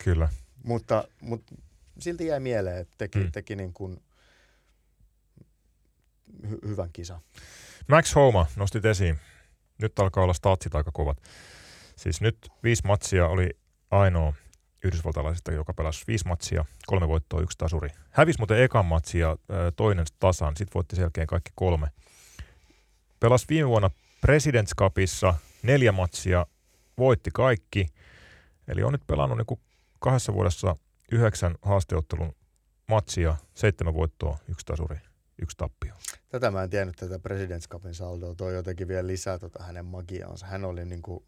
kyllä. 0.04 0.28
mutta, 0.64 1.04
mutta 1.20 1.54
silti 1.98 2.26
jäi 2.26 2.40
mieleen, 2.40 2.78
että 2.78 2.94
teki, 2.98 3.18
hmm. 3.18 3.32
teki 3.32 3.56
niin 3.56 3.72
kuin 3.72 4.02
hy- 6.46 6.68
hyvän 6.68 6.90
kisan. 6.92 7.20
Max 7.88 8.14
Homa 8.14 8.46
nostit 8.56 8.84
esiin. 8.84 9.18
Nyt 9.78 9.98
alkaa 9.98 10.24
olla 10.24 10.34
statsit 10.34 10.74
aika 10.74 10.90
kovat. 10.92 11.22
Siis 11.96 12.20
nyt 12.20 12.38
viisi 12.62 12.82
matsia 12.86 13.28
oli 13.28 13.50
ainoa 13.90 14.32
yhdysvaltalaisesta, 14.84 15.52
joka 15.52 15.74
pelasi 15.74 16.04
viisi 16.06 16.28
matsia, 16.28 16.64
kolme 16.86 17.08
voittoa, 17.08 17.40
yksi 17.40 17.58
tasuri. 17.58 17.88
Hävisi 18.10 18.38
muuten 18.38 18.62
ekan 18.62 18.86
matsia, 18.86 19.36
toinen 19.76 20.06
tasan, 20.18 20.56
sitten 20.56 20.74
voitti 20.74 20.96
selkeän 20.96 21.26
kaikki 21.26 21.50
kolme. 21.54 21.88
pelasi 23.20 23.46
viime 23.48 23.68
vuonna 23.68 23.90
Presidents 24.20 24.72
Cupissa 24.78 25.34
neljä 25.62 25.92
matsia, 25.92 26.46
voitti 26.98 27.30
kaikki. 27.34 27.86
Eli 28.68 28.82
on 28.82 28.92
nyt 28.92 29.06
pelannut 29.06 29.38
niin 29.38 29.60
kahdessa 29.98 30.32
vuodessa 30.32 30.76
yhdeksän 31.12 31.54
haasteottelun 31.62 32.36
matsia, 32.88 33.36
seitsemän 33.54 33.94
voittoa, 33.94 34.38
yksi 34.48 34.66
tasuri, 34.66 34.98
yksi 35.42 35.56
tappio. 35.56 35.94
Tätä 36.28 36.50
mä 36.50 36.62
en 36.62 36.70
tiennyt 36.70 36.96
tätä 36.96 37.18
Presidents 37.18 37.68
Cupin 37.68 37.94
saldoa. 37.94 38.34
Toi 38.34 38.54
jotenkin 38.54 38.88
vielä 38.88 39.06
lisää 39.06 39.38
tota 39.38 39.62
hänen 39.62 39.84
magiaansa. 39.84 40.46
Hän 40.46 40.64
oli 40.64 40.84
niin 40.84 41.02
kuin, 41.02 41.24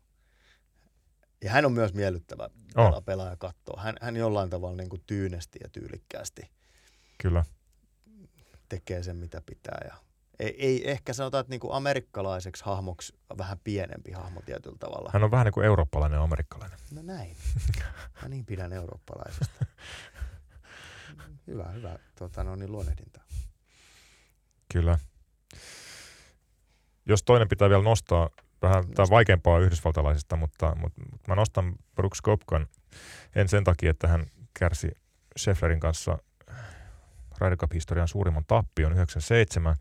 ja 1.44 1.50
hän 1.50 1.64
on 1.64 1.72
myös 1.72 1.94
miellyttävä 1.94 2.50
oh. 2.76 3.04
pelaaja 3.04 3.36
katsoa. 3.36 3.82
Hän, 3.82 3.96
hän 4.00 4.16
jollain 4.16 4.50
tavalla 4.50 4.76
niin 4.76 4.88
kuin 4.88 5.02
tyynesti 5.06 5.58
ja 5.62 5.68
tyylikkäästi 5.68 6.50
Kyllä. 7.22 7.44
tekee 8.68 9.02
sen, 9.02 9.16
mitä 9.16 9.42
pitää. 9.46 9.80
Ja 9.84 9.94
ei, 10.40 10.66
ei 10.66 10.90
ehkä 10.90 11.12
sanotaan, 11.12 11.40
että 11.40 11.50
niin 11.50 11.60
kuin 11.60 11.74
amerikkalaiseksi 11.74 12.64
hahmoksi 12.64 13.18
vähän 13.38 13.58
pienempi 13.64 14.12
hahmo 14.12 14.42
tietyllä 14.42 14.76
tavalla. 14.78 15.10
Hän 15.12 15.24
on 15.24 15.30
vähän 15.30 15.44
niin 15.44 15.52
kuin 15.52 15.66
eurooppalainen 15.66 16.20
amerikkalainen. 16.20 16.78
No 16.92 17.02
näin. 17.02 17.36
Mä 18.22 18.28
niin 18.28 18.46
pidän 18.46 18.72
eurooppalaisesta. 18.72 19.64
hyvä, 21.46 21.68
hyvä 21.68 21.98
tuota, 22.18 22.44
no 22.44 22.56
niin, 22.56 22.72
luonnehdinta. 22.72 23.20
Kyllä. 24.72 24.98
Jos 27.06 27.22
toinen 27.22 27.48
pitää 27.48 27.68
vielä 27.68 27.82
nostaa, 27.82 28.30
vähän 28.62 28.88
tämä 28.94 29.06
vaikeampaa 29.10 29.58
yhdysvaltalaisesta, 29.58 30.36
mutta, 30.36 30.74
mutta, 30.74 31.00
mutta 31.12 31.28
mä 31.28 31.34
nostan 31.34 31.74
Brooks 31.94 32.20
Kopkan 32.20 32.66
en 33.34 33.48
sen 33.48 33.64
takia, 33.64 33.90
että 33.90 34.08
hän 34.08 34.26
kärsi 34.58 34.90
Schefflerin 35.38 35.80
kanssa 35.80 36.18
Ryder 37.40 37.56
Cup-historian 37.56 38.08
suurimman 38.08 38.44
tappion 38.46 38.92
97 38.92 39.76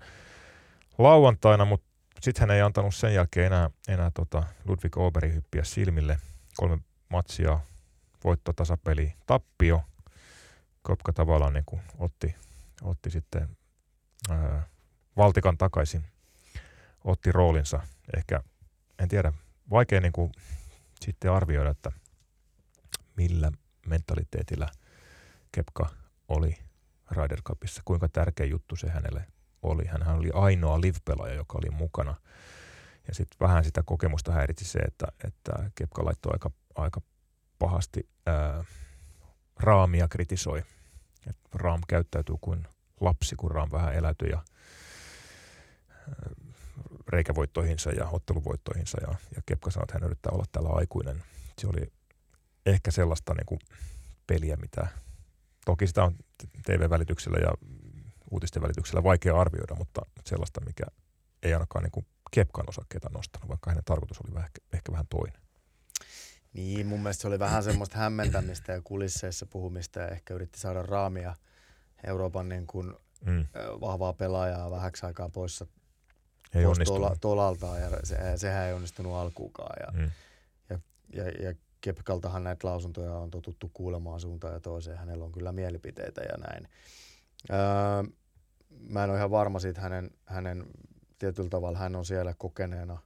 lauantaina, 0.98 1.66
mutta 1.66 1.88
sitten 2.22 2.42
hän 2.42 2.56
ei 2.56 2.62
antanut 2.62 2.96
sen 2.96 3.14
jälkeen 3.14 3.46
enää, 3.46 3.70
enää 3.88 4.12
tota 4.12 4.44
Ludwig 4.66 4.98
Oberin 4.98 5.34
hyppiä 5.34 5.64
silmille. 5.64 6.20
Kolme 6.58 6.78
matsia, 7.10 7.60
voitto, 8.24 8.54
tasapeli, 8.54 9.14
tappio. 9.26 9.84
Kopka 10.82 11.14
tavallaan 11.14 11.54
niin 11.54 11.66
kuin 11.66 11.82
otti, 11.98 12.36
otti 12.82 13.10
sitten 13.10 13.50
ää, 14.30 14.68
valtikan 15.18 15.58
takaisin, 15.58 16.04
otti 17.04 17.32
roolinsa. 17.32 17.80
Ehkä, 18.18 18.44
en 19.00 19.10
tiedä, 19.10 19.34
vaikea 19.70 20.02
niin 20.02 20.14
kuin 20.14 20.32
sitten 21.02 21.32
arvioida, 21.32 21.70
että 21.70 21.92
millä 23.18 23.52
mentaliteetillä 23.88 24.70
Kepka 25.52 25.90
oli 26.28 26.58
Ryder 27.12 27.42
Cupissa, 27.42 27.82
kuinka 27.86 28.10
tärkeä 28.10 28.46
juttu 28.46 28.76
se 28.76 28.90
hänelle 28.90 29.26
oli. 29.68 29.86
Hän 29.86 30.18
oli 30.18 30.30
ainoa 30.34 30.82
live-pelaaja, 30.82 31.34
joka 31.34 31.58
oli 31.58 31.70
mukana. 31.70 32.16
Ja 33.08 33.16
sitten 33.16 33.38
vähän 33.40 33.64
sitä 33.64 33.84
kokemusta 33.86 34.32
häiritsi 34.32 34.66
se, 34.66 34.80
että, 34.80 35.08
että 35.24 35.72
Kepka 35.76 36.06
laittoi 36.06 36.34
aika, 36.34 36.52
aika 36.76 37.02
pahasti 37.60 38.10
ää, 38.26 38.64
raamia 39.60 40.08
kritisoi. 40.08 40.64
Et 41.30 41.38
Raam 41.54 41.82
käyttäytyy 41.88 42.36
kuin 42.42 42.68
lapsi, 43.02 43.36
kun 43.36 43.52
Raam 43.52 43.72
vähän 43.72 43.96
elätyi 43.96 44.30
ja 44.30 44.42
reikävoittoihinsa 47.08 47.92
ja 47.92 48.08
otteluvoittoihinsa. 48.12 48.98
Ja, 49.02 49.16
ja 49.36 49.42
Kepka 49.46 49.72
sanoi, 49.72 49.84
että 49.84 49.94
hän 49.94 50.04
yrittää 50.04 50.32
olla 50.32 50.46
tällä 50.52 50.70
aikuinen. 50.70 51.24
Se 51.58 51.68
oli 51.68 51.92
ehkä 52.66 52.92
sellaista 52.92 53.34
niin 53.34 53.46
kuin 53.46 53.60
peliä, 54.28 54.56
mitä 54.56 54.88
toki 55.66 55.88
sitä 55.88 56.04
on 56.04 56.16
TV-välityksellä 56.66 57.38
ja 57.38 57.52
uutisten 58.32 58.62
välityksellä 58.62 59.04
vaikea 59.04 59.40
arvioida, 59.40 59.76
mutta 59.76 60.02
sellaista, 60.26 60.62
mikä 60.62 60.84
ei 61.44 61.54
ainakaan 61.54 61.84
niin 61.84 61.92
kuin 61.92 62.06
Kepkan 62.32 62.66
osakkeita 62.70 63.10
nostanut, 63.14 63.50
vaikka 63.50 63.72
hänen 63.72 63.84
tarkoitus 63.84 64.22
oli 64.22 64.34
vähän, 64.34 64.50
ehkä 64.74 64.92
vähän 64.92 65.08
toinen. 65.08 65.42
Niin, 66.54 66.88
mun 66.88 67.00
mielestä 67.00 67.22
se 67.22 67.28
oli 67.28 67.40
vähän 67.40 67.64
semmoista 67.64 67.98
hämmentämistä 67.98 68.72
ja 68.72 68.82
kulisseissa 68.82 69.46
puhumista 69.46 70.00
ja 70.00 70.08
ehkä 70.08 70.34
yritti 70.34 70.60
saada 70.60 70.84
raamia 70.84 71.36
Euroopan 72.04 72.50
niin 72.50 72.68
kuin 72.68 72.94
mm. 73.26 73.46
vahvaa 73.82 74.14
pelaajaa 74.14 74.72
vähäksi 74.72 75.06
aikaa 75.06 75.30
poissa 75.30 75.68
ei 76.56 76.66
pois 76.66 76.78
tuola, 76.78 77.16
tolaltaan 77.22 77.82
ja 77.82 77.90
se, 78.04 78.18
sehän 78.36 78.68
ei 78.68 78.74
onnistunut 78.74 79.14
alkuukaan. 79.14 79.76
Ja, 79.80 80.02
mm. 80.02 80.12
ja, 80.70 80.80
ja, 81.14 81.30
ja 81.30 81.54
Kepkaltahan 81.82 82.44
näitä 82.44 82.68
lausuntoja 82.68 83.14
on 83.14 83.30
totuttu 83.30 83.72
kuulemaan 83.74 84.20
suuntaan 84.20 84.54
ja 84.54 84.60
toiseen. 84.60 84.98
Hänellä 84.98 85.26
on 85.26 85.32
kyllä 85.32 85.52
mielipiteitä 85.52 86.22
ja 86.22 86.38
näin. 86.38 86.68
Öö, 87.52 88.17
mä 88.80 89.04
en 89.04 89.10
ole 89.10 89.18
ihan 89.18 89.32
varma 89.32 89.60
siitä 89.60 89.82
hänen, 89.82 90.12
hänen 90.26 90.66
tietyllä 91.20 91.50
tavalla, 91.50 91.78
hän 91.78 91.96
on 91.96 92.06
siellä 92.06 92.34
kokeneena 92.38 92.98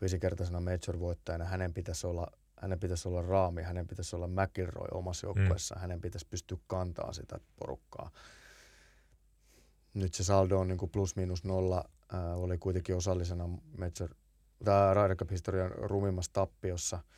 viisikertaisena 0.00 0.60
major-voittajana. 0.60 1.44
Hänen 1.44 1.74
pitäisi 1.74 2.06
olla 2.06 2.26
hänen 2.60 2.80
pitäisi 2.80 3.08
olla 3.08 3.22
raami, 3.22 3.62
hänen 3.62 3.86
pitäisi 3.86 4.16
olla 4.16 4.28
McIlroy 4.28 4.88
omassa 4.92 5.26
joukkueessa, 5.26 5.74
mm. 5.74 5.80
hänen 5.80 6.00
pitäisi 6.00 6.26
pystyä 6.30 6.58
kantaa 6.66 7.12
sitä 7.12 7.40
porukkaa. 7.56 8.10
Nyt 9.94 10.14
se 10.14 10.24
saldo 10.24 10.58
on 10.58 10.68
niin 10.68 10.78
kuin 10.78 10.90
plus 10.90 11.16
miinus 11.16 11.44
nolla, 11.44 11.84
äh, 12.14 12.40
oli 12.40 12.58
kuitenkin 12.58 12.96
osallisena 12.96 13.48
Major, 13.78 14.14
tämä 14.64 14.94
Ryder 14.94 15.16
Cup-historian 15.16 15.70
rumimmassa 15.70 16.32
tappiossa– 16.32 16.98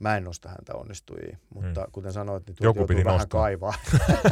Mä 0.00 0.16
en 0.16 0.24
nosta 0.24 0.48
häntä 0.48 0.74
onnistujia, 0.74 1.36
mutta 1.54 1.80
hmm. 1.80 1.92
kuten 1.92 2.12
sanoit, 2.12 2.46
niin 2.46 2.56
Joku 2.60 2.78
joutuu 2.78 2.96
vähän 2.96 3.18
nostaa. 3.18 3.40
kaivaa. 3.40 3.74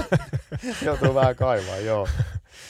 joutuu 0.86 1.14
vähän 1.14 1.36
kaivaa, 1.36 1.76
joo. 1.76 2.08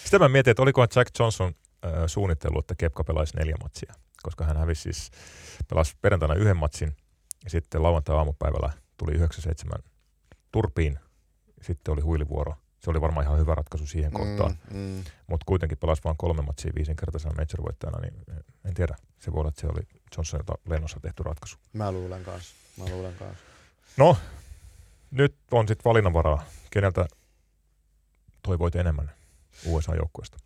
Sitä 0.04 0.18
mä 0.18 0.28
mietin, 0.28 0.50
että 0.50 0.62
oliko 0.62 0.82
Jack 0.82 1.18
Johnson 1.18 1.52
äh, 1.84 1.92
suunnittelu, 2.06 2.58
että 2.58 2.74
Kepka 2.74 3.04
pelaisi 3.04 3.36
neljä 3.36 3.56
matsia, 3.62 3.94
koska 4.22 4.44
hän 4.44 4.56
hävisi 4.56 4.82
siis, 4.82 5.10
pelasi 5.68 5.94
perjantaina 6.00 6.34
yhden 6.34 6.56
matsin 6.56 6.96
ja 7.44 7.50
sitten 7.50 7.82
lauantai-aamupäivällä 7.82 8.72
tuli 8.96 9.12
97 9.12 9.78
turpiin, 10.52 10.98
sitten 11.62 11.92
oli 11.92 12.00
huilivuoro. 12.00 12.54
Se 12.78 12.90
oli 12.90 13.00
varmaan 13.00 13.26
ihan 13.26 13.38
hyvä 13.38 13.54
ratkaisu 13.54 13.86
siihen 13.86 14.12
mm, 14.12 14.16
kohtaan, 14.16 14.58
mm. 14.72 15.04
mutta 15.26 15.44
kuitenkin 15.46 15.78
pelasi 15.78 16.04
vain 16.04 16.16
kolme 16.16 16.42
matsia 16.42 16.72
viisinkertaisena 16.74 17.34
major 17.34 17.74
niin 18.00 18.14
en 18.64 18.74
tiedä. 18.74 18.96
Se 19.18 19.32
voi 19.32 19.40
olla, 19.40 19.48
että 19.48 19.60
se 19.60 19.66
oli 19.66 19.80
Johnsonilta 20.16 20.52
lennossa 20.68 21.00
tehty 21.00 21.22
ratkaisu. 21.22 21.56
Mä 21.72 21.92
luulen 21.92 22.24
kanssa. 22.24 22.54
Mä 22.78 22.84
luulen 22.84 23.14
kanssa. 23.14 23.44
No, 23.96 24.16
nyt 25.10 25.34
on 25.50 25.68
sitten 25.68 25.84
valinnanvaraa. 25.84 26.44
Keneltä 26.70 27.06
toivoit 28.42 28.74
enemmän 28.74 29.10
USA-joukkueesta? 29.66 30.36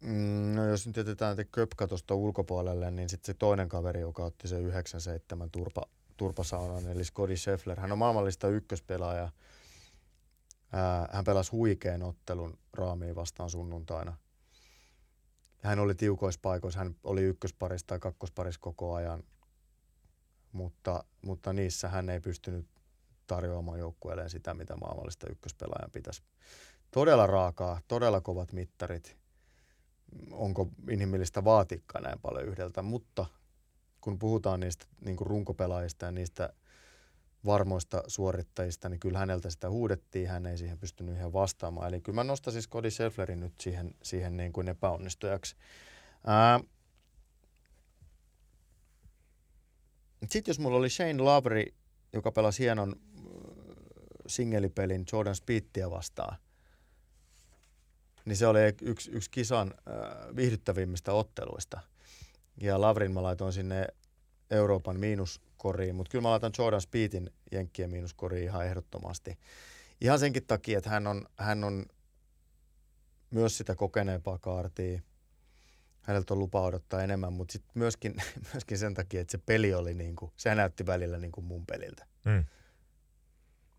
Mm, 0.00 0.54
no 0.54 0.64
jos 0.64 0.86
nyt 0.86 0.96
jätetään 0.96 1.36
Köpka 1.52 1.88
tuosta 1.88 2.14
ulkopuolelle, 2.14 2.90
niin 2.90 3.08
sitten 3.08 3.26
se 3.26 3.38
toinen 3.38 3.68
kaveri, 3.68 4.00
joka 4.00 4.24
otti 4.24 4.48
se 4.48 4.60
97 4.60 5.50
turpa, 5.50 5.82
turpasaunan, 6.16 6.88
eli 6.88 7.04
Scotty 7.04 7.36
Scheffler. 7.36 7.80
Hän 7.80 7.92
on 7.92 7.98
maailmallista 7.98 8.48
ykköspelaaja. 8.48 9.28
Ää, 10.72 11.08
hän 11.12 11.24
pelasi 11.24 11.50
huikean 11.50 12.02
ottelun 12.02 12.58
raamiin 12.72 13.16
vastaan 13.16 13.50
sunnuntaina. 13.50 14.16
Hän 15.62 15.78
oli 15.78 15.94
tiukoissa 15.94 16.40
paikoissa, 16.42 16.78
hän 16.78 16.96
oli 17.04 17.22
ykkösparissa 17.22 17.86
tai 17.86 17.98
kakkosparissa 17.98 18.60
koko 18.60 18.94
ajan 18.94 19.22
mutta, 20.52 21.04
mutta 21.22 21.52
niissä 21.52 21.88
hän 21.88 22.10
ei 22.10 22.20
pystynyt 22.20 22.66
tarjoamaan 23.26 23.78
joukkueelleen 23.78 24.30
sitä, 24.30 24.54
mitä 24.54 24.76
maailmallista 24.76 25.26
ykköspelaajan 25.30 25.90
pitäisi. 25.90 26.22
Todella 26.90 27.26
raakaa, 27.26 27.80
todella 27.88 28.20
kovat 28.20 28.52
mittarit. 28.52 29.16
Onko 30.30 30.68
inhimillistä 30.90 31.44
vaatikkaa 31.44 32.00
näin 32.00 32.20
paljon 32.20 32.44
yhdeltä, 32.44 32.82
mutta 32.82 33.26
kun 34.00 34.18
puhutaan 34.18 34.60
niistä 34.60 34.86
niin 35.04 35.16
kuin 35.16 35.26
runkopelaajista 35.26 36.04
ja 36.06 36.12
niistä 36.12 36.52
varmoista 37.44 38.02
suorittajista, 38.06 38.88
niin 38.88 39.00
kyllä 39.00 39.18
häneltä 39.18 39.50
sitä 39.50 39.70
huudettiin, 39.70 40.28
hän 40.28 40.46
ei 40.46 40.58
siihen 40.58 40.78
pystynyt 40.78 41.16
ihan 41.16 41.32
vastaamaan. 41.32 41.88
Eli 41.88 42.00
kyllä 42.00 42.16
mä 42.16 42.24
nostaisin 42.24 42.62
Scotty 42.62 42.90
Schefflerin 42.90 43.40
nyt 43.40 43.60
siihen, 43.60 43.94
siihen 44.02 44.36
niin 44.36 44.52
kuin 44.52 44.68
epäonnistujaksi. 44.68 45.56
Ää, 46.26 46.60
Sitten 50.20 50.52
jos 50.52 50.58
mulla 50.58 50.76
oli 50.76 50.90
Shane 50.90 51.22
Lavery, 51.22 51.64
joka 52.12 52.32
pelasi 52.32 52.62
hienon 52.62 52.96
äh, 52.96 53.24
singelipelin 54.26 55.04
Jordan 55.12 55.34
Spittiä 55.34 55.90
vastaan, 55.90 56.36
niin 58.24 58.36
se 58.36 58.46
oli 58.46 58.58
yksi, 58.82 59.10
yksi 59.10 59.30
kisan 59.30 59.74
äh, 59.88 60.36
viihdyttävimmistä 60.36 61.12
otteluista. 61.12 61.80
Ja 62.60 62.80
Lavrin 62.80 63.12
mä 63.12 63.22
laitoin 63.22 63.52
sinne 63.52 63.86
Euroopan 64.50 65.00
miinuskoriin, 65.00 65.94
mutta 65.94 66.10
kyllä 66.10 66.22
mä 66.22 66.30
laitan 66.30 66.52
Jordan 66.58 66.80
Speedin 66.80 67.30
jenkkien 67.52 67.90
miinuskoriin 67.90 68.44
ihan 68.44 68.66
ehdottomasti. 68.66 69.38
Ihan 70.00 70.18
senkin 70.18 70.46
takia, 70.46 70.78
että 70.78 70.90
hän 70.90 71.06
on, 71.06 71.26
hän 71.38 71.64
on 71.64 71.86
myös 73.30 73.58
sitä 73.58 73.74
kokeneempaa 73.74 74.38
kaartia– 74.38 75.00
häneltä 76.06 76.34
on 76.34 76.38
lupa 76.38 76.60
odottaa 76.60 77.02
enemmän, 77.02 77.32
mutta 77.32 77.52
sitten 77.52 77.72
myöskin, 77.74 78.14
myöskin 78.52 78.78
sen 78.78 78.94
takia, 78.94 79.20
että 79.20 79.32
se 79.32 79.38
peli 79.38 79.74
oli 79.74 79.94
niin 79.94 80.16
kuin, 80.16 80.32
se 80.36 80.54
näytti 80.54 80.86
välillä 80.86 81.18
niin 81.18 81.32
kuin 81.32 81.44
mun 81.44 81.66
peliltä. 81.66 82.06
Mm. 82.24 82.44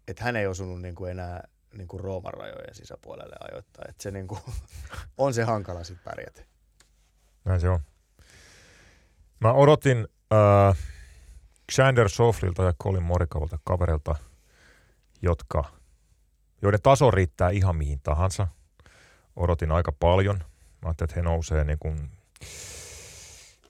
Että 0.08 0.24
hän 0.24 0.36
ei 0.36 0.48
osunut 0.48 0.82
niin 0.82 0.96
kuin 0.96 1.12
enää 1.12 1.48
niin 1.74 1.88
kuin 1.88 2.00
Rooman 2.00 2.34
rajojen 2.34 2.76
sisäpuolelle 2.76 3.36
ajoittaa. 3.52 3.86
Että 3.90 4.04
se 4.04 4.12
niin 4.12 4.28
kuin, 4.28 4.40
on 5.18 5.34
se 5.34 5.44
hankala 5.44 5.84
sitten 5.84 6.12
pärjätä. 6.12 6.42
Näin 7.46 7.62
se 7.62 7.70
on. 7.70 7.80
Mä 9.40 9.54
odotin 9.54 10.08
äh, 10.34 10.78
Xander 11.72 12.10
Soflilta 12.10 12.64
ja 12.64 12.74
Colin 12.84 13.04
Morikavalta 13.04 13.60
kaverilta, 13.64 14.16
jotka, 15.22 15.64
joiden 16.62 16.82
taso 16.82 17.12
riittää 17.12 17.50
ihan 17.50 17.76
mihin 17.76 18.00
tahansa. 18.00 18.48
Odotin 19.36 19.72
aika 19.72 19.92
paljon. 19.92 20.38
Mä 20.38 20.90
ajattelin, 20.90 21.10
että 21.10 21.20
he 21.20 21.22
nousee 21.22 21.64
niin 21.64 21.80
kuin 21.80 22.17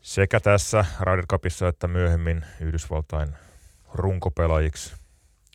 sekä 0.02 0.40
tässä 0.40 0.86
Ryder 1.02 1.26
Cupissa 1.26 1.68
että 1.68 1.88
myöhemmin 1.88 2.46
Yhdysvaltain 2.62 3.30
runkopelaajiksi. 3.94 4.96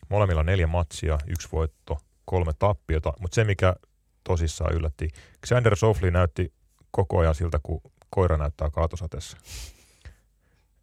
Molemmilla 0.09 0.43
neljä 0.43 0.67
matsia, 0.67 1.17
yksi 1.27 1.49
voitto, 1.51 1.97
kolme 2.25 2.51
tappiota, 2.59 3.13
mutta 3.19 3.35
se 3.35 3.43
mikä 3.43 3.75
tosissaan 4.23 4.73
yllätti, 4.73 5.09
Xander 5.47 5.75
Sofli 5.75 6.11
näytti 6.11 6.53
koko 6.91 7.19
ajan 7.19 7.35
siltä, 7.35 7.59
kun 7.63 7.81
koira 8.09 8.37
näyttää 8.37 8.69
kaatosateessa. 8.69 9.37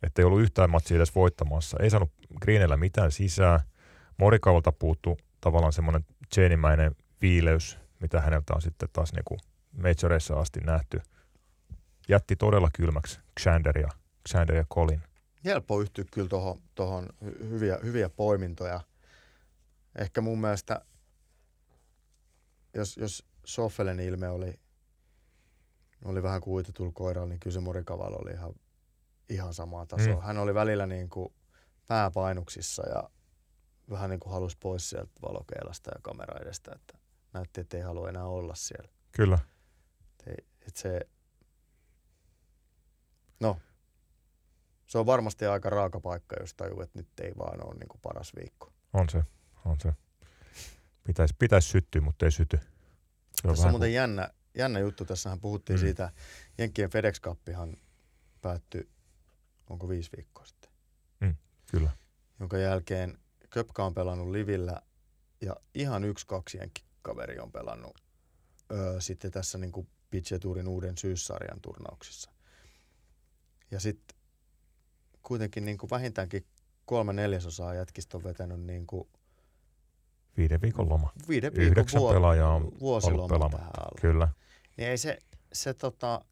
Että 0.02 0.22
ei 0.22 0.26
ollut 0.26 0.40
yhtään 0.40 0.70
matsia 0.70 0.96
edes 0.96 1.14
voittamassa. 1.14 1.76
Ei 1.80 1.90
saanut 1.90 2.12
Greenellä 2.40 2.76
mitään 2.76 3.12
sisään. 3.12 3.60
Morikavalta 4.16 4.72
puuttu 4.72 5.18
tavallaan 5.40 5.72
semmoinen 5.72 6.04
chainimäinen 6.34 6.96
viileys, 7.22 7.78
mitä 8.00 8.20
häneltä 8.20 8.54
on 8.54 8.62
sitten 8.62 8.88
taas 8.92 9.12
niinku 9.12 9.38
majoreissa 9.72 10.40
asti 10.40 10.60
nähty. 10.60 11.00
Jätti 12.10 12.36
todella 12.36 12.70
kylmäksi 12.76 13.20
Xander 13.40 13.78
ja, 13.78 13.88
Xander 14.28 14.56
ja 14.56 14.64
Colin. 14.64 15.02
Helppo 15.44 15.80
yhtyä 15.80 16.04
kyllä 16.12 16.28
tuohon 16.28 16.60
tohon 16.74 17.06
hyviä, 17.40 17.78
hyviä 17.82 18.08
poimintoja. 18.08 18.80
Ehkä 19.98 20.20
mun 20.20 20.40
mielestä, 20.40 20.84
jos, 22.74 22.96
jos 22.96 23.26
Soffelen 23.44 24.00
ilme 24.00 24.28
oli, 24.28 24.60
oli 26.04 26.22
vähän 26.22 26.40
kuitetulla 26.40 26.92
koiralla, 26.94 27.28
niin 27.28 27.40
kyllä 27.40 27.54
se 27.54 27.60
Morikaval 27.60 28.14
oli 28.14 28.30
ihan 28.30 28.54
ihan 29.28 29.54
samaa 29.54 29.86
tasoa. 29.86 30.14
Mm. 30.14 30.22
Hän 30.22 30.38
oli 30.38 30.54
välillä 30.54 30.86
niin 30.86 31.08
kuin 31.08 31.34
pääpainuksissa 31.86 32.88
ja 32.88 33.10
vähän 33.90 34.10
niin 34.10 34.20
kuin 34.20 34.32
halusi 34.32 34.56
pois 34.60 34.90
sieltä 34.90 35.12
valokeilasta 35.22 35.90
ja 35.94 36.00
kamera 36.02 36.40
edestä, 36.42 36.72
että 36.74 36.98
näytti, 37.32 37.60
että 37.60 37.76
ei 37.76 37.82
halua 37.82 38.08
enää 38.08 38.24
olla 38.24 38.54
siellä. 38.54 38.88
Kyllä. 39.12 39.38
Et, 40.26 40.46
et 40.66 40.76
se, 40.76 41.00
no, 43.40 43.60
se 44.86 44.98
on 44.98 45.06
varmasti 45.06 45.46
aika 45.46 45.70
raaka 45.70 46.00
paikka, 46.00 46.36
jos 46.40 46.54
tajuu, 46.54 46.82
että 46.82 46.98
nyt 46.98 47.20
ei 47.20 47.32
vaan 47.38 47.66
ole 47.66 47.74
niin 47.74 47.88
kuin 47.88 48.00
paras 48.02 48.32
viikko. 48.36 48.72
On 48.92 49.08
se, 49.08 49.22
on 49.64 49.76
se. 49.82 49.92
Pitäisi, 51.04 51.34
pitäisi 51.38 51.68
syttyä, 51.68 52.00
mutta 52.00 52.24
ei 52.24 52.30
syty. 52.32 52.56
Se 52.56 53.48
on 53.48 53.54
Tässä 53.54 53.66
on 53.66 53.72
muuten 53.72 53.88
kuin... 53.88 53.94
jännä, 53.94 54.30
jännä 54.58 54.78
juttu. 54.78 55.04
Tässähän 55.04 55.40
puhuttiin 55.40 55.78
mm. 55.78 55.80
siitä, 55.80 56.10
Jenkkien 56.58 56.90
FedEx 56.90 57.20
Cupihan 57.20 57.76
päättyi 58.40 58.88
onko 59.70 59.88
viisi 59.88 60.10
viikkoa 60.16 60.44
sitten. 60.44 60.70
Mm, 61.20 61.34
kyllä. 61.70 61.90
Jonka 62.40 62.58
jälkeen 62.58 63.18
Köpka 63.50 63.84
on 63.84 63.94
pelannut 63.94 64.30
livillä 64.30 64.82
ja 65.40 65.56
ihan 65.74 66.04
yksi 66.04 66.26
kaksi 66.26 66.58
kaveri 67.02 67.38
on 67.38 67.52
pelannut 67.52 68.02
öö, 68.72 69.00
sitten 69.00 69.30
tässä 69.30 69.58
niin 69.58 69.72
kuin 69.72 69.88
Tourin 70.40 70.68
uuden 70.68 70.98
syyssarjan 70.98 71.60
turnauksissa. 71.60 72.30
Ja 73.70 73.80
sitten 73.80 74.18
kuitenkin 75.22 75.64
niin 75.64 75.78
kuin 75.78 75.90
vähintäänkin 75.90 76.46
kolme 76.84 77.12
neljäsosaa 77.12 77.74
jätkistä 77.74 78.16
on 78.16 78.24
vetänyt 78.24 78.60
niin 78.60 78.86
kuin 78.86 79.08
Viiden 80.36 80.62
viikon 80.62 80.88
loma. 80.88 81.12
Viiden 81.28 81.52
viikon 81.52 81.70
Yhdeksän 81.70 82.00
vuo- 82.00 82.12
pelaajaa 82.12 82.54
on 82.54 82.72
vuosiloma 82.80 83.48
tähän 83.50 83.66
alle. 83.66 84.00
Kyllä. 84.00 84.28
Niin 84.76 84.88
ei 84.88 84.98
se, 84.98 85.18
se, 85.52 85.74
tota, 85.74 86.24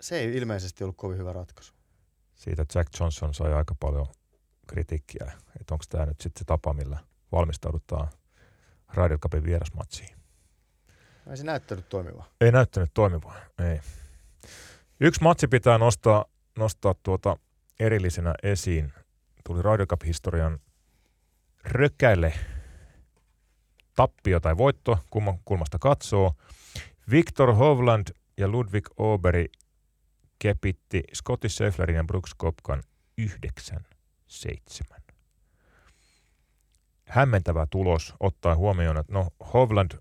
se 0.00 0.18
ei 0.18 0.36
ilmeisesti 0.36 0.84
ollut 0.84 0.96
kovin 0.96 1.18
hyvä 1.18 1.32
ratkaisu 1.32 1.74
siitä 2.42 2.64
Jack 2.74 3.00
Johnson 3.00 3.34
sai 3.34 3.54
aika 3.54 3.74
paljon 3.80 4.06
kritiikkiä, 4.66 5.32
että 5.60 5.74
onko 5.74 5.84
tämä 5.88 6.06
nyt 6.06 6.20
sitten 6.20 6.40
se 6.40 6.44
tapa, 6.44 6.72
millä 6.72 6.98
valmistaudutaan 7.32 8.08
Ryder 8.94 9.18
Cupin 9.18 9.44
vierasmatsiin. 9.44 10.16
Ei 11.30 11.36
se 11.36 11.44
näyttänyt 11.44 11.88
toimivaa. 11.88 12.28
Ei 12.40 12.52
näyttänyt 12.52 12.90
toimivaa, 12.94 13.36
ei. 13.58 13.80
Yksi 15.04 15.22
matsi 15.22 15.48
pitää 15.48 15.78
nostaa, 15.78 16.24
nostaa 16.58 16.94
tuota 17.02 17.36
erillisenä 17.80 18.34
esiin. 18.42 18.92
Tuli 19.46 19.62
Ryder 19.62 19.86
Cup-historian 19.86 20.58
rökäille 21.64 22.32
tappio 23.96 24.40
tai 24.40 24.56
voitto, 24.56 24.98
kumman 25.10 25.38
kulmasta 25.44 25.78
katsoo. 25.78 26.32
Victor 27.10 27.54
Hovland 27.54 28.06
ja 28.38 28.48
Ludwig 28.48 28.88
Oberi 28.96 29.46
kepitti 30.38 31.02
Scotty 31.14 31.48
Schefflerin 31.48 31.96
ja 31.96 32.04
Brooks 32.04 32.34
Kopkan 32.36 32.82
9-7. 33.20 33.24
Hämmentävä 37.04 37.66
tulos 37.70 38.14
ottaa 38.20 38.56
huomioon, 38.56 38.98
että 38.98 39.12
no 39.12 39.28
Hovland 39.52 39.92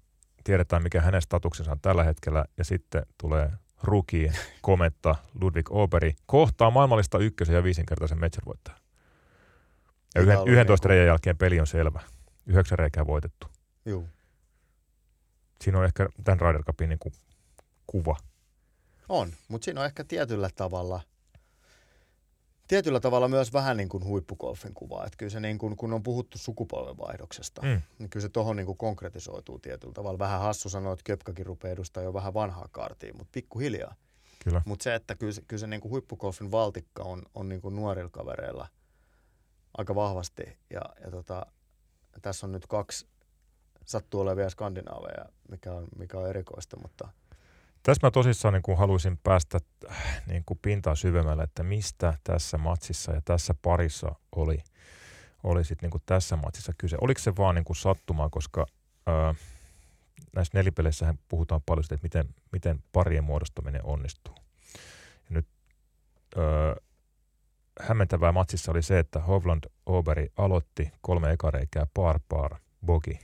tiedetään 0.44 0.84
mikä 0.84 1.02
hänen 1.02 1.22
statuksensa 1.22 1.72
on 1.72 1.82
tällä 1.82 2.04
hetkellä 2.04 2.46
ja 2.58 2.64
sitten 2.64 3.06
tulee 3.22 3.52
rookie 3.84 4.34
kometta 4.62 5.16
Ludwig 5.42 5.72
Oberi 5.72 6.14
kohtaa 6.26 6.72
maailmallista 6.72 7.18
ykkösen 7.18 7.56
ja 7.56 7.64
viisinkertaisen 7.64 8.20
metsärvoittajan. 8.20 8.80
Ja 10.16 10.22
yhden, 10.22 10.48
11 10.48 10.88
niin 10.88 10.90
reijän 10.90 11.08
jälkeen 11.08 11.38
peli 11.38 11.60
on 11.60 11.68
selvä. 11.68 12.02
Yhdeksän 12.46 12.80
reikää 12.80 13.08
voitettu. 13.08 13.48
Joo. 13.86 14.04
Siinä 15.62 15.80
on 15.80 15.86
ehkä 15.86 16.10
tämän 16.24 16.40
Ryder 16.40 16.64
Cupin 16.64 16.90
niin 16.90 17.00
kuin 17.00 17.14
kuva– 17.88 18.16
on, 19.12 19.34
mutta 19.48 19.66
siinä 19.66 19.80
on 19.80 19.86
ehkä 19.86 20.04
tietyllä 20.04 20.50
tavalla, 20.56 21.02
tietyllä 22.72 23.00
tavalla 23.00 23.28
myös 23.28 23.54
vähän 23.54 23.78
niin 23.78 23.90
kuin 23.90 24.04
huippugolfin 24.04 24.74
kuva. 24.74 25.06
Että 25.06 25.18
kyllä 25.18 25.30
se 25.30 25.40
niin 25.40 25.58
kuin, 25.58 25.76
kun 25.76 25.94
on 25.94 26.04
puhuttu 26.04 26.38
sukupolvenvaihdoksesta, 26.38 27.62
mm. 27.62 27.82
niin 28.00 28.10
kyllä 28.10 28.22
se 28.22 28.30
tuohon 28.30 28.56
niin 28.56 28.66
kuin 28.66 28.78
konkretisoituu 28.78 29.60
tietyllä 29.60 29.94
tavalla. 29.94 30.20
Vähän 30.20 30.42
hassu 30.42 30.70
sanoa, 30.70 30.94
että 30.94 31.04
Köpkäkin 31.04 31.46
rupeaa 31.46 31.74
edustaa 31.74 32.04
jo 32.04 32.14
vähän 32.14 32.34
vanhaa 32.34 32.68
kaartia, 32.72 33.14
mutta 33.14 33.30
pikkuhiljaa. 33.32 33.96
Kyllä. 34.44 34.62
Mutta 34.66 34.84
se, 34.84 34.96
että 34.96 35.16
kyllä 35.16 35.32
se, 35.32 35.42
kyllä 35.48 35.60
se 35.60 35.68
niin 35.68 35.82
kuin 35.82 35.92
huippugolfin 35.92 36.52
valtikka 36.52 37.04
on, 37.04 37.24
on 37.36 37.50
niin 37.50 37.62
kuin 37.62 37.76
nuorilla 37.76 38.10
kavereilla 38.10 38.68
aika 39.78 39.96
vahvasti. 39.96 40.44
Ja, 40.70 40.82
ja 41.04 41.12
tota, 41.12 41.46
tässä 42.22 42.46
on 42.46 42.52
nyt 42.52 42.68
kaksi 42.68 43.08
sattuu 43.86 44.22
olevia 44.22 44.50
skandinaaveja, 44.50 45.26
mikä 45.50 45.74
on, 45.74 45.88
mikä 45.98 46.18
on 46.18 46.30
erikoista, 46.30 46.78
mutta– 46.82 47.08
tässä 47.84 48.08
mä 48.08 48.12
tosissaan 48.12 48.54
niin 48.54 48.64
kuin 48.64 48.78
haluaisin 48.78 49.18
päästä 49.24 49.60
äh, 49.92 50.24
niin 50.28 50.44
kuin 50.46 50.60
pintaa 50.62 50.96
syvemmälle, 50.96 51.44
että 51.44 51.64
mistä 51.64 52.18
tässä 52.24 52.58
matsissa 52.58 53.12
ja 53.12 53.22
tässä 53.26 53.56
parissa 53.62 54.16
oli, 54.36 54.58
oli 55.44 55.64
sit 55.64 55.82
niin 55.82 55.92
kuin 55.92 56.04
tässä 56.06 56.36
matsissa 56.36 56.74
kyse. 56.78 56.98
Oliko 57.02 57.20
se 57.20 57.36
vaan 57.38 57.56
niin 57.56 57.66
kuin 57.66 57.78
sattumaa, 57.78 58.30
koska 58.30 58.66
ää, 59.06 59.36
näissä 60.36 60.58
nelipeleissähän 60.58 61.20
puhutaan 61.28 61.62
paljon 61.66 61.84
siitä, 61.84 61.96
että 61.96 62.06
miten, 62.06 62.36
miten 62.52 62.84
parien 62.92 63.24
muodostaminen 63.24 63.86
onnistuu. 63.86 64.36
Ja 65.30 65.30
nyt 65.30 65.48
ää, 66.36 66.76
hämmentävää 67.80 68.32
matsissa 68.32 68.72
oli 68.72 68.82
se, 68.82 69.00
että 69.00 69.20
Hovland 69.20 69.64
Oberi 69.86 70.28
aloitti 70.38 70.92
kolme 71.02 71.32
ekareikää 71.32 71.88
par 71.94 72.20
par 72.30 72.56
bogi 72.86 73.20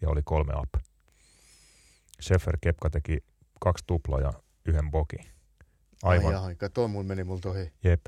ja 0.00 0.08
oli 0.08 0.20
kolme 0.24 0.52
up. 0.56 0.84
Scheffer 2.20 2.58
Kepka 2.60 2.90
teki 2.90 3.18
kaksi 3.62 3.84
tuplaa 3.86 4.20
ja 4.20 4.32
yhden 4.66 4.90
boki. 4.90 5.16
Aivan. 6.02 6.34
Ai, 6.34 6.56
ai 6.62 6.70
toi 6.74 6.88
mulla 6.88 7.04
meni 7.04 7.24
multa 7.24 7.48
ohi. 7.48 7.72
Jep. 7.84 8.00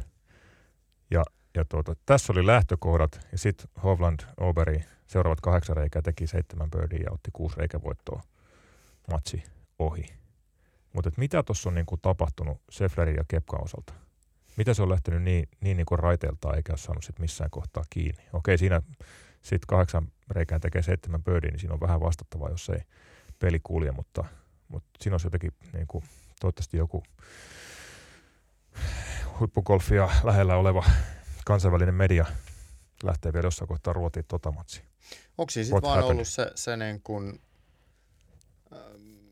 Ja, 1.10 1.24
ja 1.54 1.64
tuota, 1.64 1.96
tässä 2.06 2.32
oli 2.32 2.46
lähtökohdat 2.46 3.20
ja 3.32 3.38
sitten 3.38 3.66
Hovland 3.82 4.20
Oberi 4.40 4.84
seuraavat 5.06 5.40
kahdeksan 5.40 5.76
reikää 5.76 6.02
teki 6.02 6.26
seitsemän 6.26 6.70
birdia 6.70 7.02
ja 7.02 7.12
otti 7.12 7.30
kuusi 7.32 7.56
reikävoittoa 7.56 8.22
matsi 9.10 9.42
ohi. 9.78 10.06
Mutta 10.92 11.10
mitä 11.16 11.42
tuossa 11.42 11.68
on 11.68 11.74
niinku 11.74 11.96
tapahtunut 11.96 12.62
Seflerin 12.70 13.16
ja 13.16 13.24
Kepkan 13.28 13.64
osalta? 13.64 13.94
Mitä 14.56 14.74
se 14.74 14.82
on 14.82 14.88
lähtenyt 14.88 15.22
niin, 15.22 15.48
niin 15.60 15.76
niinku 15.76 15.96
raiteeltaan 15.96 16.56
eikä 16.56 16.72
ole 16.72 16.78
saanut 16.78 17.04
sit 17.04 17.18
missään 17.18 17.50
kohtaa 17.50 17.84
kiinni? 17.90 18.24
Okei, 18.32 18.58
siinä 18.58 18.82
sitten 19.42 19.66
kahdeksan 19.66 20.08
reikään 20.30 20.60
tekee 20.60 20.82
seitsemän 20.82 21.24
birdia, 21.24 21.50
niin 21.50 21.60
siinä 21.60 21.74
on 21.74 21.80
vähän 21.80 22.00
vastattavaa, 22.00 22.50
jos 22.50 22.68
ei 22.68 22.80
peli 23.38 23.60
kulje, 23.62 23.92
mutta– 23.92 24.24
mutta 24.68 24.90
siinä 25.00 25.14
olisi 25.14 25.26
jotenkin 25.26 25.52
niin 25.72 25.86
kuin, 25.86 26.04
toivottavasti 26.40 26.76
joku 26.76 27.02
huippugolfia 29.40 30.08
lähellä 30.24 30.56
oleva 30.56 30.84
kansainvälinen 31.44 31.94
media 31.94 32.26
lähtee 33.02 33.32
vielä 33.32 33.46
jossain 33.46 33.68
kohtaa 33.68 33.92
ruotiin 33.92 34.24
tota 34.28 34.52
matsia. 34.52 34.84
Onko 35.38 35.50
siis 35.50 35.66
sitten 35.66 35.82
vaan 35.82 36.04
ollut 36.04 36.28
se, 36.28 36.52
se 36.54 36.76
niin 36.76 37.00
kuin, 37.02 37.40
ähm, 38.72 39.28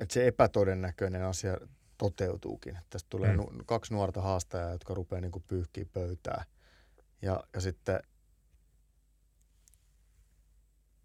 että 0.00 0.14
se 0.14 0.26
epätodennäköinen 0.26 1.24
asia 1.24 1.56
toteutuukin. 1.98 2.78
Tästä 2.90 3.06
tulee 3.10 3.30
mm. 3.30 3.36
nu, 3.36 3.52
kaksi 3.66 3.94
nuorta 3.94 4.20
haastajaa, 4.20 4.70
jotka 4.70 4.94
rupeaa 4.94 5.20
niin 5.20 5.44
pyyhkiä 5.48 5.84
pöytää. 5.92 6.44
Ja, 7.22 7.44
ja 7.54 7.60
sitten 7.60 8.00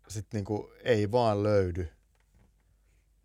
sit 0.08 0.28
niin 0.34 0.46
kuin 0.46 0.68
ei 0.84 1.12
vaan 1.12 1.44
löydy 1.44 1.90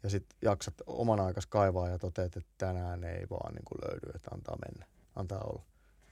ja 0.06 0.10
sitten 0.10 0.38
jaksat 0.42 0.74
oman 0.86 1.20
aikas 1.20 1.46
kaivaa 1.46 1.88
ja 1.88 1.98
toteat, 1.98 2.36
että 2.36 2.50
tänään 2.58 3.04
ei 3.04 3.26
vaan 3.30 3.54
niin 3.54 3.64
kuin 3.64 3.78
löydy, 3.88 4.10
että 4.14 4.30
antaa 4.34 4.56
mennä, 4.66 4.86
antaa 5.16 5.40
olla. 5.40 5.62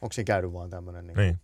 Onko 0.01 0.13
siinä 0.13 0.27
käynyt 0.27 0.53
vaan 0.53 0.71
tämmöinen 0.71 1.07
niin 1.07 1.17
niin. 1.17 1.39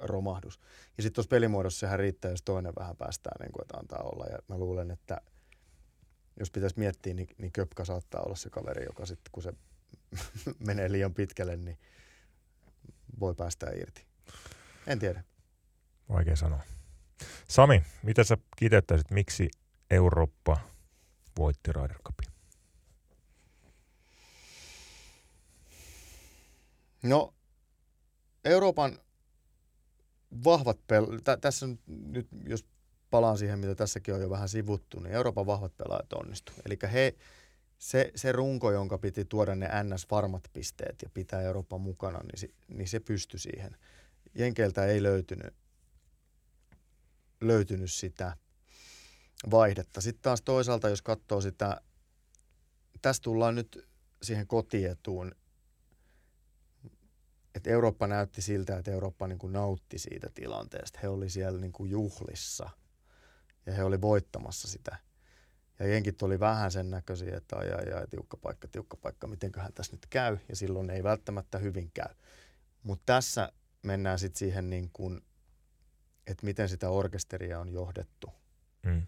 romahdus? 0.00 0.60
Ja 0.96 1.02
sitten 1.02 1.14
tuossa 1.14 1.28
pelimuodossa 1.28 1.80
sehän 1.80 1.98
riittää, 1.98 2.30
jos 2.30 2.42
toinen 2.42 2.72
vähän 2.78 2.96
päästään, 2.96 3.40
niin 3.40 3.52
kuin, 3.52 3.62
että 3.62 3.76
antaa 3.78 4.02
olla. 4.02 4.26
Ja 4.26 4.38
mä 4.48 4.58
luulen, 4.58 4.90
että 4.90 5.20
jos 6.40 6.50
pitäisi 6.50 6.78
miettiä, 6.78 7.14
niin, 7.14 7.28
niin 7.38 7.52
Köpka 7.52 7.84
saattaa 7.84 8.22
olla 8.22 8.36
se 8.36 8.50
kaveri, 8.50 8.84
joka 8.84 9.06
sitten 9.06 9.30
kun 9.32 9.42
se 9.42 9.52
menee 10.66 10.92
liian 10.92 11.14
pitkälle, 11.14 11.56
niin 11.56 11.78
voi 13.20 13.34
päästä 13.34 13.66
irti. 13.76 14.06
En 14.86 14.98
tiedä. 14.98 15.24
Vaikea 16.08 16.36
sanoa. 16.36 16.60
Sami, 17.48 17.82
mitä 18.02 18.24
sä 18.24 18.38
kiteyttäisit, 18.56 19.10
miksi 19.10 19.50
Eurooppa 19.90 20.70
voitti 21.40 21.72
Ryder 21.72 21.98
Cupin? 21.98 22.32
No, 27.02 27.34
Euroopan 28.44 28.98
vahvat 30.44 30.78
pel- 30.78 31.38
tässä 31.40 31.66
nyt, 31.86 32.28
jos 32.46 32.64
palaan 33.10 33.38
siihen, 33.38 33.58
mitä 33.58 33.74
tässäkin 33.74 34.14
on 34.14 34.20
jo 34.20 34.30
vähän 34.30 34.48
sivuttu, 34.48 35.00
niin 35.00 35.14
Euroopan 35.14 35.46
vahvat 35.46 35.76
pelaajat 35.76 36.12
onnistu. 36.12 36.52
Eli 36.66 36.78
he, 36.92 37.14
se, 37.78 38.12
se 38.14 38.32
runko, 38.32 38.72
jonka 38.72 38.98
piti 38.98 39.24
tuoda 39.24 39.54
ne 39.54 39.66
NS-varmat 39.66 40.50
pisteet 40.52 41.02
ja 41.02 41.10
pitää 41.14 41.42
Euroopan 41.42 41.80
mukana, 41.80 42.18
niin, 42.18 42.38
se, 42.38 42.48
niin 42.68 42.88
se 42.88 43.00
pystyi 43.00 43.40
siihen. 43.40 43.76
Jenkeiltä 44.34 44.86
ei 44.86 45.02
löytynyt, 45.02 45.54
löytynyt 47.40 47.92
sitä 47.92 48.36
vaihdetta. 49.50 50.00
Sitten 50.00 50.22
taas 50.22 50.42
toisaalta, 50.42 50.88
jos 50.88 51.02
katsoo 51.02 51.40
sitä, 51.40 51.80
tässä 53.02 53.22
tullaan 53.22 53.54
nyt 53.54 53.88
siihen 54.22 54.46
kotietuun, 54.46 55.32
että 57.54 57.70
Eurooppa 57.70 58.06
näytti 58.06 58.42
siltä, 58.42 58.78
että 58.78 58.90
Eurooppa 58.90 59.26
niin 59.26 59.38
kuin 59.38 59.52
nautti 59.52 59.98
siitä 59.98 60.30
tilanteesta. 60.34 60.98
He 61.02 61.08
oli 61.08 61.30
siellä 61.30 61.60
niin 61.60 61.72
kuin 61.72 61.90
juhlissa 61.90 62.70
ja 63.66 63.72
he 63.72 63.84
oli 63.84 64.00
voittamassa 64.00 64.68
sitä. 64.68 64.96
Ja 65.78 65.86
jenkit 65.86 66.22
oli 66.22 66.40
vähän 66.40 66.72
sen 66.72 66.90
näköisiä, 66.90 67.36
että 67.36 67.56
ai, 67.56 67.72
ai, 67.72 67.92
ai, 67.92 68.06
tiukka 68.06 68.36
paikka, 68.36 68.68
tiukka 68.68 68.96
paikka, 68.96 69.26
mitenköhän 69.26 69.72
tässä 69.72 69.92
nyt 69.92 70.06
käy. 70.10 70.38
Ja 70.48 70.56
silloin 70.56 70.90
ei 70.90 71.02
välttämättä 71.02 71.58
hyvin 71.58 71.90
käy. 71.94 72.14
Mutta 72.82 73.02
tässä 73.06 73.52
mennään 73.82 74.18
sitten 74.18 74.38
siihen, 74.38 74.70
niin 74.70 74.90
kuin, 74.92 75.20
että 76.26 76.46
miten 76.46 76.68
sitä 76.68 76.90
orkesteria 76.90 77.60
on 77.60 77.68
johdettu. 77.68 78.32
Mm. 78.82 79.02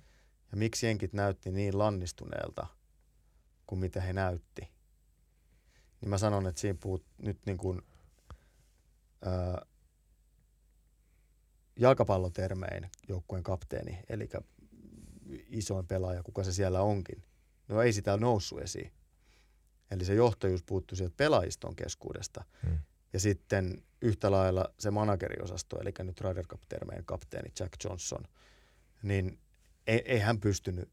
Ja 0.52 0.58
miksi 0.58 0.86
jenkit 0.86 1.12
näytti 1.12 1.50
niin 1.50 1.78
lannistuneelta 1.78 2.66
kuin 3.66 3.78
mitä 3.78 4.00
he 4.00 4.12
näytti. 4.12 4.68
Niin 6.00 6.10
mä 6.10 6.18
sanon, 6.18 6.46
että 6.46 6.60
siinä 6.60 6.78
puhut 6.82 7.04
nyt 7.18 7.38
niin 7.46 7.58
kuin, 7.58 7.82
ää, 9.24 9.66
jalkapallotermein 11.76 12.90
joukkueen 13.08 13.42
kapteeni, 13.42 14.00
eli 14.08 14.28
isoin 15.48 15.86
pelaaja, 15.86 16.22
kuka 16.22 16.44
se 16.44 16.52
siellä 16.52 16.82
onkin. 16.82 17.24
No 17.68 17.82
ei 17.82 17.92
sitä 17.92 18.16
noussut 18.16 18.60
esiin. 18.60 18.92
Eli 19.90 20.04
se 20.04 20.14
johtajuus 20.14 20.62
puuttui 20.62 20.96
sieltä 20.96 21.14
pelaajiston 21.16 21.76
keskuudesta. 21.76 22.44
Hmm. 22.62 22.78
Ja 23.12 23.20
sitten 23.20 23.82
yhtä 24.02 24.30
lailla 24.30 24.64
se 24.78 24.90
manageriosasto, 24.90 25.80
eli 25.80 25.92
nyt 25.98 26.20
Ryder 26.20 26.46
Cup-termeen 26.46 27.04
kapteeni 27.04 27.52
Jack 27.60 27.72
Johnson, 27.84 28.24
niin 29.02 29.38
ei, 29.86 30.02
ei 30.04 30.18
hän 30.18 30.40
pystynyt 30.40 30.88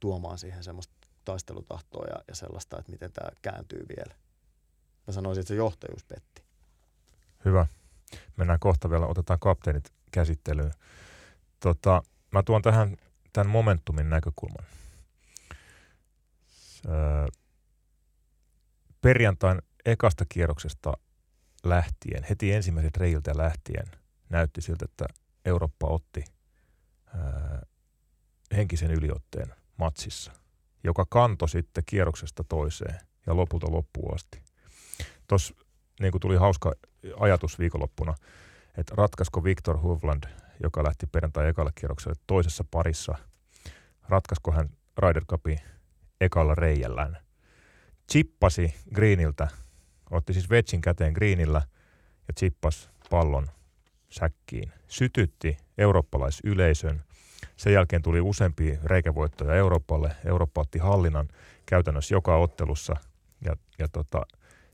tuomaan 0.00 0.38
siihen 0.38 0.64
semmoista 0.64 0.94
taistelutahtoa 1.24 2.06
ja, 2.06 2.24
ja 2.28 2.34
sellaista, 2.34 2.78
että 2.78 2.92
miten 2.92 3.12
tämä 3.12 3.30
kääntyy 3.42 3.86
vielä. 3.96 4.14
Mä 5.06 5.12
sanoisin, 5.12 5.40
että 5.40 5.48
se 5.48 5.54
johtajuus 5.54 6.04
petti. 6.04 6.42
Hyvä. 7.44 7.66
Mennään 8.36 8.60
kohta 8.60 8.90
vielä, 8.90 9.06
otetaan 9.06 9.38
kapteenit 9.38 9.92
käsittelyyn. 10.12 10.72
Tota, 11.60 12.02
mä 12.30 12.42
tuon 12.42 12.62
tähän 12.62 12.96
tämän 13.32 13.50
momentumin 13.50 14.10
näkökulman. 14.10 14.64
Öö, 16.88 17.26
perjantain 19.00 19.62
ekasta 19.84 20.24
kierroksesta 20.28 20.92
lähtien, 21.64 22.24
heti 22.30 22.52
ensimmäiset 22.52 22.96
reiltä 22.96 23.32
lähtien, 23.36 23.86
näytti 24.28 24.60
siltä, 24.60 24.84
että 24.84 25.06
Eurooppa 25.44 25.86
otti 25.86 26.24
öö, 27.14 27.58
henkisen 28.54 28.90
yliotteen 28.90 29.54
matsissa, 29.76 30.32
joka 30.84 31.06
kantoi 31.08 31.48
sitten 31.48 31.84
kierroksesta 31.86 32.44
toiseen 32.44 32.98
ja 33.26 33.36
lopulta 33.36 33.72
loppuun 33.72 34.14
asti. 34.14 34.42
Tuossa 35.28 35.54
niin 36.00 36.12
tuli 36.20 36.36
hauska 36.36 36.72
ajatus 37.20 37.58
viikonloppuna, 37.58 38.14
että 38.78 38.94
ratkaisiko 38.96 39.44
Victor 39.44 39.78
Hovland, 39.78 40.24
joka 40.62 40.84
lähti 40.84 41.06
perjantai 41.06 41.48
ekalle 41.48 41.70
kierrokselle 41.74 42.20
toisessa 42.26 42.64
parissa, 42.70 43.18
ratkaisiko 44.08 44.52
hän 44.52 44.70
Ryder 44.98 45.24
Cupin 45.24 45.60
ekalla 46.20 46.54
reijällään. 46.54 47.16
Chippasi 48.12 48.74
Greeniltä, 48.94 49.48
otti 50.10 50.32
siis 50.32 50.50
vetsin 50.50 50.80
käteen 50.80 51.12
Greenillä 51.12 51.62
ja 52.28 52.34
chippas 52.38 52.90
pallon 53.10 53.48
säkkiin. 54.10 54.72
Sytytti 54.88 55.56
eurooppalaisyleisön. 55.78 57.04
Sen 57.56 57.72
jälkeen 57.72 58.02
tuli 58.02 58.20
useampia 58.20 58.78
reikävoittoja 58.84 59.54
Euroopalle. 59.54 60.16
Eurooppa 60.24 60.60
otti 60.60 60.78
hallinnan 60.78 61.28
käytännössä 61.66 62.14
joka 62.14 62.36
ottelussa. 62.36 62.96
Ja, 63.44 63.56
ja 63.78 63.88
tota, 63.88 64.22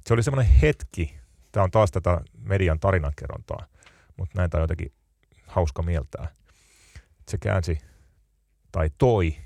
se 0.07 0.15
oli 0.15 0.23
semmoinen 0.23 0.53
hetki, 0.53 1.17
tämä 1.53 1.65
on 1.65 1.71
taas 1.71 1.91
tätä 1.91 2.21
median 2.39 2.81
tarinankerrontaa, 2.81 3.67
mutta 4.17 4.39
näin 4.39 4.51
tämä 4.51 4.61
on 4.61 4.65
jotenkin 4.65 4.93
hauska 5.47 5.83
mieltää. 5.83 6.29
Se 7.29 7.39
käänsi 7.39 7.79
tai 8.73 8.91
toi 8.99 9.37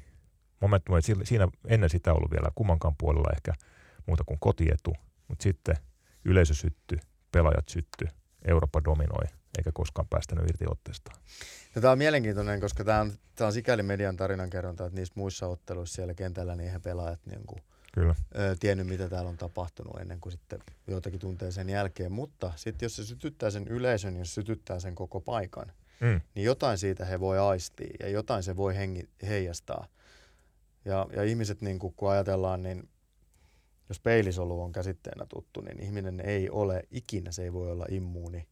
momentum, 0.61 0.97
että 0.97 1.12
siinä 1.24 1.49
ennen 1.66 1.91
sitä 1.91 2.12
ollut 2.12 2.30
vielä 2.30 2.51
kummankaan 2.55 2.95
puolella 2.99 3.32
ehkä 3.32 3.53
muuta 4.07 4.24
kuin 4.24 4.41
kotietu, 4.41 4.95
mutta 5.28 5.43
sitten 5.43 5.76
yleisö 6.24 6.55
sytty, 6.55 6.99
pelaajat 7.32 7.68
sytty, 7.68 8.09
Eurooppa 8.45 8.85
dominoi 8.85 9.24
eikä 9.59 9.73
koskaan 9.75 10.09
päästänyt 10.11 10.49
irti 10.49 10.65
otteestaan. 10.69 11.17
No, 11.75 11.83
tämä 11.83 11.93
on 11.93 11.99
mielenkiintoinen, 11.99 12.61
koska 12.61 12.85
tämä 12.85 13.01
on, 13.01 13.13
tämä 13.35 13.47
on 13.47 13.53
sikäli 13.53 13.83
median 13.83 14.17
tarinankerronta, 14.17 14.87
että 14.87 14.97
niissä 14.97 15.15
muissa 15.17 15.47
otteluissa 15.47 15.95
siellä 15.95 16.15
kentällä 16.15 16.57
niin 16.57 16.73
he 16.73 16.79
pelaajat 16.79 17.21
niin 17.27 17.47
kuin 17.47 17.63
Kyllä. 17.95 18.15
Ö, 18.39 18.57
tiennyt, 18.61 18.87
mitä 18.87 19.09
täällä 19.09 19.31
on 19.31 19.37
tapahtunut 19.37 20.01
ennen 20.01 20.21
kuin 20.21 20.33
sitten 20.33 20.61
joitakin 20.87 21.21
tuntee 21.21 21.53
sen 21.53 21.69
jälkeen. 21.69 22.13
Mutta 22.13 22.53
sitten 22.57 22.87
jos 22.87 22.97
se 22.97 23.05
sytyttää 23.05 23.51
sen 23.51 23.69
yleisön 23.69 24.17
ja 24.17 24.25
sytyttää 24.25 24.81
sen 24.81 24.95
koko 24.95 25.21
paikan, 25.21 25.73
mm. 26.01 26.21
niin 26.35 26.45
jotain 26.45 26.79
siitä 26.79 27.05
he 27.05 27.21
voi 27.21 27.39
aistia 27.39 27.97
ja 28.01 28.09
jotain 28.09 28.43
se 28.43 28.57
voi 28.57 28.77
hengi, 28.77 29.09
heijastaa. 29.23 29.87
Ja, 30.85 31.07
ja 31.17 31.23
ihmiset, 31.23 31.61
niin 31.61 31.79
kun, 31.79 31.95
kun 31.95 32.11
ajatellaan, 32.11 32.63
niin 32.63 32.89
jos 33.89 34.01
peilisolu 34.01 34.63
on 34.63 34.73
käsitteenä 34.73 35.27
tuttu, 35.29 35.61
niin 35.61 35.81
ihminen 35.81 36.21
ei 36.21 36.51
ole 36.51 36.83
ikinä, 36.91 37.33
se 37.33 37.43
ei 37.43 37.53
voi 37.53 37.71
olla 37.71 37.87
immuuni 37.91 38.47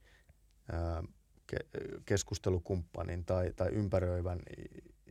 keskustelukumppanin 2.06 3.24
tai, 3.24 3.52
tai 3.56 3.68
ympäröivän 3.68 4.40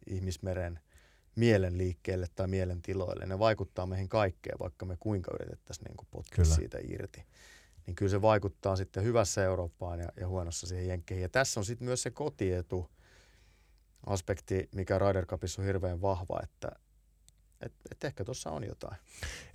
ihmismeren– 0.07 0.79
mielen 1.35 1.77
liikkeelle 1.77 2.27
tai 2.35 2.47
mielen 2.47 2.81
tiloille. 2.81 3.25
Ne 3.25 3.39
vaikuttaa 3.39 3.85
meihin 3.85 4.09
kaikkeen, 4.09 4.59
vaikka 4.59 4.85
me 4.85 4.97
kuinka 4.99 5.31
yritettäisiin 5.39 5.85
niin 5.85 6.07
potkia 6.11 6.45
siitä 6.45 6.77
irti. 6.83 7.25
Niin 7.87 7.95
kyllä 7.95 8.09
se 8.09 8.21
vaikuttaa 8.21 8.75
sitten 8.75 9.03
hyvässä 9.03 9.43
Eurooppaan 9.43 9.99
ja, 9.99 10.07
ja 10.19 10.27
huonossa 10.27 10.67
siihen 10.67 10.87
jenkkeihin. 10.87 11.21
Ja 11.21 11.29
tässä 11.29 11.59
on 11.59 11.65
sitten 11.65 11.85
myös 11.85 12.03
se 12.03 12.11
kotietu 12.11 12.89
aspekti, 14.05 14.69
mikä 14.75 14.99
Ryder 14.99 15.25
Cupissa 15.25 15.61
on 15.61 15.65
hirveän 15.65 16.01
vahva, 16.01 16.39
että 16.43 16.71
et, 17.61 17.73
et 17.91 18.03
ehkä 18.03 18.23
tuossa 18.23 18.51
on 18.51 18.63
jotain. 18.63 18.97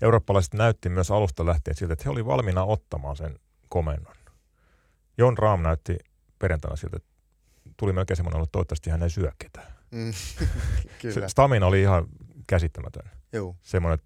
Eurooppalaiset 0.02 0.54
näytti 0.54 0.88
myös 0.88 1.10
alusta 1.10 1.46
lähtien 1.46 1.76
siltä, 1.76 1.92
että 1.92 2.04
he 2.04 2.10
olivat 2.10 2.32
valmiina 2.32 2.64
ottamaan 2.64 3.16
sen 3.16 3.38
komennon. 3.68 4.15
Jon 5.18 5.38
Raam 5.38 5.62
näytti 5.62 5.98
perjantaina 6.38 6.76
siltä, 6.76 6.96
että 6.96 7.08
tuli 7.76 7.92
melkein 7.92 8.16
semmoinen, 8.16 8.42
että 8.42 8.52
toivottavasti 8.52 8.90
hän 8.90 9.02
ei 9.02 9.10
syö 9.10 9.32
ketään. 9.38 9.72
Mm, 9.90 10.12
kyllä. 11.02 11.28
stamina 11.28 11.66
oli 11.66 11.82
ihan 11.82 12.06
käsittämätön. 12.46 13.10
Joo. 13.32 13.56
Semmoinen 13.62 13.98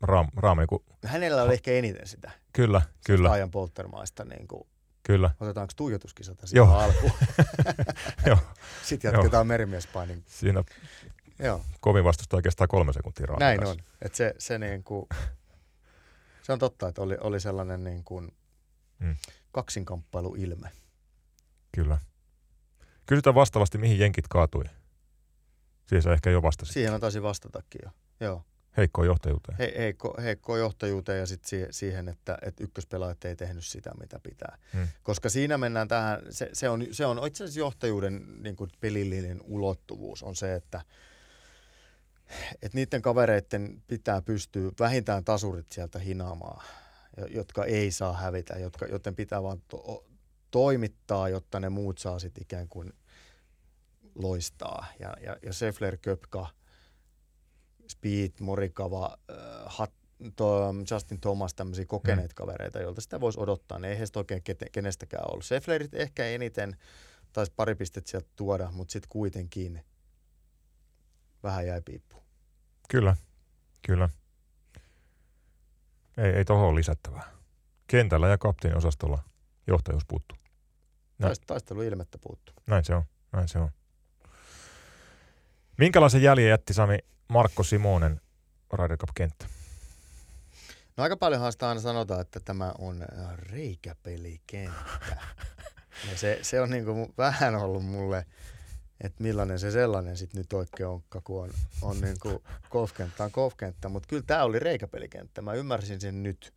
raam, 0.00 0.28
raam 0.36 0.58
niin 0.58 0.66
kuin... 0.66 0.84
Hänellä 1.04 1.42
oli 1.42 1.52
ehkä 1.52 1.70
eniten 1.70 2.06
sitä. 2.06 2.30
Kyllä, 2.52 2.82
kyllä. 3.06 3.30
Ajan 3.30 3.50
polttermaista 3.50 4.24
niin 4.24 4.48
kuin 4.48 4.66
Kyllä. 5.06 5.30
Otetaanko 5.40 5.72
tuijotuskisata 5.76 6.46
siihen 6.46 6.68
alkuun? 6.68 7.12
Joo. 8.26 8.38
Sitten 8.82 9.12
jatketaan 9.12 9.46
merimiespainin. 9.46 10.24
Siinä 10.26 10.64
Joo. 11.38 11.64
kovin 11.80 12.04
vastusta 12.04 12.36
oikeastaan 12.36 12.68
kolme 12.68 12.92
sekuntia 12.92 13.26
raamassa. 13.26 13.44
Näin 13.44 13.66
on. 13.66 13.76
Et 14.02 14.14
se, 14.14 14.34
se, 14.38 14.58
niin 14.58 14.84
kuin, 14.84 15.06
se 16.42 16.52
on 16.52 16.58
totta, 16.58 16.88
että 16.88 17.02
oli, 17.02 17.16
oli 17.20 17.40
sellainen 17.40 17.84
niin 17.84 18.04
kuin 18.04 18.32
mm. 18.98 19.16
Ilme. 20.38 20.70
Kyllä. 21.72 21.98
Kysytään 23.06 23.34
vastaavasti, 23.34 23.78
mihin 23.78 23.98
jenkit 23.98 24.28
kaatui. 24.28 24.64
Siihen 25.86 26.02
sä 26.02 26.12
ehkä 26.12 26.30
jo 26.30 26.42
vastasit. 26.42 26.74
Siihen 26.74 26.94
on 26.94 27.00
taisi 27.00 27.22
vastatakin 27.22 27.80
jo. 27.84 27.90
Joo. 28.20 28.42
Heikko 28.76 29.04
johtajuuteen. 29.04 29.58
He, 29.58 29.74
heikko, 29.78 30.14
heikko 30.22 30.56
johtajuuteen 30.56 31.20
ja 31.20 31.26
sitten 31.26 31.66
siihen, 31.70 32.08
että, 32.08 32.38
että 32.42 32.64
ykköspelaajat 32.64 33.24
ei 33.24 33.36
tehnyt 33.36 33.64
sitä, 33.64 33.90
mitä 34.00 34.20
pitää. 34.22 34.58
Hmm. 34.72 34.88
Koska 35.02 35.28
siinä 35.28 35.58
mennään 35.58 35.88
tähän, 35.88 36.22
se, 36.30 36.50
se, 36.52 36.68
on, 36.68 36.86
se 36.90 37.06
on 37.06 37.26
itse 37.26 37.44
asiassa 37.44 37.60
johtajuuden 37.60 38.42
niin 38.42 38.56
kuin 38.56 38.70
pelillinen 38.80 39.40
ulottuvuus 39.44 40.22
on 40.22 40.36
se, 40.36 40.54
että, 40.54 40.82
että 42.62 42.78
niiden 42.78 43.02
kavereiden 43.02 43.82
pitää 43.86 44.22
pystyä 44.22 44.70
vähintään 44.80 45.24
tasurit 45.24 45.72
sieltä 45.72 45.98
hinaamaan, 45.98 46.64
jotka 47.30 47.64
ei 47.64 47.90
saa 47.90 48.12
hävitä, 48.12 48.54
jotka, 48.58 48.86
joten 48.86 49.14
pitää 49.14 49.42
vaan 49.42 49.62
to, 49.68 50.06
toimittaa, 50.50 51.28
jotta 51.28 51.60
ne 51.60 51.68
muut 51.68 51.98
saa 51.98 52.18
sitten 52.18 52.42
ikään 52.42 52.68
kuin 52.68 52.92
loistaa. 54.14 54.86
Ja, 55.00 55.16
ja, 55.22 55.36
ja 55.42 55.52
Sefler, 55.52 55.96
Köpka– 55.96 56.46
Speed, 57.88 58.30
Morikava, 58.40 59.18
äh, 59.30 59.36
Hat, 59.66 59.92
to, 60.36 60.74
Justin 60.90 61.20
Thomas, 61.20 61.54
tämmöisiä 61.54 61.84
kokeneita 61.84 62.32
hmm. 62.32 62.46
kavereita, 62.46 62.80
joilta 62.80 63.00
sitä 63.00 63.20
voisi 63.20 63.40
odottaa. 63.40 63.78
Ne 63.78 63.88
ei 63.88 63.98
heistä 63.98 64.18
oikein 64.18 64.42
kenestäkään 64.72 65.30
ollut. 65.30 65.44
Sefflerit 65.44 65.94
ehkä 65.94 66.26
eniten 66.26 66.76
taisi 67.32 67.52
pari 67.56 67.74
pistettä 67.74 68.10
sieltä 68.10 68.28
tuoda, 68.36 68.70
mutta 68.72 68.92
sitten 68.92 69.08
kuitenkin 69.08 69.84
vähän 71.42 71.66
jäi 71.66 71.82
piippuun. 71.82 72.22
Kyllä, 72.88 73.16
kyllä. 73.86 74.08
Ei, 76.16 76.32
ei 76.32 76.44
tuohon 76.44 76.66
ole 76.66 76.78
lisättävää. 76.78 77.30
Kentällä 77.86 78.28
ja 78.28 78.38
kapteeniosastolla 78.38 79.18
johtajuus 79.66 80.04
puuttuu. 80.08 80.38
Näin. 81.18 81.36
Taistelu 81.46 81.82
ilmettä 81.82 82.18
puuttuu. 82.18 82.54
Näin 82.66 82.84
se 82.84 82.94
on, 82.94 83.02
näin 83.32 83.48
se 83.48 83.58
on. 83.58 83.70
Minkälaisen 85.78 86.22
jäljen 86.22 86.50
jätti 86.50 86.74
Sami 86.74 86.98
Markko 87.28 87.62
Simonen 87.62 88.20
Ryder 88.72 88.96
Cup-kenttä? 88.96 89.46
No 90.96 91.02
aika 91.02 91.16
paljonhan 91.16 91.52
sitä 91.52 91.68
aina 91.68 91.80
sanotaan, 91.80 92.20
että 92.20 92.40
tämä 92.40 92.72
on 92.78 93.02
äh, 93.02 93.36
reikäpelikenttä. 93.38 95.16
Ja 96.10 96.18
se, 96.18 96.38
se 96.42 96.60
on 96.60 96.70
niinku 96.70 97.14
vähän 97.18 97.54
ollut 97.54 97.84
mulle, 97.84 98.26
että 99.00 99.22
millainen 99.22 99.58
se 99.58 99.70
sellainen 99.70 100.16
sitten 100.16 100.38
nyt 100.38 100.52
oikein 100.52 100.88
on, 100.88 101.02
kun 101.24 101.42
on, 101.42 101.50
on 101.82 102.00
niinku 102.00 102.42
golfkenttä, 102.70 103.24
on 103.24 103.30
golfkenttä. 103.32 103.88
Mutta 103.88 104.06
kyllä 104.08 104.22
tämä 104.26 104.44
oli 104.44 104.58
reikäpelikenttä. 104.58 105.42
Mä 105.42 105.54
ymmärsin 105.54 106.00
sen 106.00 106.22
nyt. 106.22 106.54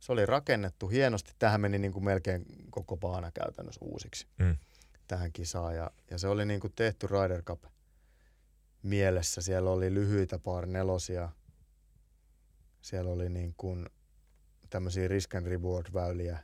Se 0.00 0.12
oli 0.12 0.26
rakennettu 0.26 0.88
hienosti. 0.88 1.32
Tähän 1.38 1.60
meni 1.60 1.78
niinku 1.78 2.00
melkein 2.00 2.44
koko 2.70 2.96
paana 2.96 3.30
käytännössä 3.30 3.84
uusiksi 3.84 4.26
mm. 4.38 4.56
tähän 5.08 5.32
kisaan. 5.32 5.76
Ja, 5.76 5.90
ja 6.10 6.18
se 6.18 6.28
oli 6.28 6.44
niinku 6.44 6.68
tehty 6.68 7.06
Ryder 7.06 7.42
Cup– 7.42 7.64
mielessä. 8.82 9.42
Siellä 9.42 9.70
oli 9.70 9.94
lyhyitä 9.94 10.38
par 10.38 10.66
nelosia. 10.66 11.28
Siellä 12.82 13.10
oli 13.10 13.28
niin 13.28 13.54
kuin 13.56 13.86
tämmöisiä 14.70 15.08
risk 15.08 15.34
and 15.34 15.46
reward-väyliä, 15.46 16.38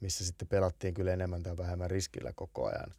missä 0.00 0.24
sitten 0.24 0.48
pelattiin 0.48 0.94
kyllä 0.94 1.12
enemmän 1.12 1.42
tai 1.42 1.56
vähemmän 1.56 1.90
riskillä 1.90 2.32
koko 2.36 2.66
ajan. 2.66 2.94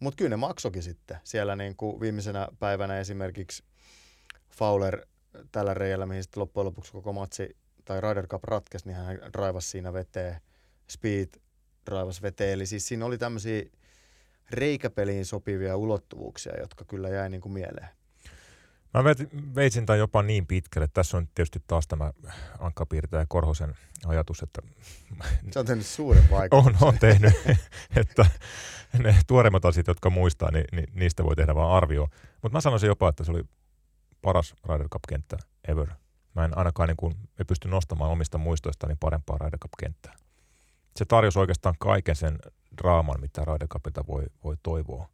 Mutta 0.00 0.16
kyllä 0.16 0.28
ne 0.28 0.36
maksokin 0.36 0.82
sitten. 0.82 1.16
Siellä 1.24 1.56
niin 1.56 1.76
kuin 1.76 2.00
viimeisenä 2.00 2.48
päivänä 2.58 3.00
esimerkiksi 3.00 3.64
Fowler 4.50 5.06
tällä 5.52 5.74
reijällä, 5.74 6.06
mihin 6.06 6.22
sitten 6.22 6.40
loppujen 6.40 6.66
lopuksi 6.66 6.92
koko 6.92 7.12
matsi 7.12 7.56
tai 7.84 8.00
Ryder 8.00 8.26
Cup 8.26 8.44
ratkesi, 8.44 8.86
niin 8.86 8.96
hän 8.96 9.18
raivasi 9.34 9.70
siinä 9.70 9.92
veteen. 9.92 10.40
Speed 10.90 11.28
raivasi 11.88 12.22
veteen. 12.22 12.52
Eli 12.52 12.66
siis 12.66 12.88
siinä 12.88 13.06
oli 13.06 13.18
tämmöisiä 13.18 13.62
reikäpeliin 14.50 15.24
sopivia 15.24 15.76
ulottuvuuksia, 15.76 16.60
jotka 16.60 16.84
kyllä 16.84 17.08
jäi 17.08 17.30
niin 17.30 17.40
kuin 17.40 17.52
mieleen. 17.52 17.88
Mä 18.94 19.04
veitsin 19.54 19.86
tämän 19.86 19.98
jopa 19.98 20.22
niin 20.22 20.46
pitkälle. 20.46 20.88
Tässä 20.88 21.16
on 21.16 21.28
tietysti 21.34 21.62
taas 21.66 21.86
tämä 21.86 22.12
Ankka 22.58 22.86
Piirtäjä 22.86 23.26
Korhosen 23.28 23.74
ajatus, 24.06 24.42
että... 24.42 24.62
Se 25.52 25.58
on 25.58 25.66
tehnyt 25.66 25.86
suuren 25.86 26.30
vaikutuksen. 26.30 26.76
On, 26.82 26.88
on 26.88 26.98
tehnyt. 26.98 27.34
että 28.00 28.26
ne 28.98 29.16
tuoreimmat 29.26 29.64
asiat, 29.64 29.86
jotka 29.86 30.10
muistaa, 30.10 30.50
niin, 30.50 30.64
niin 30.72 30.88
niistä 30.94 31.24
voi 31.24 31.36
tehdä 31.36 31.54
vain 31.54 31.70
arvio. 31.70 32.08
Mutta 32.42 32.56
mä 32.56 32.60
sanoisin 32.60 32.86
jopa, 32.86 33.08
että 33.08 33.24
se 33.24 33.30
oli 33.30 33.42
paras 34.22 34.54
Ryder 34.68 34.88
Cup-kenttä 34.88 35.36
ever. 35.68 35.88
Mä 36.34 36.44
en 36.44 36.58
ainakaan 36.58 36.88
niin 36.88 36.96
kuin, 36.96 37.14
ei 37.38 37.44
pysty 37.44 37.68
nostamaan 37.68 38.10
omista 38.10 38.38
muistoistani 38.38 38.94
parempaa 39.00 39.38
Ryder 39.38 39.58
Cup-kenttää. 39.58 40.16
Se 40.96 41.04
tarjosi 41.04 41.38
oikeastaan 41.38 41.74
kaiken 41.78 42.16
sen 42.16 42.38
draaman, 42.82 43.20
mitä 43.20 43.44
Ryder 43.44 43.68
Cupilta 43.68 44.04
voi, 44.06 44.24
voi 44.44 44.56
toivoa 44.62 45.08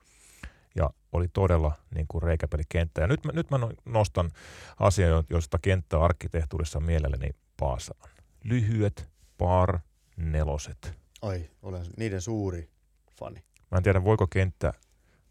ja 0.74 0.90
oli 1.12 1.28
todella 1.28 1.72
niin 1.94 2.06
kuin 2.08 2.22
reikäpelikenttä. 2.22 3.00
Ja 3.00 3.06
nyt, 3.06 3.20
nyt 3.32 3.50
mä 3.50 3.58
nostan 3.84 4.30
asian, 4.78 5.24
josta 5.30 5.58
kenttäarkkitehtuurissa 5.62 6.80
mielelläni 6.80 7.30
paasaan. 7.56 8.10
Lyhyet 8.44 9.08
par 9.38 9.78
neloset. 10.16 10.94
Ai, 11.22 11.50
olen 11.62 11.86
niiden 11.96 12.20
suuri 12.20 12.70
fani. 13.18 13.44
Mä 13.70 13.78
en 13.78 13.82
tiedä, 13.82 14.04
voiko 14.04 14.26
kenttä 14.26 14.72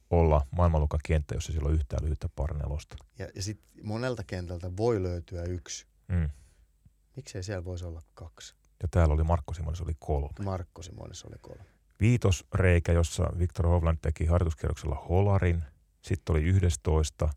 olla 0.09 0.45
maailmanluokan 0.51 0.99
kenttä, 1.03 1.35
jos 1.35 1.45
sillä 1.45 1.67
on 1.67 1.73
yhtään 1.73 2.03
lyhyttä 2.03 2.29
par 2.35 2.57
nelosta. 2.57 2.95
Ja, 3.19 3.27
ja 3.35 3.41
sitten 3.43 3.85
monelta 3.85 4.23
kentältä 4.23 4.77
voi 4.77 5.03
löytyä 5.03 5.43
yksi. 5.43 5.85
Mm. 6.07 6.29
Miksei 7.15 7.43
siellä 7.43 7.65
voisi 7.65 7.85
olla 7.85 8.01
kaksi? 8.13 8.55
Ja 8.81 8.87
täällä 8.91 9.13
oli 9.13 9.23
Markko 9.23 9.53
Simonis 9.53 9.81
oli 9.81 9.95
kolme. 9.99 10.43
Markko 10.43 10.81
Simonis 10.81 11.25
oli 11.25 11.35
kolme 11.41 11.71
viitosreikä, 12.01 12.91
jossa 12.91 13.29
Viktor 13.39 13.67
Hovland 13.67 13.97
teki 14.01 14.25
harjoituskierroksella 14.25 15.05
holarin. 15.09 15.63
Sitten 16.01 16.33
oli 16.33 16.43
11 16.43 17.29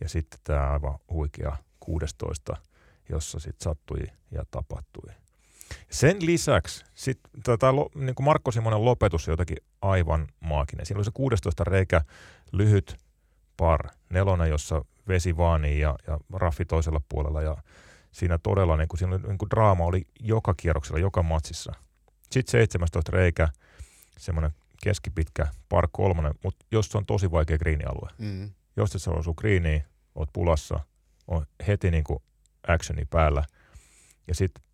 ja 0.00 0.08
sitten 0.08 0.40
tämä 0.44 0.70
aivan 0.70 0.98
huikea 1.10 1.56
16, 1.80 2.56
jossa 3.08 3.38
sitten 3.38 3.64
sattui 3.64 4.06
ja 4.30 4.44
tapahtui. 4.50 5.12
Sen 5.90 6.26
lisäksi 6.26 6.84
sit, 6.94 7.20
tämä 7.44 7.72
niin 7.94 8.14
kuin 8.14 8.24
Markko 8.24 8.50
Simonen 8.50 8.84
lopetus 8.84 9.26
jotenkin 9.26 9.56
aivan 9.82 10.28
maaginen. 10.40 10.86
Siinä 10.86 10.98
oli 10.98 11.04
se 11.04 11.10
16 11.14 11.64
reikä 11.64 12.00
lyhyt 12.52 12.96
par, 13.56 13.88
nelonen, 14.10 14.50
jossa 14.50 14.84
vesi 15.08 15.36
vaanii 15.36 15.80
ja, 15.80 15.96
ja 16.06 16.18
raffi 16.32 16.64
toisella 16.64 17.00
puolella. 17.08 17.42
Ja 17.42 17.56
siinä 18.12 18.38
todella 18.38 18.76
niin 18.76 18.88
kuin, 18.88 18.98
siinä 18.98 19.14
oli, 19.14 19.22
niin 19.22 19.38
kuin 19.38 19.50
draama 19.50 19.84
oli 19.84 20.06
joka 20.20 20.54
kierroksella, 20.54 20.98
joka 20.98 21.22
matsissa. 21.22 21.72
Sitten 22.30 22.52
17 22.52 23.12
reikä, 23.12 23.48
semmoinen 24.18 24.50
keskipitkä 24.82 25.46
par 25.68 25.88
kolmonen, 25.92 26.34
mutta 26.44 26.66
jos 26.72 26.88
se 26.88 26.98
on 26.98 27.06
tosi 27.06 27.30
vaikea 27.30 27.58
greenialue. 27.58 28.10
Mm. 28.18 28.50
Jos 28.76 28.94
et 28.94 29.02
sä 29.02 29.10
osuu 29.10 29.34
greeniin, 29.34 29.82
oot 30.14 30.28
pulassa, 30.32 30.80
on 31.28 31.46
heti 31.66 31.90
niin 31.90 32.04
kuin 32.04 32.22
actioni 32.68 33.04
päällä. 33.04 33.44
Ja 34.28 34.34
sitten 34.34 34.64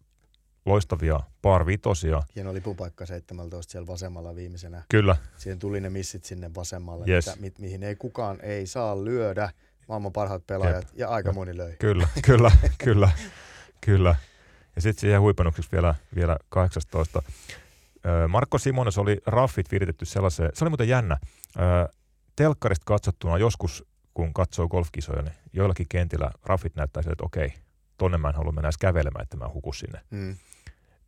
loistavia 0.67 1.21
par 1.43 1.67
vitosia. 1.67 2.23
Hieno 2.35 2.55
lipupaikka 2.55 3.07
17 3.07 3.73
siellä 3.73 3.87
vasemmalla 3.87 4.35
viimeisenä. 4.35 4.83
Kyllä. 4.89 5.17
Siihen 5.37 5.59
tuli 5.59 5.81
ne 5.81 5.91
missit 5.91 6.25
sinne 6.25 6.55
vasemmalle, 6.55 7.05
yes. 7.09 7.27
mitä, 7.27 7.41
mi, 7.41 7.53
mihin 7.59 7.83
ei 7.83 7.97
kukaan 7.97 8.41
ei 8.41 8.67
saa 8.67 9.05
lyödä. 9.05 9.51
Maailman 9.89 10.13
parhaat 10.13 10.47
pelaajat 10.47 10.85
Jep. 10.85 10.99
ja 10.99 11.09
aika 11.09 11.33
moni 11.33 11.57
löi. 11.57 11.77
Kyllä, 11.79 12.09
kyllä, 12.27 12.51
kyllä, 12.85 13.11
kyllä. 13.81 14.17
Ja 14.77 14.83
sitten 14.83 15.01
siihen 15.01 15.21
huipennukseksi 15.21 15.73
vielä, 15.73 15.95
vielä 16.15 16.39
18. 16.49 17.23
Markko 18.29 18.59
Simones 18.59 18.99
oli 18.99 19.19
raffit 19.27 19.71
viritetty 19.71 20.05
sellaiseen, 20.05 20.51
se 20.55 20.65
oli 20.65 20.71
muuten 20.71 20.89
jännä. 20.89 21.19
Telkkarista 22.37 22.85
katsottuna 22.87 23.39
joskus, 23.39 23.85
kun 24.15 24.35
katsoo 24.35 24.69
golfkisoja, 24.69 25.23
niin 25.23 25.35
joillakin 25.53 25.87
kentillä 25.89 26.31
raffit 26.45 26.77
näyttää 26.77 27.03
sieltä, 27.03 27.13
että 27.13 27.25
okei, 27.25 27.53
tonne 27.99 28.19
mä 28.19 28.29
en 28.29 28.35
halua 28.35 28.53
mennä 28.53 28.67
edes 28.67 28.79
kävelemään, 28.79 29.23
että 29.23 29.37
mä 29.37 29.49
hukus 29.49 29.79
sinne. 29.79 30.01
Mm. 30.11 30.37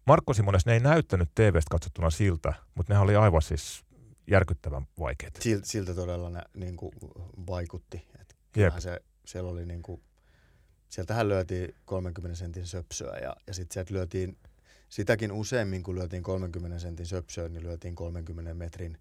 Markko 0.07 0.34
Simones, 0.34 0.66
ne 0.66 0.72
ei 0.72 0.80
näyttänyt 0.80 1.30
TVstä 1.34 1.70
katsottuna 1.70 2.11
siltä, 2.11 2.55
mutta 2.74 2.93
ne 2.93 2.99
oli 2.99 3.16
aivan 3.16 3.43
siis 3.43 3.84
järkyttävän 4.26 4.86
vaikeita. 4.99 5.43
Siltä, 5.43 5.66
siltä 5.66 5.95
todella 5.95 6.30
ne, 6.30 6.43
niin 6.55 6.76
kuin 6.76 6.93
vaikutti. 7.47 8.07
Että 8.20 8.80
se, 8.80 9.01
siellä 9.24 9.51
oli 9.51 9.66
niin 9.66 9.82
kuin, 9.82 10.03
sieltähän 10.88 11.28
lyötiin 11.28 11.74
30 11.84 12.38
sentin 12.38 12.66
söpsöä 12.66 13.18
ja, 13.18 13.36
ja 13.47 13.55
sitten 13.55 13.74
sieltä 13.74 13.95
lyötiin 13.95 14.38
sitäkin 14.91 15.32
useammin, 15.32 15.82
kun 15.82 15.95
lyötiin 15.95 16.22
30 16.22 16.78
sentin 16.78 17.07
söpsöön, 17.07 17.53
niin 17.53 17.62
lyötiin 17.62 17.95
30 17.95 18.55
metrin 18.55 18.99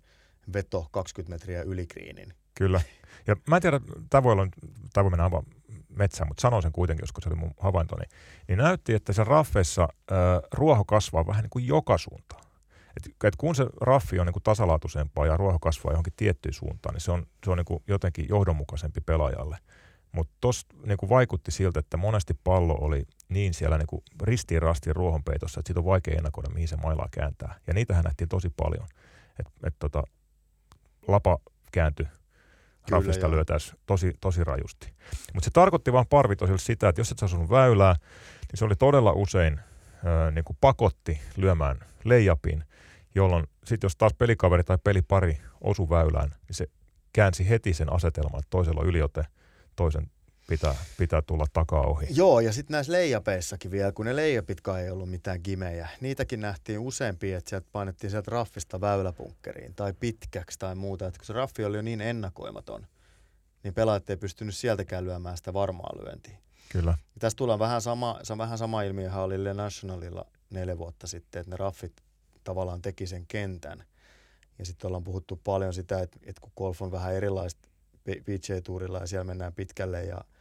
veto 0.54 0.88
20 0.92 1.36
metriä 1.36 1.62
ylikriinin. 1.62 2.34
Kyllä. 2.56 2.82
Ja 3.28 3.36
mä 3.48 3.56
en 3.56 3.62
tiedä, 3.62 3.80
tämä 4.10 4.24
voi, 4.24 4.34
olla, 4.34 4.48
tämä 4.94 5.04
voi 5.04 5.12
mennä 5.12 5.24
aivan 5.24 5.44
metsään, 5.90 6.28
mutta 6.28 6.42
sanon 6.42 6.62
sen 6.62 6.72
kuitenkin, 6.72 7.04
koska 7.04 7.22
se 7.22 7.30
oli 7.30 7.36
mun 7.36 7.54
havaintoni. 7.60 8.06
Niin 8.48 8.58
näytti, 8.58 8.94
että 8.94 9.14
se 9.14 9.24
raffeissa 9.24 9.82
äh, 9.82 10.18
ruoho 10.54 10.86
kasvaa 10.86 11.28
vähän 11.28 11.44
niin 11.44 11.50
kuin 11.50 11.68
joka 11.68 11.98
suuntaan. 11.98 12.44
Et, 12.98 13.16
et 13.24 13.36
kun 13.36 13.56
se 13.56 13.66
raffi 13.82 14.20
on 14.20 14.26
niin 14.26 14.34
kuin 14.34 14.44
tasalaatuisempaa 14.44 15.26
ja 15.26 15.38
ruoho 15.38 15.60
kasvaa 15.60 15.94
johonkin 15.94 16.14
tiettyyn 16.16 16.54
suuntaan, 16.54 16.94
niin 16.94 17.02
se 17.02 17.12
on, 17.12 17.26
se 17.46 17.52
on 17.52 17.58
niin 17.58 17.66
kuin 17.66 17.84
jotenkin 17.88 18.26
johdonmukaisempi 18.30 19.02
pelaajalle. 19.02 19.58
Mutta 20.12 20.34
tuossa 20.42 20.68
niinku 20.86 21.10
vaikutti 21.10 21.52
siltä, 21.52 21.80
että 21.80 21.98
monesti 21.98 22.34
pallo 22.44 22.78
oli 22.82 23.04
niin 23.30 23.54
siellä 23.54 23.78
niinku 23.78 24.04
ristiin 24.22 24.62
rastiin 24.62 24.96
ruohonpeitossa, 24.96 25.60
että 25.60 25.68
siitä 25.68 25.80
on 25.80 25.86
vaikea 25.86 26.18
ennakoida, 26.18 26.50
mihin 26.50 26.68
se 26.68 26.76
mailaa 26.76 27.08
kääntää. 27.12 27.60
Ja 27.68 27.74
niitähän 27.74 28.04
nähtiin 28.04 28.30
tosi 28.30 28.50
paljon. 28.50 28.88
Et, 29.40 29.48
et 29.64 29.76
tota, 29.80 30.04
lapa 31.08 31.38
kääntyi 31.72 32.08
Raffista 32.90 33.32
lyötäisiin 33.32 33.80
tosi, 33.86 34.14
tosi 34.22 34.44
rajusti. 34.44 34.94
Mutta 35.34 35.46
se 35.46 35.52
tarkoitti 35.52 35.94
vaan 35.94 36.08
parvitosille 36.10 36.60
sitä, 36.60 36.90
että 36.90 37.02
jos 37.02 37.12
et 37.12 37.20
sä 37.20 37.28
sun 37.28 37.50
väylää, 37.50 37.96
niin 38.52 38.58
se 38.58 38.66
oli 38.66 38.76
todella 38.76 39.12
usein 39.12 39.60
ää, 40.06 40.32
niin 40.32 40.46
kuin 40.46 40.58
pakotti 40.62 41.22
lyömään 41.38 41.80
leijapin, 42.04 42.64
jolloin 43.16 43.48
sitten 43.66 43.86
jos 43.86 43.96
taas 43.96 44.14
pelikaveri 44.14 44.64
tai 44.64 44.78
pelipari 44.84 45.42
osu 45.62 45.90
väylään, 45.90 46.30
niin 46.30 46.56
se 46.56 46.68
käänsi 47.14 47.50
heti 47.50 47.74
sen 47.74 47.94
asetelman, 47.94 48.40
että 48.40 48.50
toisella 48.50 48.84
yliote, 48.84 49.24
toisen 49.76 50.12
pitää, 50.50 50.76
pitää 50.98 51.22
tulla 51.22 51.46
takaa 51.54 51.82
ohi. 51.82 52.08
Joo, 52.10 52.40
ja 52.40 52.54
sitten 52.54 52.74
näissä 52.74 52.94
leijapeissakin 52.94 53.72
vielä, 53.72 53.92
kun 53.92 54.06
ne 54.06 54.16
leijapitkaan 54.16 54.82
ei 54.82 54.90
ollut 54.90 55.10
mitään 55.10 55.40
gimejä, 55.44 55.88
niitäkin 56.02 56.40
nähtiin 56.40 56.80
useampia, 56.80 57.38
että 57.38 57.50
sieltä 57.50 57.68
painettiin 57.72 58.12
sieltä 58.12 58.32
raffista 58.32 58.82
väyläpunkkeriin 58.82 59.76
tai 59.76 59.94
pitkäksi 59.94 60.60
tai 60.60 60.76
muuta. 60.76 61.08
Että 61.08 61.18
kun 61.18 61.26
se 61.26 61.34
raffi 61.34 61.66
oli 61.66 61.78
jo 61.78 61.82
niin 61.82 62.02
ennakoimaton, 62.02 62.88
niin 63.64 63.74
pelaajat 63.74 64.10
ei 64.10 64.18
pystynyt 64.18 64.56
sieltäkään 64.56 65.06
lyömään 65.06 65.38
sitä 65.38 65.54
varmaa 65.54 65.98
lyöntiä. 66.04 66.38
Kyllä. 66.70 66.92
Ja 66.92 67.20
tässä 67.20 67.36
tulee 67.36 67.60
vähän 67.60 67.82
sama, 67.82 68.20
se 68.24 68.34
on 68.34 68.40
vähän 68.40 68.58
sama 68.58 68.82
ilmiö, 68.82 69.14
oli 69.14 69.44
Le 69.44 69.54
Nationalilla 69.54 70.26
neljä 70.50 70.78
vuotta 70.78 71.08
sitten, 71.08 71.40
että 71.40 71.52
ne 71.52 71.58
raffit 71.58 71.94
tavallaan 72.44 72.82
teki 72.82 73.08
sen 73.08 73.26
kentän. 73.28 73.84
Ja 74.60 74.66
sitten 74.66 74.88
ollaan 74.88 75.04
puhuttu 75.04 75.42
paljon 75.44 75.74
sitä, 75.74 76.00
että, 76.00 76.20
että 76.26 76.42
kun 76.42 76.52
golf 76.58 76.82
on 76.82 76.92
vähän 76.92 77.14
erilaista 77.14 77.70
PJ-tuurilla 78.04 79.00
ja 79.00 79.08
siellä 79.08 79.24
mennään 79.24 79.54
pitkälle 79.54 80.04
ja– 80.04 80.22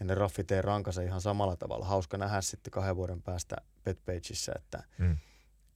ja 0.00 0.06
ne 0.06 0.14
raffit 0.14 0.50
ei 0.50 0.62
rankase 0.62 1.04
ihan 1.04 1.20
samalla 1.20 1.56
tavalla. 1.56 1.84
Hauska 1.84 2.18
nähdä 2.18 2.40
sitten 2.40 2.70
kahden 2.70 2.96
vuoden 2.96 3.22
päästä 3.22 3.56
Petpageissa, 3.84 4.52
että, 4.56 4.82
mm. 4.98 5.16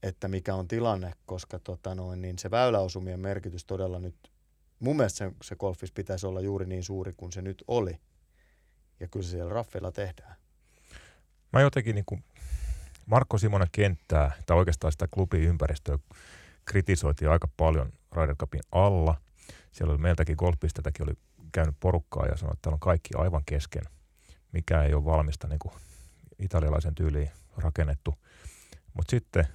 että 0.03 0.29
mikä 0.29 0.55
on 0.55 0.69
tilanne, 0.69 1.13
koska 1.27 1.59
tota 1.59 1.95
noin, 1.95 2.23
niin 2.23 2.39
se 2.39 2.51
väyläosumien 2.51 3.21
merkitys 3.21 3.65
todella 3.65 3.99
nyt, 3.99 4.33
mun 4.79 4.97
mielestä 4.97 5.19
se, 5.19 5.33
se 5.43 5.57
golfis 5.57 5.93
pitäisi 5.93 6.27
olla 6.27 6.41
juuri 6.41 6.67
niin 6.67 6.85
suuri 6.85 7.13
kuin 7.17 7.33
se 7.33 7.43
nyt 7.43 7.65
oli. 7.69 8.01
Ja 9.01 9.09
kyllä 9.09 9.25
se 9.25 9.31
siellä 9.31 9.53
raffilla 9.53 9.93
tehdään. 9.93 10.37
Mä 11.53 11.61
jotenkin 11.61 11.95
niin 11.95 12.05
kuin 12.07 12.25
Markko 13.07 13.39
Simonen 13.39 13.69
kenttää, 13.73 14.33
tai 14.47 14.57
oikeastaan 14.57 14.93
sitä 14.93 15.09
klubiympäristöä 15.11 15.99
kritisoitiin 16.65 17.31
aika 17.31 17.49
paljon 17.57 17.93
Ryder 18.13 18.37
Cupin 18.37 18.61
alla. 18.73 19.21
Siellä 19.73 19.93
oli 19.93 20.01
meiltäkin 20.01 20.37
golfpistetäkin 20.39 21.03
oli 21.09 21.15
käynyt 21.53 21.77
porukkaa 21.81 22.27
ja 22.27 22.37
sanoi, 22.37 22.53
että 22.53 22.63
täällä 22.63 22.75
on 22.75 22.81
kaikki 22.81 23.15
aivan 23.17 23.43
kesken– 23.47 23.83
mikä 24.53 24.83
ei 24.83 24.95
ole 24.95 25.05
valmista 25.05 25.49
niin 25.49 25.59
kuin 25.59 25.75
italialaisen 26.39 26.95
tyyliin 26.95 27.31
rakennettu. 27.57 28.19
Mutta 28.95 29.11
sitten 29.11 29.47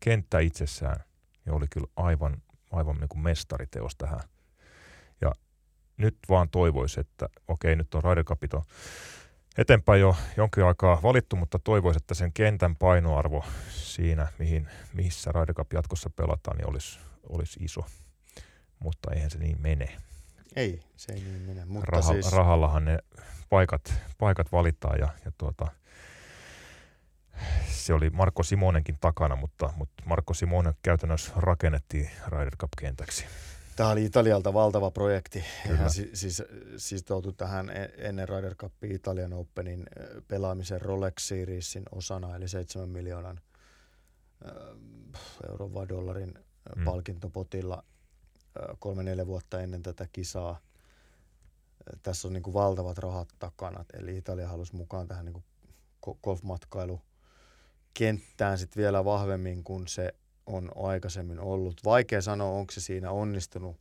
kenttä 0.00 0.38
itsessään 0.38 1.00
niin 1.44 1.54
oli 1.54 1.66
kyllä 1.70 1.86
aivan, 1.96 2.42
aivan 2.70 2.96
niin 2.96 3.08
kuin 3.08 3.22
mestariteos 3.22 3.96
tähän. 3.96 4.20
Ja 5.20 5.32
nyt 5.96 6.16
vaan 6.28 6.48
toivoisi, 6.48 7.00
että 7.00 7.28
okei, 7.48 7.76
nyt 7.76 7.94
on 7.94 8.04
Ryder 8.04 8.24
Capito 8.24 8.64
eteenpäin 9.58 10.00
jo 10.00 10.16
jonkin 10.36 10.64
aikaa 10.64 11.02
valittu, 11.02 11.36
mutta 11.36 11.58
toivoisi, 11.58 11.96
että 11.96 12.14
sen 12.14 12.32
kentän 12.32 12.76
painoarvo 12.76 13.44
siinä, 13.70 14.28
mihin, 14.38 14.68
missä 14.92 15.32
Ryder 15.32 15.54
Cup 15.54 15.72
jatkossa 15.72 16.10
pelataan, 16.10 16.56
niin 16.56 16.68
olisi, 16.68 16.98
olisi 17.22 17.60
iso. 17.64 17.86
Mutta 18.78 19.10
eihän 19.14 19.30
se 19.30 19.38
niin 19.38 19.60
mene. 19.60 19.96
Ei, 20.56 20.82
se 20.96 21.12
ei 21.12 21.20
niin 21.20 21.42
mene. 21.42 21.64
Mutta 21.64 21.86
Raha, 21.90 22.12
siis... 22.12 22.32
Rahallahan 22.32 22.84
ne 22.84 22.98
paikat, 23.50 23.94
paikat 24.18 24.52
valitaan 24.52 24.98
ja, 24.98 25.08
ja 25.24 25.32
tuota, 25.38 25.66
se 27.68 27.94
oli 27.94 28.10
Marko 28.10 28.42
Simonenkin 28.42 28.96
takana, 29.00 29.36
mutta, 29.36 29.72
mutta 29.76 30.02
Marko 30.06 30.34
Simonen 30.34 30.74
käytännössä 30.82 31.32
rakennettiin 31.36 32.10
Ryder 32.28 32.56
Cup-kentäksi. 32.56 33.24
Tämä 33.76 33.90
oli 33.90 34.04
Italialta 34.04 34.54
valtava 34.54 34.90
projekti. 34.90 35.44
Hän 35.76 35.90
siis, 35.90 36.08
siis, 36.20 36.42
siis 36.76 37.04
toutui 37.04 37.32
tähän 37.32 37.70
e-, 37.70 37.92
ennen 37.98 38.28
Ryder 38.28 38.54
Cup 38.54 38.72
Italian 38.84 39.32
Openin 39.32 39.86
pelaamisen 40.28 40.80
Rolex 40.80 41.14
Seriesin 41.18 41.82
osana, 41.92 42.36
eli 42.36 42.48
7 42.48 42.88
miljoonan 42.88 43.40
euron 45.48 45.74
vai 45.74 45.88
dollarin 45.88 46.34
mm. 46.76 46.84
palkintopotilla 46.84 47.84
kolme-neljä 48.78 49.26
vuotta 49.26 49.60
ennen 49.60 49.82
tätä 49.82 50.08
kisaa. 50.12 50.60
Tässä 52.02 52.28
on 52.28 52.34
niin 52.34 52.42
kuin 52.42 52.54
valtavat 52.54 52.98
rahat 52.98 53.28
takana, 53.38 53.84
eli 53.92 54.16
Italia 54.16 54.48
halusi 54.48 54.76
mukaan 54.76 55.08
tähän 55.08 55.24
niin 55.24 55.32
kuin 55.32 55.44
golfmatkailukenttään 56.22 58.58
sitten 58.58 58.80
vielä 58.80 59.04
vahvemmin 59.04 59.64
kuin 59.64 59.88
se 59.88 60.14
on 60.46 60.70
aikaisemmin 60.76 61.40
ollut. 61.40 61.80
Vaikea 61.84 62.22
sanoa, 62.22 62.50
onko 62.50 62.72
se 62.72 62.80
siinä 62.80 63.10
onnistunut, 63.10 63.76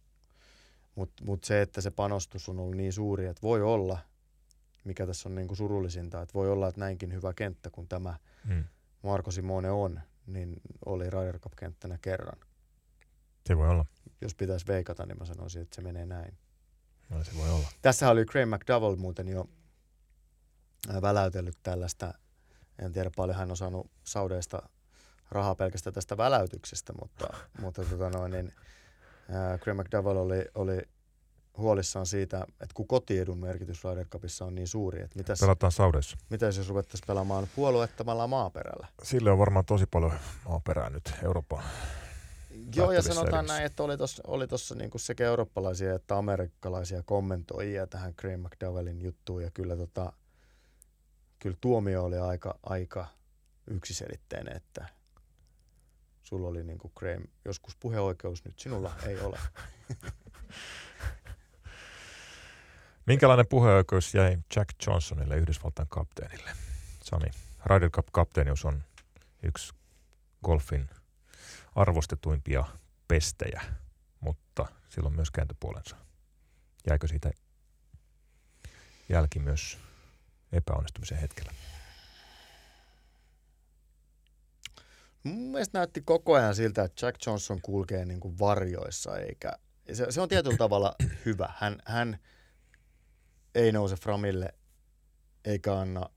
mutta 0.95 1.25
mut 1.25 1.43
se, 1.43 1.61
että 1.61 1.81
se 1.81 1.91
panostus 1.91 2.49
on 2.49 2.59
ollut 2.59 2.77
niin 2.77 2.93
suuri, 2.93 3.25
että 3.25 3.41
voi 3.41 3.61
olla, 3.61 3.97
mikä 4.83 5.07
tässä 5.07 5.29
on 5.29 5.35
niin 5.35 5.47
kuin 5.47 5.57
surullisinta, 5.57 6.21
että 6.21 6.33
voi 6.33 6.51
olla, 6.51 6.67
että 6.67 6.79
näinkin 6.79 7.13
hyvä 7.13 7.33
kenttä 7.33 7.69
kuin 7.69 7.87
tämä 7.87 8.17
hmm. 8.47 8.63
Marko 9.03 9.31
Simone 9.31 9.71
on, 9.71 10.01
niin 10.27 10.61
oli 10.85 11.09
Ryder 11.09 11.39
Cup-kenttänä 11.39 11.97
kerran. 12.01 12.39
Se 13.47 13.57
voi 13.57 13.69
olla 13.69 13.85
jos 14.21 14.35
pitäisi 14.35 14.67
veikata, 14.67 15.05
niin 15.05 15.17
mä 15.19 15.25
sanoisin, 15.25 15.61
että 15.61 15.75
se 15.75 15.81
menee 15.81 16.05
näin. 16.05 16.37
No 17.09 17.23
se 17.23 17.31
voi 17.37 17.49
olla. 17.49 17.67
Tässä 17.81 18.09
oli 18.09 18.25
Craig 18.25 18.49
McDowell 18.49 18.95
muuten 18.95 19.27
jo 19.27 19.45
väläytellyt 21.01 21.57
tällaista, 21.63 22.13
en 22.79 22.91
tiedä 22.91 23.11
paljon 23.15 23.37
hän 23.37 23.49
on 23.49 23.57
saanut 23.57 23.91
Saudeista 24.03 24.69
rahaa 25.31 25.55
pelkästään 25.55 25.93
tästä 25.93 26.17
väläytyksestä, 26.17 26.93
mutta, 27.01 27.27
mutta 27.61 27.85
tota 27.85 28.09
noin, 28.09 28.31
niin, 28.31 28.53
ää, 29.29 29.57
Craig 29.57 29.79
McDowell 29.79 30.17
oli, 30.17 30.45
oli 30.55 30.81
huolissaan 31.57 32.05
siitä, 32.05 32.41
että 32.51 32.73
kun 32.73 32.87
kotiedun 32.87 33.37
merkitys 33.37 33.83
Ryder 33.83 34.05
Cupissa 34.05 34.45
on 34.45 34.55
niin 34.55 34.67
suuri, 34.67 35.01
että 35.01 35.17
mitäs, 35.17 35.39
Pelataan 35.39 35.71
Saudessa. 35.71 36.17
Mitä 36.29 36.45
jos 36.45 36.69
ruvettaisiin 36.69 37.07
pelaamaan 37.07 37.47
puolueettomalla 37.55 38.27
maaperällä? 38.27 38.87
Sille 39.03 39.31
on 39.31 39.37
varmaan 39.37 39.65
tosi 39.65 39.85
paljon 39.85 40.13
maaperää 40.45 40.89
nyt 40.89 41.13
Euroopan 41.23 41.63
Joo, 42.75 42.91
ja 42.91 43.01
sanotaan 43.01 43.45
näin, 43.45 43.65
että 43.65 43.83
oli 43.83 43.97
tuossa 43.97 44.23
oli 44.27 44.47
tossa 44.47 44.75
niinku 44.75 44.97
sekä 44.97 45.25
eurooppalaisia 45.25 45.95
että 45.95 46.17
amerikkalaisia 46.17 47.03
kommentoijia 47.03 47.87
tähän 47.87 48.13
Graham 48.17 48.39
McDowellin 48.39 49.01
juttuun, 49.01 49.43
ja 49.43 49.51
kyllä, 49.51 49.75
tota, 49.75 50.13
kyllä 51.39 51.57
tuomio 51.61 52.03
oli 52.03 52.17
aika, 52.17 52.59
aika 52.63 53.07
yksiselitteinen, 53.67 54.55
että 54.57 54.89
sulla 56.23 56.47
oli 56.47 56.63
niinku 56.63 56.91
Graham 56.95 57.23
joskus 57.45 57.75
puheoikeus, 57.75 58.45
nyt 58.45 58.59
sinulla 58.59 58.93
ei 59.07 59.19
ole. 59.19 59.39
Minkälainen 63.05 63.47
puheoikeus 63.47 64.13
jäi 64.13 64.37
Jack 64.55 64.69
Johnsonille, 64.87 65.37
Yhdysvaltain 65.37 65.87
kapteenille? 65.89 66.51
Sami, 67.03 67.27
Ryder 67.65 67.89
Cup-kapteenius 67.89 68.65
on 68.65 68.83
yksi 69.43 69.73
golfin– 70.43 70.89
arvostetuimpia 71.75 72.65
pestejä, 73.07 73.61
mutta 74.19 74.65
silloin 74.89 75.15
myös 75.15 75.31
kääntöpuolensa. 75.31 75.95
Jäikö 76.89 77.07
siitä 77.07 77.31
jälki 79.09 79.39
myös 79.39 79.77
epäonnistumisen 80.51 81.17
hetkellä? 81.17 81.51
Mun 85.23 85.51
mielestä 85.51 85.77
näytti 85.77 86.01
koko 86.01 86.33
ajan 86.33 86.55
siltä, 86.55 86.83
että 86.83 87.05
Jack 87.05 87.25
Johnson 87.25 87.61
kulkee 87.61 88.05
niin 88.05 88.19
kuin 88.19 88.39
varjoissa, 88.39 89.17
eikä 89.17 89.51
se, 89.93 90.11
se 90.11 90.21
on 90.21 90.29
tietyllä 90.29 90.57
tavalla 90.65 90.95
hyvä. 91.25 91.53
Hän, 91.57 91.79
hän 91.85 92.19
ei 93.55 93.71
nouse 93.71 93.95
framille 93.95 94.53
eikä 95.45 95.79
anna, 95.79 96.09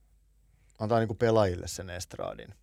antaa 0.78 0.98
niin 0.98 1.08
kuin 1.08 1.18
pelaajille 1.18 1.68
sen 1.68 1.90
estraadin. 1.90 2.54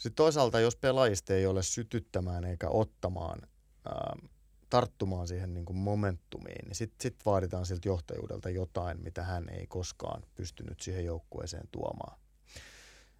Sitten 0.00 0.14
toisaalta, 0.14 0.60
jos 0.60 0.76
pelaajista 0.76 1.34
ei 1.34 1.46
ole 1.46 1.62
sytyttämään 1.62 2.44
eikä 2.44 2.68
ottamaan, 2.68 3.38
ää, 3.84 4.16
tarttumaan 4.70 5.28
siihen 5.28 5.54
niin 5.54 5.64
kuin 5.64 5.76
momentumiin, 5.76 6.64
niin 6.64 6.74
sitten 6.74 7.02
sit 7.02 7.16
vaaditaan 7.26 7.66
siltä 7.66 7.88
johtajuudelta 7.88 8.50
jotain, 8.50 9.02
mitä 9.02 9.22
hän 9.22 9.48
ei 9.48 9.66
koskaan 9.66 10.22
pystynyt 10.34 10.80
siihen 10.80 11.04
joukkueeseen 11.04 11.68
tuomaan. 11.70 12.18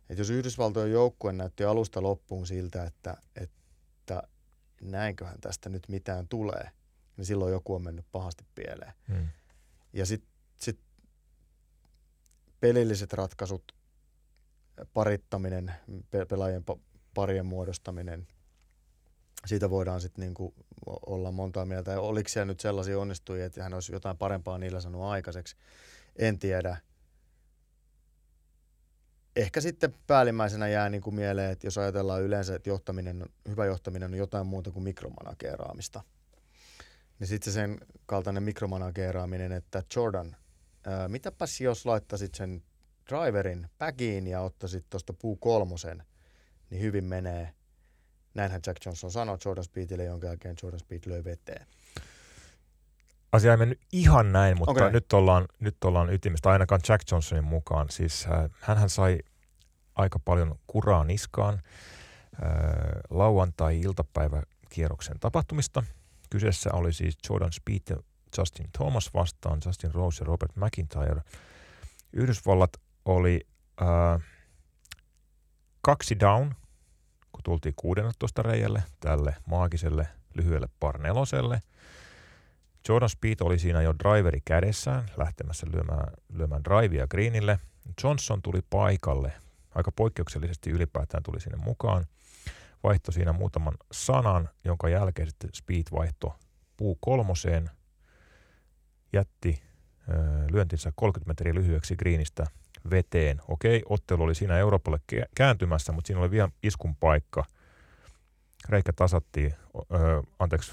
Et 0.09 0.19
jos 0.19 0.31
Yhdysvaltojen 0.31 0.93
joukkue 0.93 1.33
näytti 1.33 1.65
alusta 1.65 2.03
loppuun 2.03 2.47
siltä, 2.47 2.85
että, 2.85 3.17
että 3.37 4.23
näinköhän 4.83 5.41
tästä 5.41 5.69
nyt 5.69 5.89
mitään 5.89 6.29
tulee, 6.29 6.71
niin 7.17 7.25
silloin 7.25 7.53
joku 7.53 7.75
on 7.75 7.83
mennyt 7.83 8.07
pahasti 8.13 8.45
pieleen. 8.55 8.93
Hmm. 9.09 9.29
Ja 9.93 10.07
sitten 10.07 10.31
sit 10.59 10.81
pelilliset 12.61 13.13
ratkaisut 13.13 13.80
parittaminen, 14.93 15.75
pelaajien 16.29 16.65
parien 17.15 17.47
muodostaminen, 17.47 18.27
siitä 19.47 19.71
voidaan 19.71 20.01
sitten 20.01 20.23
niinku 20.23 20.55
olla 20.87 21.33
montaa 21.33 21.65
mieltä. 21.65 22.01
Oliko 22.01 22.29
siellä 22.29 22.47
nyt 22.47 22.61
sellaisia 22.61 22.99
onnistujia, 22.99 23.47
että 23.47 23.63
hän 23.63 23.75
olisi 23.75 23.93
jotain 23.93 24.19
parempaa 24.19 24.59
niillä 24.59 24.81
sanonut 24.81 25.07
aikaiseksi, 25.07 25.57
en 26.17 26.39
tiedä. 26.39 26.77
Ehkä 29.37 29.61
sitten 29.61 29.95
päällimmäisenä 30.07 30.69
jää 30.69 30.89
niin 30.89 31.03
kuin 31.03 31.15
mieleen, 31.15 31.51
että 31.51 31.67
jos 31.67 31.79
ajatellaan 31.79 32.23
yleensä, 32.23 32.55
että 32.55 32.69
johtaminen, 32.69 33.27
hyvä 33.49 33.67
johtaminen 33.67 34.13
on 34.13 34.19
jotain 34.19 34.47
muuta 34.47 34.71
kuin 34.71 34.83
mikromanageeraamista, 34.83 36.03
Niin 37.19 37.29
sitten 37.29 37.53
sen 37.53 37.81
kaltainen 38.07 38.43
mikromanageeraaminen, 38.43 39.53
että 39.53 39.83
Jordan, 39.97 40.37
ää, 40.87 41.09
mitäpäs 41.09 41.61
jos 41.61 41.87
laittaisit 41.87 42.35
sen 42.35 42.63
driverin 43.11 43.71
päkiin 43.79 44.27
ja 44.27 44.41
ottaisit 44.41 44.87
tuosta 44.91 45.13
puu 45.13 45.37
kolmosen, 45.37 46.03
niin 46.71 46.83
hyvin 46.83 47.05
menee. 47.05 47.55
Näinhän 48.35 48.61
Jack 48.67 48.87
Johnson 48.87 49.11
sanoi 49.11 49.39
Jordan 49.45 49.65
Speedille, 49.65 50.05
jonka 50.05 50.27
jälkeen 50.27 50.57
Jordan 50.63 50.81
Speed 50.81 51.01
löi 51.07 51.25
veteen. 51.25 51.67
Asia 53.33 53.51
ei 53.51 53.57
mennyt 53.57 53.81
ihan 53.93 54.33
näin, 54.33 54.59
mutta 54.59 54.71
okay. 54.71 54.93
nyt, 54.93 55.13
ollaan, 55.13 55.47
nyt 55.61 55.85
ollaan 55.85 56.13
ytimestä 56.13 56.51
ainakaan 56.51 56.81
Jack 56.89 57.11
Johnsonin 57.11 57.45
mukaan. 57.45 57.91
Siis 57.91 58.27
äh, 58.27 58.51
hän 58.61 58.91
sai 58.91 59.19
aika 59.95 60.19
paljon 60.19 60.59
kuraa 60.67 61.05
niskaan 61.05 61.55
äh, 61.55 61.61
lauantai-iltapäiväkierroksen 63.11 65.21
tapahtumista. 65.21 65.83
Kyseessä 66.31 66.71
oli 66.73 66.93
siis 66.93 67.19
Jordan 67.29 67.53
Speed 67.53 67.81
ja 67.91 67.97
Justin 68.39 68.67
Thomas 68.73 69.15
vastaan, 69.15 69.61
Justin 69.67 69.95
Rose 69.95 70.23
ja 70.23 70.27
Robert 70.27 70.57
McIntyre. 70.57 71.23
Yhdysvallat 72.13 72.71
oli 73.11 73.41
äh, 73.83 74.23
kaksi 75.81 76.21
down, 76.21 76.55
kun 77.33 77.43
tultiin 77.45 77.75
16 77.77 78.43
reijälle 78.43 78.83
tälle 79.01 79.37
maagiselle 79.47 80.09
lyhyelle 80.35 80.69
parneloselle. 80.81 81.61
Jordan 82.89 83.09
Speed 83.09 83.37
oli 83.41 83.59
siinä 83.59 83.83
jo 83.83 83.95
driveri 83.99 84.41
kädessään 84.45 85.11
lähtemässä 85.17 85.67
lyömään, 85.73 86.13
lyömään 86.33 86.65
drivea 86.65 87.07
greenille. 87.07 87.59
Johnson 88.05 88.43
tuli 88.43 88.61
paikalle. 88.71 89.33
Aika 89.75 89.93
poikkeuksellisesti 89.93 90.71
ylipäätään 90.71 91.23
tuli 91.23 91.41
sinne 91.41 91.57
mukaan. 91.65 92.07
Vaihto 92.83 93.13
siinä 93.13 93.33
muutaman 93.33 93.75
sanan, 93.93 94.49
jonka 94.65 94.89
jälkeen 94.89 95.29
sitten 95.29 95.51
Speed 95.55 95.83
vaihto 95.93 96.37
puu 96.77 96.99
kolmoseen. 97.01 97.71
Jätti 99.13 99.63
ö, 100.09 100.13
lyöntinsä 100.53 100.93
30 100.97 101.31
metriä 101.31 101.55
lyhyeksi 101.55 101.97
greenistä 101.97 102.47
veteen. 102.91 103.41
Okei, 103.49 103.83
ottelu 103.89 104.23
oli 104.23 104.35
siinä 104.35 104.59
Euroopalle 104.59 105.01
kääntymässä, 105.35 105.93
mutta 105.93 106.07
siinä 106.07 106.21
oli 106.21 106.31
vielä 106.31 106.49
iskun 106.63 106.97
paikka. 106.97 107.45
Reikä 108.69 108.93
tasattiin, 108.93 109.55
öö, 109.93 110.23
anteeksi, 110.39 110.73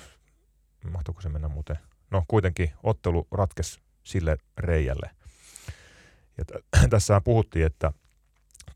mahtoiko 0.91 1.22
se 1.22 1.30
mennä 1.30 1.47
muuten? 1.47 1.80
No 2.12 2.24
kuitenkin 2.28 2.72
ottelu 2.84 3.28
ratkesi 3.32 3.80
sille 4.03 4.38
reijälle. 4.58 5.10
Ja 6.38 6.45
t- 6.45 6.89
tässä 6.89 7.22
puhuttiin, 7.22 7.66
että 7.66 7.91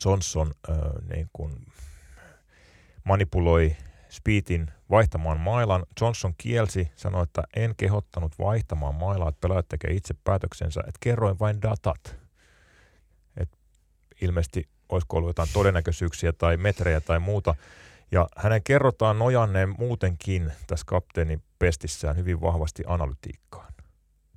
Johnson 0.05 0.53
öö, 0.69 0.75
niin 1.13 1.29
kun 1.33 1.65
manipuloi 3.03 3.75
Speedin 4.09 4.71
vaihtamaan 4.89 5.39
mailan. 5.39 5.85
Johnson 6.01 6.33
kielsi, 6.37 6.91
sanoi, 6.95 7.23
että 7.23 7.43
en 7.55 7.75
kehottanut 7.75 8.39
vaihtamaan 8.39 8.95
mailaa, 8.95 9.29
että 9.29 9.41
pelaajat 9.41 9.67
tekee 9.67 9.91
itse 9.91 10.13
päätöksensä, 10.23 10.79
että 10.79 10.97
kerroin 10.99 11.39
vain 11.39 11.61
datat 11.61 12.20
ilmeisesti 14.21 14.69
olisiko 14.89 15.17
ollut 15.17 15.29
jotain 15.29 15.49
todennäköisyyksiä 15.53 16.33
tai 16.33 16.57
metrejä 16.57 17.01
tai 17.01 17.19
muuta. 17.19 17.55
Ja 18.11 18.27
hänen 18.37 18.63
kerrotaan 18.63 19.19
nojanneen 19.19 19.75
muutenkin 19.79 20.51
tässä 20.67 20.85
kapteenin 20.87 21.43
pestissään 21.59 22.17
hyvin 22.17 22.41
vahvasti 22.41 22.83
analytiikkaan. 22.87 23.73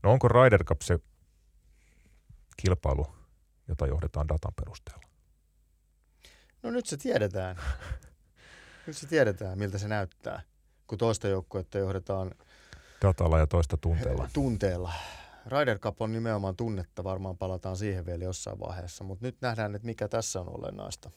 No 0.03 0.13
onko 0.13 0.29
Ryder 0.29 0.65
Cup 0.65 0.81
se 0.83 0.99
kilpailu, 2.57 3.07
jota 3.69 3.87
johdetaan 3.87 4.29
datan 4.29 4.53
perusteella? 4.55 5.03
No 6.63 6.71
nyt 6.71 6.87
se 6.87 6.97
tiedetään. 6.97 7.57
nyt 8.87 8.97
se 8.97 9.07
tiedetään, 9.07 9.59
miltä 9.59 9.79
se 9.79 9.89
näyttää, 9.89 10.43
kun 10.87 10.99
toista 10.99 11.29
joukkuetta 11.29 11.79
johdetaan 11.79 12.31
datalla 13.03 13.39
ja 13.39 13.47
toista 13.47 13.77
tunteella. 13.77 14.29
Tunteella. 14.33 14.93
Ryder 15.47 15.79
Cup 15.79 16.03
on 16.03 16.13
nimenomaan 16.13 16.57
tunnetta, 16.57 17.05
varmaan 17.05 17.39
palataan 17.39 17.77
siihen 17.77 18.07
vielä 18.07 18.25
jossain 18.25 18.61
vaiheessa, 18.61 19.05
mutta 19.05 19.27
nyt 19.27 19.37
nähdään, 19.41 19.75
että 19.75 19.87
mikä 19.87 20.09
tässä 20.09 20.41
on 20.41 20.59
olennaista. 20.59 21.11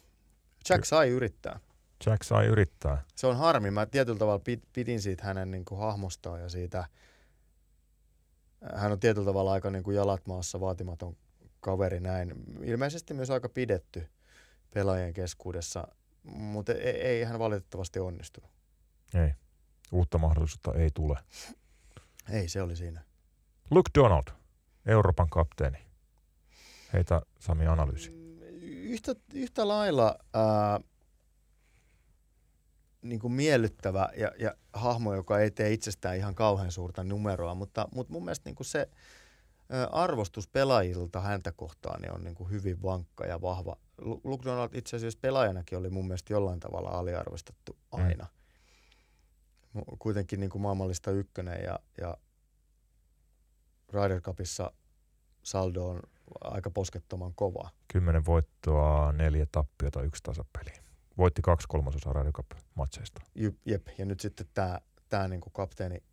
Jack 0.69 0.85
sai 0.85 1.09
yrittää. 1.09 1.59
Jack 2.05 2.23
sai 2.23 2.45
yrittää. 2.45 3.03
Se 3.15 3.27
on 3.27 3.37
harmi. 3.37 3.71
Mä 3.71 3.85
tietyllä 3.85 4.19
tavalla 4.19 4.43
pidin 4.73 5.01
siitä 5.01 5.23
hänen 5.23 5.51
niin 5.51 5.65
kuin 5.65 5.79
hahmostaan 5.79 6.41
ja 6.41 6.49
siitä, 6.49 6.87
hän 8.75 8.91
on 8.91 8.99
tietyllä 8.99 9.25
tavalla 9.25 9.51
aika 9.51 9.69
niin 9.69 9.83
kuin 9.83 9.95
jalat 9.95 10.27
maassa 10.27 10.59
vaatimaton 10.59 11.17
kaveri 11.59 11.99
näin. 11.99 12.33
Ilmeisesti 12.63 13.13
myös 13.13 13.29
aika 13.29 13.49
pidetty 13.49 14.09
pelaajien 14.73 15.13
keskuudessa, 15.13 15.87
mutta 16.23 16.73
ei, 16.73 17.01
ei 17.01 17.23
hän 17.23 17.39
valitettavasti 17.39 17.99
onnistunut. 17.99 18.51
Ei. 19.13 19.33
Uutta 19.91 20.17
mahdollisuutta 20.17 20.73
ei 20.73 20.89
tule. 20.93 21.17
Ei, 22.29 22.47
se 22.47 22.61
oli 22.61 22.75
siinä. 22.75 23.01
Luke 23.71 23.89
Donald, 23.95 24.27
Euroopan 24.85 25.29
kapteeni. 25.29 25.77
Heitä 26.93 27.21
Sami 27.39 27.67
analyysi. 27.67 28.11
Yhtä, 28.61 29.15
yhtä 29.33 29.67
lailla 29.67 30.15
ää, 30.33 30.79
niin 33.01 33.19
kuin 33.19 33.33
miellyttävä 33.33 34.09
ja, 34.17 34.31
ja 34.39 34.55
hahmo, 34.73 35.13
joka 35.13 35.39
ei 35.39 35.51
tee 35.51 35.73
itsestään 35.73 36.17
ihan 36.17 36.35
kauhean 36.35 36.71
suurta 36.71 37.03
numeroa, 37.03 37.55
mutta, 37.55 37.87
mutta 37.95 38.13
mun 38.13 38.23
mielestä 38.23 38.49
niin 38.49 38.55
kuin 38.55 38.67
se 38.67 38.89
ää, 39.69 39.85
arvostus 39.85 40.47
pelaajilta 40.47 41.21
häntä 41.21 41.51
kohtaan 41.51 42.01
niin 42.01 42.11
on 42.11 42.23
niin 42.23 42.35
kuin 42.35 42.49
hyvin 42.49 42.81
vankka 42.83 43.25
ja 43.25 43.41
vahva. 43.41 43.77
Luke 44.23 44.45
Donald 44.45 44.69
itse 44.73 44.95
asiassa 44.95 45.19
pelaajanakin 45.21 45.77
oli 45.77 45.89
mun 45.89 46.07
mielestä 46.07 46.33
jollain 46.33 46.59
tavalla 46.59 46.89
aliarvostettu 46.89 47.73
mm. 47.73 48.03
aina. 48.03 48.27
Mm. 49.73 49.81
Kuitenkin 49.99 50.39
niin 50.39 50.49
kuin 50.49 50.61
maailmallista 50.61 51.11
ykkönen 51.11 51.63
ja, 51.63 51.79
ja 52.01 52.17
Ryder 53.93 54.21
Cupissa 54.21 54.71
saldo 55.43 55.85
on 55.85 55.99
aika 56.41 56.69
poskettoman 56.69 57.33
kova. 57.35 57.69
Kymmenen 57.87 58.25
voittoa, 58.25 59.11
neljä 59.11 59.45
tappiota, 59.51 60.01
yksi 60.01 60.23
tasapeli. 60.23 60.71
Voitti 61.17 61.41
kaksi 61.41 61.67
kolmasosaa 61.67 62.13
Ryder 62.13 62.31
Cup-matseista. 62.31 63.21
Jep, 63.65 63.87
ja 63.97 64.05
nyt 64.05 64.19
sitten 64.19 64.47
tämä 64.53 64.79
tää 65.09 65.27
niinku 65.27 65.49
kapteeni 65.49 66.03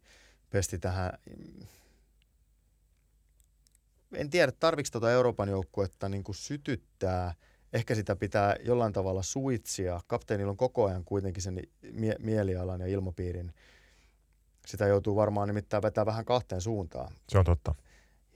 pesti 0.50 0.78
tähän. 0.78 1.12
En 4.14 4.30
tiedä, 4.30 4.52
tarvitsi 4.52 4.92
tuota 4.92 5.12
Euroopan 5.12 5.48
joukkuetta 5.48 6.08
niinku 6.08 6.32
sytyttää. 6.32 7.34
Ehkä 7.72 7.94
sitä 7.94 8.16
pitää 8.16 8.56
jollain 8.64 8.92
tavalla 8.92 9.22
suitsia. 9.22 10.00
Kapteenilla 10.06 10.50
on 10.50 10.56
koko 10.56 10.86
ajan 10.86 11.04
kuitenkin 11.04 11.42
sen 11.42 11.60
mie- 11.92 12.16
mielialan 12.18 12.80
ja 12.80 12.86
ilmapiirin– 12.86 13.52
sitä 14.66 14.86
joutuu 14.86 15.16
varmaan 15.16 15.48
nimittäin 15.48 15.82
vetää 15.82 16.06
vähän 16.06 16.24
kahteen 16.24 16.60
suuntaan. 16.60 17.12
Se 17.28 17.38
on 17.38 17.44
totta. 17.44 17.74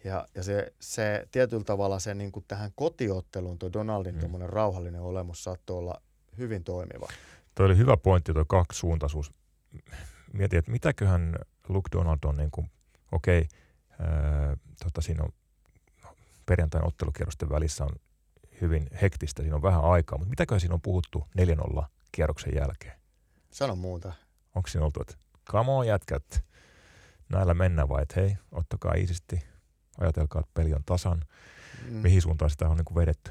Ja, 0.04 0.28
ja 0.34 0.42
se, 0.42 0.72
se 0.80 1.28
tietyllä 1.30 1.64
tavalla 1.64 1.98
se 1.98 2.14
niin 2.14 2.32
kuin 2.32 2.44
tähän 2.48 2.72
kotiotteluun 2.74 3.58
tuo 3.58 3.72
Donaldin 3.72 4.14
mm. 4.14 4.40
rauhallinen 4.46 5.00
olemus 5.00 5.44
saattoi 5.44 5.78
olla 5.78 6.02
hyvin 6.38 6.64
toimiva. 6.64 7.08
Tuo 7.54 7.66
oli 7.66 7.76
hyvä 7.76 7.96
pointti 7.96 8.32
tuo 8.32 8.44
kaksisuuntaisuus. 8.44 9.32
Mietin, 10.32 10.58
että 10.58 10.70
mitäköhän 10.70 11.36
Luke 11.68 11.88
Donald 11.92 12.18
on 12.24 12.36
niin 12.36 12.50
kuin, 12.50 12.70
okei, 13.12 13.38
okay, 13.40 14.56
tota 14.84 15.00
siinä 15.00 15.24
on 15.24 15.32
perjantain 16.46 16.86
ottelukierrosten 16.86 17.50
välissä 17.50 17.84
on 17.84 17.90
hyvin 18.60 18.86
hektistä, 19.02 19.42
siinä 19.42 19.56
on 19.56 19.62
vähän 19.62 19.84
aikaa, 19.84 20.18
mutta 20.18 20.30
mitäköhän 20.30 20.60
siinä 20.60 20.74
on 20.74 20.80
puhuttu 20.80 21.28
4-0 21.80 21.84
kierroksen 22.12 22.54
jälkeen? 22.54 22.98
Sano 23.50 23.76
muuta. 23.76 24.12
Onko 24.54 24.68
siinä 24.68 24.84
oltu, 24.84 25.00
että 25.00 25.14
come 25.50 25.70
on 25.70 25.86
jätkät, 25.86 26.44
näillä 27.28 27.54
mennään 27.54 27.88
vai, 27.88 28.02
että 28.02 28.20
hei, 28.20 28.36
ottakaa 28.52 28.94
iisisti, 28.94 29.42
ajatelkaa, 30.00 30.40
että 30.40 30.50
peli 30.54 30.74
on 30.74 30.84
tasan, 30.84 31.24
mm. 31.88 31.94
mihin 31.94 32.22
suuntaan 32.22 32.50
sitä 32.50 32.68
on 32.68 32.76
niin 32.76 32.84
kuin 32.84 32.96
vedetty. 32.96 33.30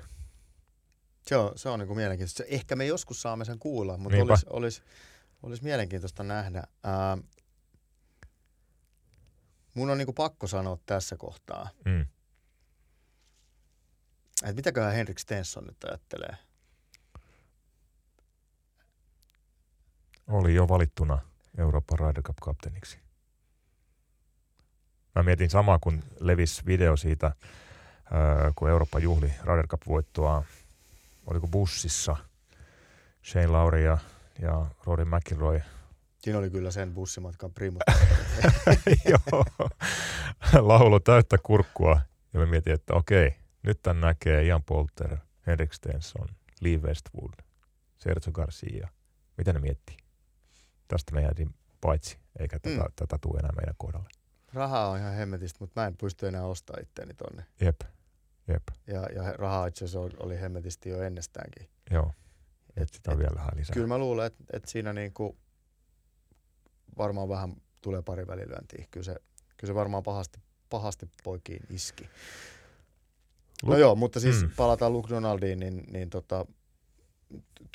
Se 1.28 1.38
on, 1.38 1.51
se 1.55 1.70
on 1.70 1.80
niin 1.80 1.88
kuin 1.88 1.97
mielenkiintoista. 1.97 2.43
Ehkä 2.47 2.76
me 2.76 2.86
joskus 2.86 3.22
saamme 3.22 3.45
sen 3.45 3.59
kuulla, 3.59 3.97
mutta 3.97 4.18
olisi, 4.18 4.45
olisi, 4.49 4.82
olisi 5.43 5.63
mielenkiintoista 5.63 6.24
nähdä. 6.24 6.63
Ää, 6.84 7.18
mun 9.74 9.89
on 9.89 9.97
niin 9.97 10.05
kuin 10.05 10.15
pakko 10.15 10.47
sanoa 10.47 10.78
tässä 10.86 11.18
kohtaa, 11.18 11.70
mm. 11.86 12.01
että 14.41 14.55
mitäköhän 14.55 14.93
Henrik 14.93 15.20
Stenson 15.20 15.63
nyt 15.63 15.84
ajattelee. 15.84 16.38
Oli 20.28 20.55
jo 20.55 20.68
valittuna 20.68 21.22
Euroopan 21.58 21.99
Ryder 21.99 22.24
Cup-kapteeniksi. 22.24 22.99
Mä 25.16 25.24
mietin 25.24 25.49
samaa, 25.49 25.80
kun 25.80 26.03
levis 26.20 26.66
video 26.66 26.97
siitä, 26.97 27.32
kun 28.55 28.70
Eurooppa 28.70 28.99
juhli 28.99 29.34
Ryder 29.43 29.68
Cup-voittoa, 29.68 30.43
oliko 31.26 31.47
bussissa 31.47 32.16
Shane 33.24 33.47
Lauri 33.47 33.84
ja, 33.84 33.97
ja 34.41 34.66
Rory 34.86 35.05
McIlroy. 35.05 35.62
Siinä 36.18 36.39
oli 36.39 36.49
kyllä 36.49 36.72
sen 36.72 36.93
bussimatkan 36.93 37.53
primo. 37.53 37.80
Joo, 39.10 39.45
laulu 40.60 40.99
täyttä 40.99 41.38
kurkkua. 41.43 42.01
Ja 42.34 42.39
mä 42.39 42.45
mietin, 42.45 42.74
että 42.74 42.93
okei, 42.93 43.36
nyt 43.64 43.82
tämän 43.82 44.01
näkee 44.01 44.43
Ian 44.43 44.64
Polter, 44.64 45.18
Henrik 45.47 45.74
Stenson, 45.74 46.28
Lee 46.62 46.78
Westwood, 46.78 47.34
Sergio 47.97 48.32
Garcia. 48.32 48.88
Mitä 49.38 49.53
ne 49.53 49.60
miettii? 49.60 50.07
Tästä 50.88 51.13
me 51.13 51.21
jäätiin 51.21 51.55
paitsi, 51.81 52.17
eikä 52.39 52.59
tätä, 52.59 52.83
mm. 52.83 52.93
tätä 52.95 53.17
tule 53.21 53.39
enää 53.39 53.51
meidän 53.55 53.75
kohdalle. 53.77 54.09
Rahaa 54.53 54.89
on 54.89 54.99
ihan 54.99 55.13
hemmetistä, 55.13 55.57
mutta 55.59 55.81
mä 55.81 55.88
en 55.88 55.97
pysty 55.97 56.27
enää 56.27 56.45
ostamaan 56.45 56.83
itteeni 56.83 57.13
tonne. 57.13 57.45
Jep, 57.61 57.81
jep. 58.47 58.63
Ja, 58.88 59.01
ja 59.15 59.33
rahaa 59.33 59.67
itse 59.67 59.85
asiassa 59.85 60.17
oli 60.19 60.41
hemmetisti 60.41 60.89
jo 60.89 61.01
ennestäänkin. 61.01 61.69
Joo, 61.91 62.11
et, 62.77 62.93
sitä 62.93 63.11
on 63.11 63.17
et, 63.17 63.19
vielä 63.19 63.35
vähän 63.35 63.51
lisää. 63.55 63.73
Kyllä 63.73 63.88
mä 63.88 63.97
luulen, 63.97 64.27
että 64.27 64.43
et 64.53 64.65
siinä 64.65 64.93
niinku 64.93 65.38
varmaan 66.97 67.29
vähän 67.29 67.55
tulee 67.81 68.01
pari 68.01 68.27
välilyöntiä. 68.27 68.85
Kyllä 68.91 69.03
se, 69.03 69.15
kyllä 69.57 69.71
se 69.71 69.75
varmaan 69.75 70.03
pahasti, 70.03 70.39
pahasti 70.69 71.09
poikiin 71.23 71.63
iski. 71.69 72.03
No 73.63 73.69
Luke, 73.69 73.79
joo, 73.79 73.95
mutta 73.95 74.19
siis 74.19 74.43
mm. 74.43 74.51
palataan 74.55 74.93
Luke 74.93 75.09
Donaldiin, 75.09 75.59
niin, 75.59 75.83
niin 75.91 76.09
tota, 76.09 76.45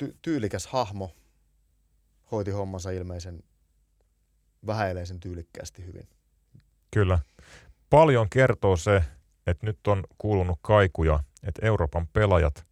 ty- 0.03 0.17
tyylikäs 0.21 0.67
hahmo 0.67 1.15
hoiti 2.31 2.51
hommansa 2.51 2.91
ilmeisen 2.91 3.43
vähäileisen 4.67 5.19
tyylikkäästi 5.19 5.85
hyvin. 5.85 6.07
Kyllä. 6.91 7.19
Paljon 7.89 8.29
kertoo 8.29 8.77
se, 8.77 9.03
että 9.47 9.65
nyt 9.65 9.87
on 9.87 10.03
kuulunut 10.17 10.59
kaikuja, 10.61 11.19
että 11.43 11.65
Euroopan 11.65 12.07
pelaajat 12.07 12.65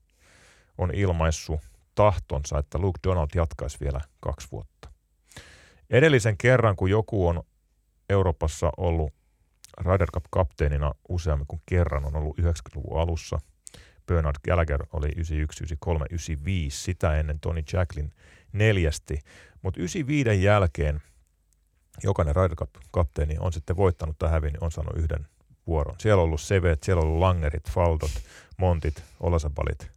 on 0.78 0.91
ilmaissut 0.93 1.60
tahtonsa, 1.95 2.60
että 2.60 2.78
Luke 2.78 2.99
Donald 3.04 3.30
jatkaisi 3.36 3.78
vielä 3.80 4.02
kaksi 4.20 4.47
vuotta. 4.52 4.89
Edellisen 5.89 6.38
kerran, 6.38 6.76
kun 6.76 6.89
joku 6.89 7.28
on 7.28 7.43
Euroopassa 8.10 8.72
ollut 8.78 9.14
Ryder 9.78 10.12
Cup-kapteenina 10.12 10.91
useammin 11.10 11.47
kuin 11.47 11.62
kerran, 11.66 12.06
on 12.06 12.16
ollut 12.16 12.39
90-luvun 12.39 13.02
alussa. 13.02 13.39
Bernard 14.08 14.36
Gallagher 14.45 14.86
oli 14.93 15.08
91, 15.08 15.64
93, 15.64 16.06
95, 16.10 16.84
sitä 16.84 17.16
ennen 17.16 17.39
Tony 17.39 17.64
Jacklin 17.74 18.14
neljästi. 18.54 19.20
Mutta 19.62 19.80
95 19.80 20.43
jälkeen 20.43 21.02
jokainen 22.04 22.36
Ryder 22.36 22.56
Cup-kapteeni 22.56 23.36
on 23.39 23.54
sitten 23.54 23.78
voittanut 23.78 24.18
tai 24.18 24.30
hävinnyt, 24.30 24.62
on 24.62 24.72
saanut 24.72 24.97
yhden 24.97 25.28
vuoron. 25.68 25.95
Siellä 25.99 26.22
on 26.22 26.26
ollut 26.26 26.41
Sevet, 26.41 26.84
siellä 26.84 27.02
on 27.02 27.08
ollut 27.08 27.20
Langerit, 27.20 27.70
Faltot, 27.70 28.12
Montit, 28.58 29.04
Olasabalit. 29.20 29.91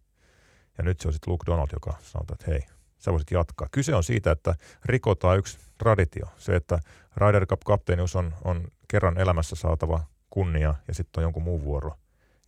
Ja 0.78 0.84
nyt 0.84 1.00
se 1.00 1.08
on 1.08 1.12
sitten 1.12 1.32
Luke 1.32 1.46
Donald, 1.46 1.68
joka 1.72 1.98
sanoo, 2.02 2.26
että 2.32 2.44
hei, 2.48 2.60
sä 2.98 3.12
voisit 3.12 3.30
jatkaa. 3.30 3.68
Kyse 3.70 3.94
on 3.94 4.04
siitä, 4.04 4.30
että 4.30 4.54
rikotaan 4.84 5.38
yksi 5.38 5.58
traditio. 5.78 6.26
Se, 6.36 6.56
että 6.56 6.78
Ryder 7.16 7.46
Cup-kapteenius 7.46 8.16
on, 8.16 8.34
on 8.44 8.68
kerran 8.88 9.18
elämässä 9.18 9.56
saatava 9.56 10.04
kunnia 10.30 10.74
ja 10.88 10.94
sitten 10.94 11.20
on 11.20 11.22
jonkun 11.22 11.42
muun 11.42 11.64
vuoro. 11.64 11.92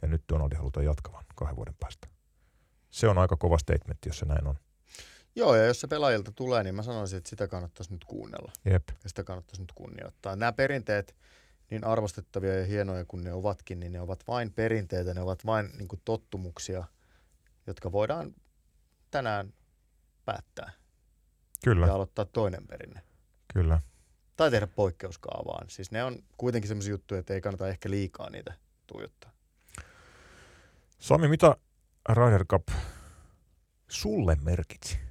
Ja 0.02 0.08
nyt 0.08 0.22
Donaldi 0.32 0.54
halutaan 0.54 0.86
jatkavan 0.86 1.24
kahden 1.34 1.56
vuoden 1.56 1.74
päästä. 1.80 2.08
Se 2.90 3.08
on 3.08 3.18
aika 3.18 3.36
kova 3.36 3.58
statement, 3.58 3.98
jos 4.06 4.18
se 4.18 4.26
näin 4.26 4.46
on. 4.46 4.58
Joo, 5.36 5.54
ja 5.54 5.66
jos 5.66 5.80
se 5.80 5.86
pelaajilta 5.86 6.32
tulee, 6.32 6.62
niin 6.62 6.74
mä 6.74 6.82
sanoisin, 6.82 7.16
että 7.16 7.30
sitä 7.30 7.48
kannattaisi 7.48 7.92
nyt 7.92 8.04
kuunnella. 8.04 8.52
Jep. 8.64 8.88
Ja 9.02 9.08
sitä 9.08 9.24
kannattaisi 9.24 9.62
nyt 9.62 9.72
kunnioittaa. 9.74 10.36
Nämä 10.36 10.52
perinteet, 10.52 11.16
niin 11.70 11.84
arvostettavia 11.84 12.58
ja 12.58 12.66
hienoja 12.66 13.04
kuin 13.04 13.24
ne 13.24 13.32
ovatkin, 13.32 13.80
niin 13.80 13.92
ne 13.92 14.00
ovat 14.00 14.24
vain 14.28 14.52
perinteitä, 14.52 15.14
ne 15.14 15.20
ovat 15.20 15.46
vain 15.46 15.70
niin 15.78 15.88
kuin 15.88 16.00
tottumuksia, 16.04 16.84
jotka 17.66 17.92
voidaan 17.92 18.34
tänään 19.10 19.54
päättää. 20.24 20.72
Kyllä. 21.64 21.86
Ja 21.86 21.94
aloittaa 21.94 22.24
toinen 22.24 22.66
perinne. 22.66 23.00
Kyllä. 23.52 23.80
Tai 24.36 24.50
tehdä 24.50 24.66
poikkeuskaavaan. 24.66 25.70
Siis 25.70 25.90
ne 25.90 26.04
on 26.04 26.18
kuitenkin 26.36 26.68
sellaisia 26.68 26.90
juttuja, 26.90 27.20
että 27.20 27.34
ei 27.34 27.40
kannata 27.40 27.68
ehkä 27.68 27.90
liikaa 27.90 28.30
niitä 28.30 28.54
tuijottaa. 28.86 29.30
Sami, 30.98 31.28
mitä 31.28 31.56
Ryder 32.08 32.44
Cup 32.44 32.68
sulle 33.88 34.36
merkitsi? 34.42 35.05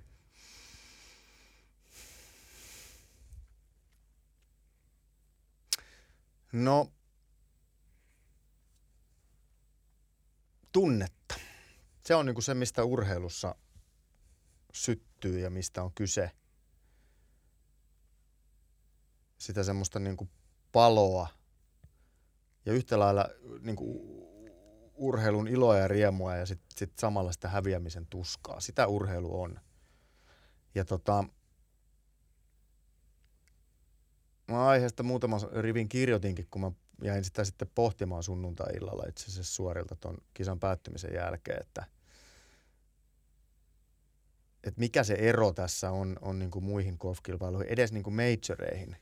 No, 6.56 6.92
tunnetta. 10.72 11.36
Se 12.06 12.16
on 12.16 12.26
niinku 12.26 12.42
se, 12.42 12.54
mistä 12.54 12.84
urheilussa 12.84 13.56
syttyy 14.74 15.40
ja 15.40 15.50
mistä 15.50 15.84
on 15.84 15.94
kyse. 15.94 16.32
Sitä 19.38 19.64
semmoista 19.64 20.00
niinku 20.00 20.30
paloa 20.72 21.28
ja 22.66 22.74
yhtä 22.74 23.00
lailla 23.00 23.30
niinku 23.62 23.86
urheilun 24.94 25.48
iloa 25.48 25.78
ja 25.78 25.88
riemua 25.88 26.36
ja 26.36 26.46
sitten 26.46 26.78
sit 26.78 27.00
samalla 27.00 27.32
sitä 27.32 27.50
häviämisen 27.50 28.08
tuskaa. 28.08 28.60
Sitä 28.60 28.88
urheilu 28.88 29.42
on. 29.42 29.60
Ja 30.76 30.86
tota, 30.86 31.24
mä 34.48 34.68
aiheesta 34.68 35.04
muutaman 35.04 35.42
rivin 35.52 35.90
kirjoitinkin, 35.90 36.48
kun 36.52 36.62
mä 36.62 36.72
jäin 37.02 37.24
sitä 37.24 37.44
sitten 37.44 37.72
pohtimaan 37.76 38.24
sunnuntai-illalla 38.24 39.04
itse 39.10 39.26
asiassa 39.26 39.56
suorilta 39.56 39.96
tuon 39.96 40.18
kisan 40.34 40.60
päättymisen 40.60 41.14
jälkeen, 41.14 41.62
että, 41.62 41.86
että 44.64 44.80
mikä 44.80 45.04
se 45.04 45.14
ero 45.14 45.54
tässä 45.54 45.92
on, 45.92 46.18
on 46.22 46.40
niin 46.40 46.52
kuin 46.52 46.66
muihin 46.66 46.96
golfkilpailuihin, 47.00 47.74
edes 47.74 47.92
niin 47.92 48.04
kuin 48.04 48.16
majoreihin, 48.16 48.96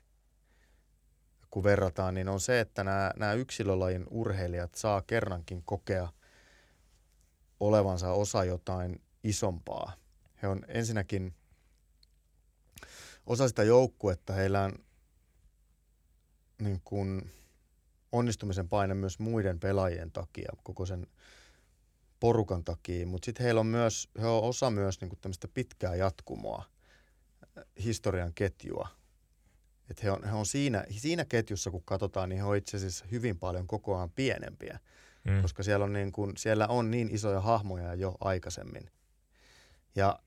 kun 1.50 1.64
verrataan, 1.64 2.14
niin 2.14 2.30
on 2.30 2.40
se, 2.40 2.60
että 2.60 2.84
nämä, 2.84 3.12
nämä 3.16 3.34
yksilölajin 3.34 4.06
urheilijat 4.10 4.76
saa 4.76 5.02
kerrankin 5.02 5.64
kokea 5.64 6.08
olevansa 7.60 8.12
osa 8.12 8.44
jotain 8.44 9.02
isompaa. 9.24 9.94
He 10.42 10.48
on 10.48 10.66
ensinnäkin 10.68 11.36
osa 13.26 13.48
sitä 13.48 13.64
joukkuetta, 13.64 14.34
heillä 14.34 14.64
on 14.64 14.83
niin 16.62 16.82
kuin 16.84 17.32
onnistumisen 18.12 18.70
paine 18.70 18.94
myös 18.94 19.20
muiden 19.20 19.60
pelaajien 19.60 20.12
takia, 20.12 20.52
koko 20.64 20.86
sen 20.86 21.08
porukan 22.20 22.64
takia, 22.64 23.08
mutta 23.08 23.26
sitten 23.26 23.44
heillä 23.44 23.60
on 23.60 23.68
myös, 23.68 24.10
he 24.22 24.28
on 24.28 24.44
osa 24.44 24.70
myös 24.70 25.02
niin 25.02 25.18
tämmöistä 25.22 25.48
pitkää 25.48 25.96
jatkumoa, 25.96 26.66
historian 27.84 28.34
ketjua. 28.34 28.88
Et 29.90 30.04
he 30.04 30.12
on, 30.12 30.24
he 30.24 30.32
on 30.32 30.46
siinä, 30.46 30.86
siinä 30.90 31.26
ketjussa, 31.26 31.72
kun 31.72 31.84
katsotaan, 31.86 32.30
niin 32.30 32.38
he 32.38 32.44
on 32.44 32.58
itse 32.58 32.78
asiassa 32.78 33.06
hyvin 33.12 33.40
paljon 33.40 33.68
kokoaan 33.68 34.12
pienempiä, 34.12 34.80
mm. 35.24 35.42
koska 35.42 35.64
siellä 35.64 35.86
on, 35.86 35.94
niin 35.94 36.12
kuin, 36.12 36.38
siellä 36.38 36.68
on 36.68 36.92
niin 36.92 37.10
isoja 37.16 37.42
hahmoja 37.42 37.94
jo 37.94 38.16
aikaisemmin. 38.20 38.92
Ja, 39.96 40.20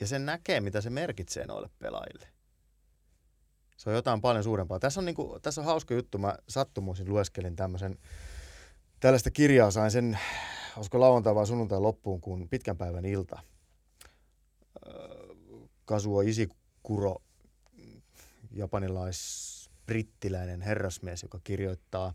ja 0.00 0.06
sen 0.06 0.26
näkee, 0.26 0.60
mitä 0.60 0.80
se 0.80 0.90
merkitsee 0.90 1.46
noille 1.46 1.70
pelaajille. 1.78 2.31
Se 3.82 3.90
on 3.90 3.96
jotain 3.96 4.20
paljon 4.20 4.44
suurempaa. 4.44 4.78
Tässä 4.78 5.00
on, 5.00 5.04
niin 5.04 5.14
kuin, 5.14 5.42
tässä 5.42 5.60
on 5.60 5.64
hauska 5.64 5.94
juttu. 5.94 6.18
Mä 6.18 6.36
sattumuisin 6.48 7.08
lueskelin 7.08 7.56
tämmöisen, 7.56 7.98
tällaista 9.00 9.30
kirjaa 9.30 9.70
sain 9.70 9.90
sen, 9.90 10.18
olisiko 10.76 11.00
lauantai 11.00 11.34
vai 11.34 11.46
sunnuntai 11.46 11.80
loppuun, 11.80 12.20
kun 12.20 12.48
pitkän 12.48 12.76
päivän 12.76 13.04
ilta. 13.04 13.40
Kasuo 15.84 16.20
Isikuro, 16.20 17.16
japanilais-brittiläinen 18.50 20.60
herrasmies, 20.60 21.22
joka 21.22 21.40
kirjoittaa 21.44 22.14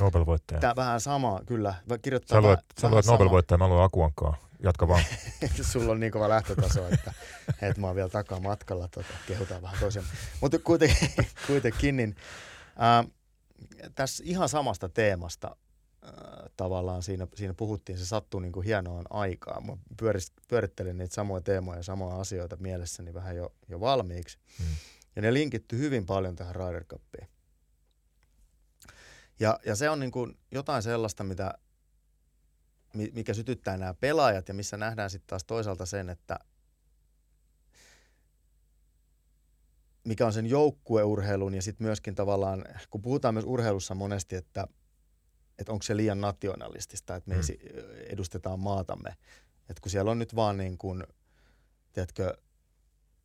Nobel-voittaja. 0.00 0.60
Tämä 0.60 0.76
vähän 0.76 1.00
sama, 1.00 1.40
kyllä. 1.46 1.74
Kirjoittaa 2.02 2.36
sä 2.36 2.42
luet, 2.42 2.60
sä 2.80 2.88
luet 2.88 3.06
Nobel-voittaja, 3.06 3.58
mä 3.58 3.68
luen 3.68 3.82
Akuankaa. 3.82 4.36
Jatka 4.62 4.88
vaan. 4.88 5.04
Sulla 5.72 5.92
on 5.92 6.00
niin 6.00 6.12
kova 6.12 6.28
lähtötaso, 6.28 6.88
että, 6.88 7.12
että 7.62 7.80
mä 7.80 7.86
oon 7.86 7.96
vielä 7.96 8.08
takaa 8.08 8.40
matkalla, 8.40 8.88
tota, 8.88 9.14
kehutaan 9.26 9.62
vähän 9.62 9.76
toisen. 9.80 10.02
Mutta 10.40 10.58
kuitenkin, 10.58 11.08
kuitenkin 11.46 11.96
niin, 11.96 12.16
ää, 12.76 13.04
tässä 13.94 14.24
ihan 14.26 14.48
samasta 14.48 14.88
teemasta 14.88 15.56
ää, 16.02 16.12
tavallaan 16.56 17.02
siinä, 17.02 17.26
siinä 17.34 17.54
puhuttiin, 17.54 17.98
se 17.98 18.06
sattuu 18.06 18.40
niin 18.40 18.52
kuin 18.52 18.66
hienoon 18.66 19.04
aikaan. 19.10 19.66
Mä 19.66 19.76
pyöris, 19.96 20.32
pyörittelin 20.48 20.98
niitä 20.98 21.14
samoja 21.14 21.40
teemoja 21.40 21.78
ja 21.78 21.82
samoja 21.82 22.20
asioita 22.20 22.56
mielessäni 22.56 23.14
vähän 23.14 23.36
jo, 23.36 23.52
jo 23.68 23.80
valmiiksi. 23.80 24.38
Hmm. 24.58 24.76
Ja 25.16 25.22
ne 25.22 25.32
linkitty 25.32 25.78
hyvin 25.78 26.06
paljon 26.06 26.36
tähän 26.36 26.54
Ryder 26.54 26.84
Cupiin. 26.84 27.33
Ja, 29.40 29.60
ja 29.66 29.76
se 29.76 29.90
on 29.90 30.00
niin 30.00 30.12
kuin 30.12 30.38
jotain 30.50 30.82
sellaista, 30.82 31.24
mitä 31.24 31.54
mikä 32.94 33.34
sytyttää 33.34 33.76
nämä 33.76 33.94
pelaajat 33.94 34.48
ja 34.48 34.54
missä 34.54 34.76
nähdään 34.76 35.10
sitten 35.10 35.26
taas 35.26 35.44
toisaalta 35.44 35.86
sen, 35.86 36.10
että 36.10 36.38
mikä 40.04 40.26
on 40.26 40.32
sen 40.32 40.46
joukkueurheilun 40.46 41.54
ja 41.54 41.62
sitten 41.62 41.86
myöskin 41.86 42.14
tavallaan, 42.14 42.64
kun 42.90 43.02
puhutaan 43.02 43.34
myös 43.34 43.44
urheilussa 43.44 43.94
monesti, 43.94 44.36
että, 44.36 44.66
että 45.58 45.72
onko 45.72 45.82
se 45.82 45.96
liian 45.96 46.20
nationalistista, 46.20 47.16
että 47.16 47.30
me 47.30 47.36
mm. 47.36 47.42
edustetaan 48.06 48.60
maatamme. 48.60 49.16
Että 49.68 49.80
kun 49.80 49.90
siellä 49.90 50.10
on 50.10 50.18
nyt 50.18 50.36
vaan 50.36 50.56
niin 50.56 50.78
kuin, 50.78 51.04
tiedätkö, 51.92 52.36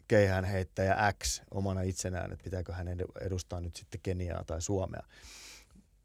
keihään 0.07 0.45
heittäjä 0.45 1.13
X 1.23 1.41
omana 1.51 1.81
itsenään, 1.81 2.31
että 2.31 2.43
pitääkö 2.43 2.73
hän 2.73 2.87
edustaa 3.21 3.61
nyt 3.61 3.75
sitten 3.75 4.01
Keniaa 4.03 4.43
tai 4.43 4.61
Suomea. 4.61 5.03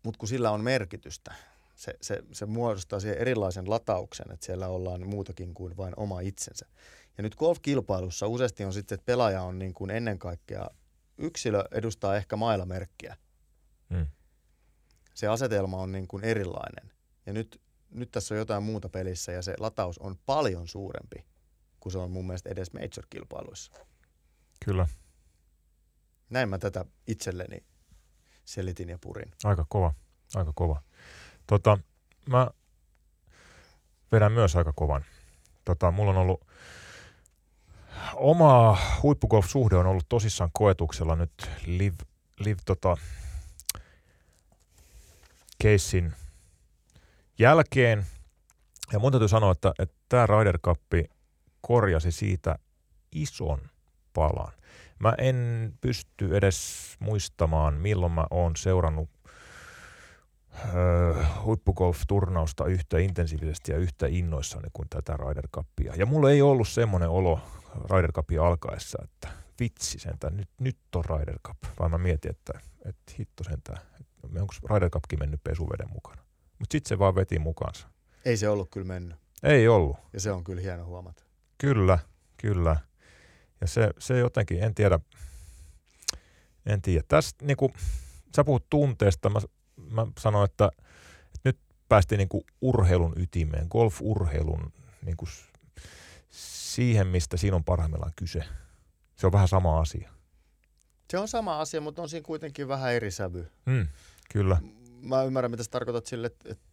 Mutta 0.05 0.19
kun 0.19 0.29
sillä 0.29 0.51
on 0.51 0.61
merkitystä, 0.61 1.35
se, 1.75 1.95
se, 2.01 2.23
se 2.33 2.47
muodostaa 2.47 3.01
siihen 3.01 3.19
erilaisen 3.19 3.71
latauksen, 3.71 4.33
että 4.33 4.47
siellä 4.47 4.69
ollaan 4.69 5.09
muutakin 5.09 5.55
kuin 5.55 5.77
vain 5.77 5.95
oma 5.97 6.21
itsensä. 6.21 6.67
Ja 7.19 7.23
nyt 7.23 7.35
golf-kilpailussa 7.35 8.27
useasti 8.27 8.65
on 8.65 8.73
sitten, 8.73 8.97
että 8.97 9.07
pelaaja 9.07 9.43
on 9.43 9.59
niin 9.59 9.75
kuin 9.75 9.91
ennen 9.91 10.19
kaikkea, 10.19 10.71
yksilö 11.19 11.65
edustaa 11.73 12.17
ehkä 12.17 12.37
mailamerkkiä. 12.37 13.17
Mm. 13.89 14.07
Se 15.15 15.27
asetelma 15.27 15.77
on 15.77 15.93
niin 15.93 16.09
kuin 16.09 16.25
erilainen. 16.25 16.93
Ja 17.27 17.33
nyt, 17.33 17.61
nyt 17.91 18.11
tässä 18.11 18.35
on 18.35 18.39
jotain 18.39 18.63
muuta 18.63 18.89
pelissä 18.89 19.33
ja 19.33 19.43
se 19.43 19.55
lataus 19.59 19.99
on 19.99 20.19
paljon 20.27 20.69
suurempi 20.69 21.25
kuin 21.81 21.93
se 21.93 21.99
on 21.99 22.11
mun 22.11 22.27
mielestä 22.27 22.49
edes 22.49 22.73
major-kilpailuissa. 22.73 23.73
Kyllä. 24.65 24.89
Näin 26.31 26.49
mä 26.49 26.59
tätä 26.59 26.85
itselleni 27.07 27.65
selitin 28.45 28.89
ja 28.89 28.99
purin. 28.99 29.33
Aika 29.45 29.67
kova, 29.69 29.95
aika 30.35 30.53
kova. 30.55 30.83
Tota, 31.47 31.79
mä 32.29 32.51
vedän 34.13 34.33
myös 34.33 34.57
aika 34.57 34.73
kovan. 34.73 35.05
Tota, 35.65 35.91
mulla 35.91 36.11
on 36.11 36.17
ollut 36.17 36.41
oma 38.15 38.79
huippugolf-suhde 39.03 39.77
on 39.77 39.87
ollut 39.87 40.09
tosissaan 40.09 40.51
koetuksella 40.53 41.17
nyt 41.17 41.51
live, 41.67 41.97
live 42.39 42.61
tota, 42.65 42.97
keissin 45.59 46.13
jälkeen. 47.39 48.07
Ja 48.93 48.99
mun 48.99 49.13
täytyy 49.13 49.29
sanoa, 49.29 49.53
että, 49.53 49.73
että 49.79 49.97
tämä 50.09 50.27
Ryder 50.27 50.59
Cup 50.59 50.81
korjasi 51.61 52.13
siitä 52.13 52.59
ison 53.13 53.61
palan. 54.15 54.53
Mä 54.99 55.15
en 55.19 55.73
pysty 55.81 56.37
edes 56.37 56.97
muistamaan, 56.99 57.75
milloin 57.75 58.13
mä 58.13 58.27
oon 58.31 58.57
seurannut 58.57 59.11
öö, 60.75 61.25
huippugolf-turnausta 61.43 62.67
yhtä 62.67 62.99
intensiivisesti 62.99 63.73
ja 63.73 63.79
yhtä 63.79 64.07
innoissani 64.09 64.69
kuin 64.73 64.89
tätä 64.89 65.17
Ryder 65.17 65.49
Cupia. 65.49 65.95
Ja 65.97 66.07
mulla 66.07 66.31
ei 66.31 66.43
ollut 66.43 66.69
semmoinen 66.69 67.09
olo 67.09 67.41
Ryder 67.91 68.13
Cupin 68.13 68.41
alkaessa, 68.41 68.99
että 69.05 69.29
vitsi 69.61 69.99
sentään, 69.99 70.37
nyt, 70.37 70.49
nyt 70.59 70.79
on 70.95 71.05
Ryder 71.05 71.39
Cup. 71.47 71.59
Vaan 71.79 71.91
mä 71.91 71.99
mietin, 71.99 72.31
että, 72.31 72.61
että 72.85 73.13
hitto 73.19 73.45
sentään, 73.45 73.79
että 74.01 74.41
onko 74.41 74.55
Ryder 74.71 74.91
Cupkin 74.91 75.19
mennyt 75.19 75.45
pesuveden 75.45 75.91
mukana. 75.93 76.23
Mutta 76.59 76.73
sitten 76.73 76.89
se 76.89 76.99
vaan 76.99 77.15
veti 77.15 77.39
mukaansa. 77.39 77.89
Ei 78.25 78.37
se 78.37 78.49
ollut 78.49 78.71
kyllä 78.71 78.87
mennyt. 78.87 79.19
Ei 79.43 79.69
ollut. 79.69 79.97
Ja 80.13 80.21
se 80.21 80.33
on 80.33 80.45
kyllä 80.45 80.61
hieno 80.61 80.85
huomata. 80.85 81.25
Kyllä, 81.59 81.99
kyllä. 82.37 82.77
Ja 83.61 83.67
se, 83.67 83.91
se 83.99 84.19
jotenkin, 84.19 84.63
en 84.63 84.75
tiedä, 84.75 85.01
en 86.67 86.83
tiedä. 86.83 87.05
Tästä 87.09 87.45
niin 87.45 87.57
kuin, 87.57 87.73
sä 88.37 88.45
puhut 88.45 88.71
tunteesta, 88.71 89.31
mä, 89.31 89.41
mä 89.91 90.07
sanoin, 90.19 90.45
että, 90.45 90.71
että 91.25 91.41
nyt 91.45 91.59
päästiin 91.89 92.19
niin 92.19 92.29
kuin 92.29 92.45
urheilun 92.61 93.13
ytimeen, 93.17 93.67
golf-urheilun 93.71 94.73
niin 95.03 95.17
kuin 95.17 95.29
siihen, 96.31 97.07
mistä 97.07 97.37
siinä 97.37 97.57
on 97.57 97.65
parhaimmillaan 97.65 98.13
kyse. 98.17 98.45
Se 99.17 99.27
on 99.27 99.33
vähän 99.33 99.49
sama 99.49 99.81
asia. 99.81 100.11
Se 101.11 101.19
on 101.19 101.29
sama 101.29 101.61
asia, 101.61 101.81
mutta 101.81 102.03
on 102.03 102.09
siinä 102.09 102.25
kuitenkin 102.25 102.69
vähän 102.69 102.93
eri 102.93 103.11
sävy. 103.11 103.51
Mm, 103.67 103.89
kyllä. 104.33 104.59
Mä 105.01 105.23
ymmärrän, 105.23 105.51
mitä 105.51 105.63
sä 105.63 105.71
tarkoitat 105.71 106.07
sille, 106.07 106.27
että, 106.27 106.49
että 106.53 106.67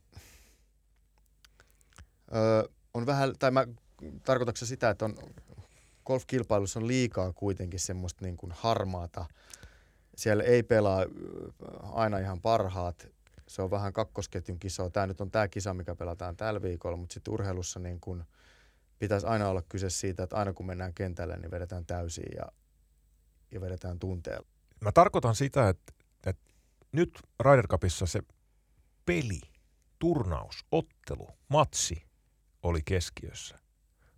öö, 2.36 2.64
on 2.94 3.06
vähän, 3.06 3.34
tai 3.40 3.52
mä 3.52 3.68
tarkoitatko 4.24 4.66
sitä, 4.66 4.90
että 4.90 5.06
on 5.06 5.16
golfkilpailussa 6.06 6.80
on 6.80 6.88
liikaa 6.88 7.34
kuitenkin 7.34 7.80
semmoista 7.80 8.26
niin 8.26 8.38
kuin 8.38 8.52
harmaata. 8.56 9.26
Siellä 10.16 10.44
ei 10.44 10.64
pelaa 10.64 11.06
aina 11.82 12.18
ihan 12.18 12.42
parhaat. 12.42 13.08
Se 13.48 13.62
on 13.62 13.72
vähän 13.72 13.94
kakkosketjun 13.94 14.60
kisoa. 14.60 14.90
Tämä 14.90 15.08
nyt 15.08 15.22
on 15.22 15.32
tämä 15.32 15.48
kisa, 15.48 15.74
mikä 15.74 15.96
pelataan 15.96 16.38
tällä 16.38 16.62
viikolla, 16.62 16.98
mutta 16.98 17.14
sitten 17.14 17.34
urheilussa 17.34 17.80
niin 17.80 18.00
kuin 18.00 18.24
pitäisi 19.00 19.28
aina 19.28 19.50
olla 19.50 19.62
kyse 19.62 19.90
siitä, 19.90 20.24
että 20.24 20.36
aina 20.36 20.54
kun 20.54 20.66
mennään 20.66 20.94
kentälle, 20.94 21.38
niin 21.38 21.52
vedetään 21.52 21.86
täysin 21.86 22.32
ja, 22.36 22.46
ja 23.52 23.62
vedetään 23.62 24.00
tunteella. 24.00 24.48
Mä 24.82 24.92
tarkoitan 24.92 25.36
sitä, 25.36 25.70
että, 25.70 25.94
että 26.26 26.54
nyt 26.92 27.20
Ryder 27.40 27.68
Cupissa 27.68 28.06
se 28.06 28.20
peli, 29.06 29.42
turnaus, 30.00 30.66
ottelu, 30.72 31.28
matsi 31.50 32.06
oli 32.64 32.82
keskiössä. 32.86 33.60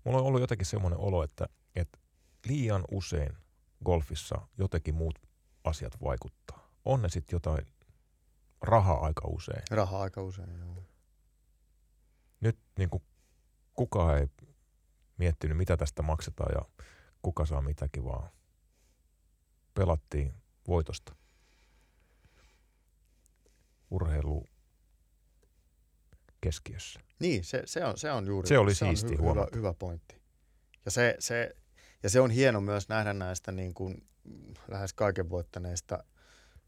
Mulla 0.04 0.18
on 0.18 0.26
ollut 0.26 0.42
jotenkin 0.42 0.66
semmoinen 0.66 1.00
olo, 1.00 1.24
että 1.24 1.48
liian 2.48 2.84
usein 2.92 3.38
golfissa 3.86 4.48
jotenkin 4.58 4.96
muut 4.96 5.20
asiat 5.64 5.94
vaikuttaa. 6.04 6.70
On 6.86 7.02
ne 7.02 7.10
sitten 7.10 7.36
jotain 7.36 7.68
rahaa 8.62 9.06
aika 9.06 9.28
usein. 9.28 9.64
Rahaa 9.72 10.02
aika 10.02 10.22
usein, 10.22 10.60
joo. 10.60 10.84
Nyt 12.40 12.60
niin 12.78 12.90
kuin 12.90 13.04
kukaan 13.74 14.18
ei 14.18 14.28
miettinyt, 15.18 15.58
mitä 15.58 15.78
tästä 15.78 16.02
maksetaan 16.02 16.52
ja 16.56 16.84
kuka 17.22 17.46
saa 17.46 17.62
mitäkin, 17.62 18.06
vaan 18.06 18.30
pelattiin 19.74 20.34
voitosta. 20.68 21.16
Urheilu 23.92 24.50
keskiössä. 26.42 27.00
Niin, 27.20 27.44
se, 27.44 27.62
se, 27.66 27.86
on, 27.86 27.98
se 27.98 28.12
on 28.12 28.28
juuri 28.28 28.48
se 28.48 28.58
oli 28.58 28.76
se 28.76 28.86
siisti 28.86 29.16
on 29.20 29.30
hyvä, 29.30 29.48
hyvä 29.56 29.74
pointti. 29.74 30.22
Ja 30.86 30.92
se, 30.92 31.16
se, 31.20 31.56
ja 32.04 32.10
se 32.10 32.20
on 32.20 32.32
hieno 32.32 32.62
myös 32.62 32.90
nähdä 32.90 33.14
näistä 33.14 33.52
niin 33.52 33.74
kuin 33.74 34.08
lähes 34.68 34.94
kaiken 34.94 35.30
voittaneista 35.30 36.04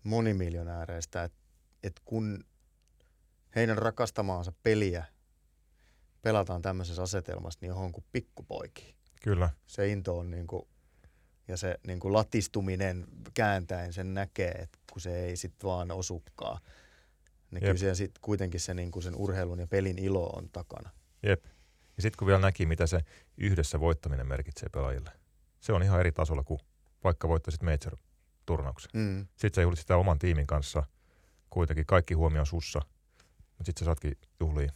monimiljonääreistä, 0.03 1.23
että 1.23 1.37
et 1.83 2.01
kun 2.05 2.43
heidän 3.55 3.77
rakastamaansa 3.77 4.53
peliä 4.63 5.05
pelataan 6.21 6.61
tämmöisessä 6.61 7.01
asetelmassa, 7.01 7.59
niin 7.61 7.69
johon 7.69 7.91
kuin 7.91 8.05
pikkupoiki. 8.11 8.95
Kyllä. 9.21 9.49
Se 9.67 9.87
into 9.87 10.17
on 10.17 10.31
niin 10.31 10.47
kuin, 10.47 10.67
ja 11.47 11.57
se 11.57 11.79
niin 11.87 11.99
kuin 11.99 12.13
latistuminen 12.13 13.05
kääntäen 13.33 13.93
sen 13.93 14.13
näkee, 14.13 14.51
että 14.51 14.79
kun 14.91 15.01
se 15.01 15.25
ei 15.25 15.35
sitten 15.35 15.67
vaan 15.67 15.91
osukkaa. 15.91 16.59
Niin 17.51 17.63
Jep. 17.63 17.77
kyllä 17.77 17.95
sit 17.95 18.19
kuitenkin 18.21 18.59
se 18.59 18.73
niin 18.73 18.91
kuin 18.91 19.03
sen 19.03 19.15
urheilun 19.15 19.59
ja 19.59 19.67
pelin 19.67 19.99
ilo 19.99 20.27
on 20.27 20.49
takana. 20.49 20.89
Jep. 21.23 21.45
Ja 21.97 22.01
sitten 22.01 22.17
kun 22.17 22.27
vielä 22.27 22.41
näki, 22.41 22.65
mitä 22.65 22.87
se 22.87 22.99
yhdessä 23.37 23.79
voittaminen 23.79 24.27
merkitsee 24.27 24.69
pelaajille. 24.69 25.11
Se 25.65 25.73
on 25.73 25.83
ihan 25.83 25.99
eri 25.99 26.11
tasolla 26.11 26.43
kuin 26.43 26.59
vaikka 27.03 27.27
voittaisit 27.27 27.61
Major-turnauksen. 27.61 28.91
Mm. 28.93 29.27
Sitten 29.27 29.55
sä 29.55 29.61
juhlit 29.61 29.79
sitä 29.79 29.97
oman 29.97 30.19
tiimin 30.19 30.47
kanssa. 30.47 30.83
Kuitenkin 31.49 31.85
kaikki 31.85 32.13
huomio 32.13 32.45
sussa. 32.45 32.79
Mutta 33.37 33.63
sitten 33.63 33.79
sä 33.79 33.85
saatkin 33.85 34.17
juhlia 34.39 34.71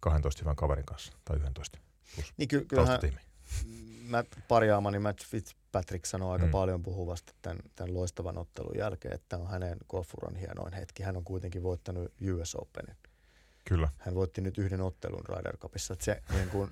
12 0.00 0.40
hyvän 0.42 0.56
kaverin 0.56 0.84
kanssa. 0.84 1.12
Tai 1.24 1.36
11 1.36 1.78
plus 2.14 2.34
niin 2.36 2.48
ky- 2.48 2.64
kyllähän 2.64 3.00
Matt, 4.08 4.34
parjaamani 4.48 4.98
Matt 4.98 5.24
Fitzpatrick 5.24 6.04
sanoi 6.04 6.32
aika 6.32 6.44
mm. 6.44 6.50
paljon 6.50 6.82
puhuvasti 6.82 7.32
tämän, 7.42 7.58
tämän 7.74 7.94
loistavan 7.94 8.38
ottelun 8.38 8.78
jälkeen, 8.78 9.14
että 9.14 9.26
tämä 9.28 9.42
on 9.42 9.50
hänen 9.50 9.78
golfuran 9.88 10.36
hienoin 10.36 10.72
hetki. 10.72 11.02
Hän 11.02 11.16
on 11.16 11.24
kuitenkin 11.24 11.62
voittanut 11.62 12.12
US 12.32 12.54
Openin. 12.54 12.96
Kyllä. 13.64 13.88
Hän 13.98 14.14
voitti 14.14 14.40
nyt 14.40 14.58
yhden 14.58 14.80
ottelun 14.80 15.24
Ryder 15.28 15.56
Cupissa. 15.56 15.92
Että 15.92 16.04
se, 16.04 16.22
niin 16.32 16.48
kuin, 16.48 16.70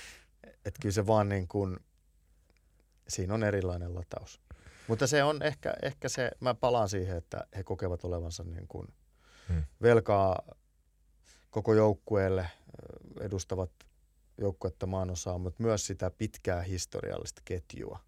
että 0.66 0.80
kyllä 0.82 0.92
se 0.92 1.06
vaan 1.06 1.28
niin 1.28 1.48
kuin, 1.48 1.76
siinä 3.08 3.34
on 3.34 3.44
erilainen 3.44 3.94
lataus. 3.94 4.40
Mutta 4.88 5.06
se 5.06 5.22
on 5.22 5.42
ehkä, 5.42 5.74
ehkä 5.82 6.08
se, 6.08 6.30
mä 6.40 6.54
palaan 6.54 6.88
siihen, 6.88 7.16
että 7.16 7.46
he 7.56 7.62
kokevat 7.62 8.04
olevansa 8.04 8.44
niin 8.44 8.68
kuin 8.68 8.88
hmm. 9.48 9.64
velkaa 9.82 10.42
koko 11.50 11.74
joukkueelle, 11.74 12.48
edustavat 13.20 13.70
joukkuetta 14.38 14.86
maanosaa, 14.86 15.38
mutta 15.38 15.62
myös 15.62 15.86
sitä 15.86 16.10
pitkää 16.10 16.62
historiallista 16.62 17.42
ketjua. 17.44 17.98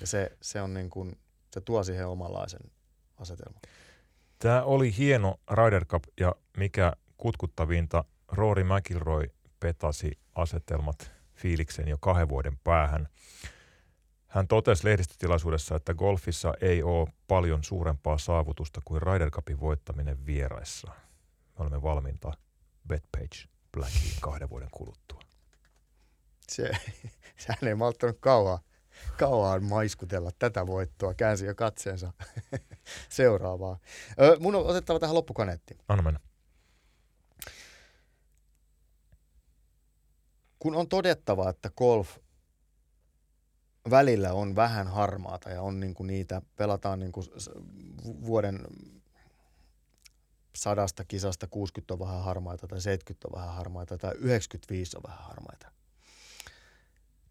Ja 0.00 0.06
se, 0.06 0.36
se, 0.40 0.60
on 0.60 0.74
niin 0.74 0.90
kuin, 0.90 1.18
se 1.54 1.60
tuo 1.60 1.84
siihen 1.84 2.06
omanlaisen 2.06 2.70
asetelman. 3.16 3.60
Tämä 4.38 4.62
oli 4.62 4.96
hieno 4.96 5.40
Ryder 5.50 5.84
Cup 5.84 6.04
ja 6.20 6.34
mikä 6.56 6.92
kutkuttavinta, 7.16 8.04
Rory 8.28 8.64
McIlroy 8.64 9.30
petasi 9.60 10.18
asetelmat 10.34 11.12
fiiliksen 11.34 11.88
jo 11.88 11.98
kahden 12.00 12.28
vuoden 12.28 12.58
päähän. 12.58 13.08
Hän 14.28 14.48
totesi 14.48 14.86
lehdistötilaisuudessa, 14.86 15.76
että 15.76 15.94
golfissa 15.94 16.54
ei 16.60 16.82
ole 16.82 17.08
paljon 17.28 17.64
suurempaa 17.64 18.18
saavutusta 18.18 18.80
kuin 18.84 19.02
Ryder 19.02 19.30
Cupin 19.30 19.60
voittaminen 19.60 20.26
vieraissa. 20.26 20.90
Me 20.90 21.54
olemme 21.58 21.82
valmiita 21.82 22.32
Betpage 22.88 23.48
Blackiin 23.72 24.20
kahden 24.20 24.50
vuoden 24.50 24.68
kuluttua. 24.70 25.20
Se, 26.48 26.70
sehän 27.46 27.68
ei 27.68 27.74
malttanut 27.74 28.16
kauan, 28.20 28.58
kauan 29.18 29.64
maiskutella 29.64 30.30
tätä 30.38 30.66
voittoa. 30.66 31.14
Käänsi 31.14 31.46
jo 31.46 31.54
katseensa 31.54 32.12
seuraavaa. 33.08 33.78
Ö, 34.20 34.36
mun 34.40 34.54
on 34.54 34.66
otettava 34.66 34.98
tähän 34.98 35.14
loppukaneetti. 35.14 35.78
Anna 35.88 36.02
mennä. 36.02 36.20
Kun 40.58 40.74
on 40.74 40.88
todettava, 40.88 41.50
että 41.50 41.70
golf 41.70 42.18
välillä 43.90 44.32
on 44.32 44.56
vähän 44.56 44.88
harmaata 44.88 45.50
ja 45.50 45.62
on 45.62 45.80
niinku 45.80 46.02
niitä, 46.02 46.42
pelataan 46.56 46.98
niinku 46.98 47.24
vuoden 48.04 48.60
sadasta 50.56 51.04
kisasta 51.04 51.46
60 51.46 51.94
on 51.94 52.00
vähän 52.00 52.24
harmaita 52.24 52.66
tai 52.66 52.80
70 52.80 53.28
on 53.28 53.40
vähän 53.40 53.54
harmaita 53.54 53.98
tai 53.98 54.14
95 54.18 54.96
on 54.96 55.02
vähän 55.06 55.24
harmaita. 55.24 55.70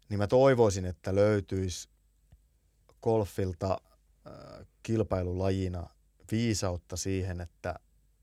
Niin 0.08 0.18
mä 0.18 0.26
toivoisin, 0.26 0.84
että 0.84 1.14
löytyisi 1.14 1.88
golfilta 3.02 3.78
äh, 4.26 4.66
kilpailulajina 4.82 5.90
viisautta 6.30 6.96
siihen, 6.96 7.40
että, 7.40 7.74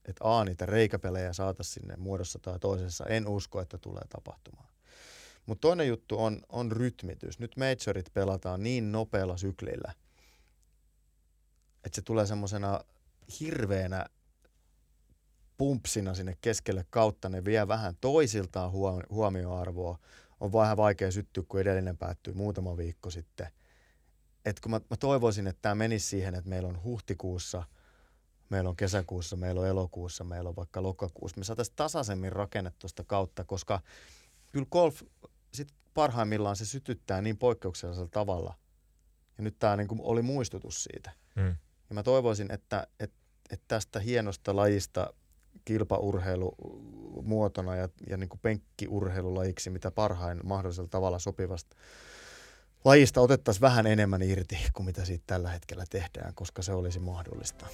että 0.06 0.38
A, 0.38 0.46
niitä 0.46 0.66
reikäpelejä 0.66 1.34
saataisiin 1.34 1.74
sinne 1.74 1.96
muodossa 1.98 2.40
tai 2.40 2.60
toisessa. 2.60 3.06
En 3.06 3.28
usko, 3.28 3.62
että 3.62 3.78
tulee 3.78 4.04
tapahtumaan. 4.10 4.75
Mutta 5.46 5.62
toinen 5.62 5.88
juttu 5.88 6.24
on, 6.24 6.42
on 6.50 6.72
rytmitys. 6.72 7.40
Nyt 7.40 7.58
majorit 7.58 8.14
pelataan 8.14 8.64
niin 8.64 8.92
nopealla 8.92 9.38
syklillä, 9.38 9.94
että 11.84 11.96
se 11.96 12.02
tulee 12.02 12.26
semmoisena 12.26 12.82
hirveänä 13.40 14.06
pumpsina 15.58 16.14
sinne 16.14 16.38
keskelle 16.42 16.86
kautta. 16.90 17.30
Ne 17.30 17.46
vie 17.46 17.68
vähän 17.68 17.96
toisiltaan 18.02 18.72
huomioarvoa. 19.10 20.00
On 20.40 20.54
vähän 20.54 20.78
vaikea 20.78 21.12
syttyä, 21.12 21.44
kun 21.48 21.60
edellinen 21.60 21.98
päättyy 21.98 22.34
muutama 22.34 22.78
viikko 22.78 23.10
sitten. 23.10 23.48
Et 24.46 24.60
kun 24.60 24.72
mä, 24.72 24.82
mä 24.90 24.98
toivoisin, 24.98 25.48
että 25.48 25.62
tämä 25.62 25.76
menisi 25.76 26.08
siihen, 26.08 26.36
että 26.36 26.50
meillä 26.50 26.70
on 26.70 26.84
huhtikuussa, 26.84 27.64
meillä 28.50 28.70
on 28.70 28.76
kesäkuussa, 28.76 29.36
meillä 29.36 29.62
on 29.62 29.68
elokuussa, 29.68 30.24
meillä 30.24 30.50
on 30.50 30.56
vaikka 30.56 30.84
lokakuussa. 30.84 31.38
Me 31.38 31.44
saataisiin 31.44 31.76
tasaisemmin 31.76 32.32
rakennettua 32.32 32.88
sitä 32.88 33.04
kautta, 33.04 33.44
koska 33.44 33.82
kyllä 34.52 34.68
golf 34.72 35.02
sit 35.56 35.74
parhaimmillaan 35.94 36.56
se 36.56 36.66
sytyttää 36.66 37.22
niin 37.22 37.38
poikkeuksellisella 37.38 38.10
tavalla. 38.12 38.54
Ja 39.38 39.44
nyt 39.44 39.56
tämä 39.60 39.76
niin 39.76 39.88
oli 40.00 40.22
muistutus 40.22 40.84
siitä. 40.84 41.12
Mm. 41.36 41.56
Ja 41.90 41.94
mä 41.94 42.04
toivoisin, 42.04 42.52
että, 42.52 42.88
että, 43.00 43.18
että 43.50 43.66
tästä 43.68 44.00
hienosta 44.00 44.56
lajista 44.56 45.14
kilpaurheilumuotona 45.66 47.76
ja, 47.76 47.90
ja 48.10 48.18
niin 48.18 48.30
kuin 48.30 48.40
penkkiurheilulajiksi, 48.40 49.70
mitä 49.70 49.92
parhain 49.92 50.40
mahdollisella 50.44 50.90
tavalla 50.90 51.20
sopivasta 51.20 51.76
lajista 52.86 53.22
otettaisiin 53.22 53.62
vähän 53.62 53.88
enemmän 53.88 54.22
irti 54.22 54.58
kuin 54.74 54.86
mitä 54.86 55.06
siitä 55.06 55.24
tällä 55.28 55.50
hetkellä 55.50 55.84
tehdään, 55.90 56.36
koska 56.36 56.62
se 56.62 56.74
olisi 56.74 57.00
mahdollista. 57.00 57.66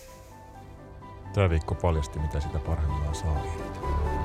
Tämä 1.33 1.49
viikko 1.49 1.75
paljasti, 1.75 2.19
mitä 2.19 2.39
sitä 2.39 2.59
parhaimmillaan 2.59 3.15
saa 3.15 4.20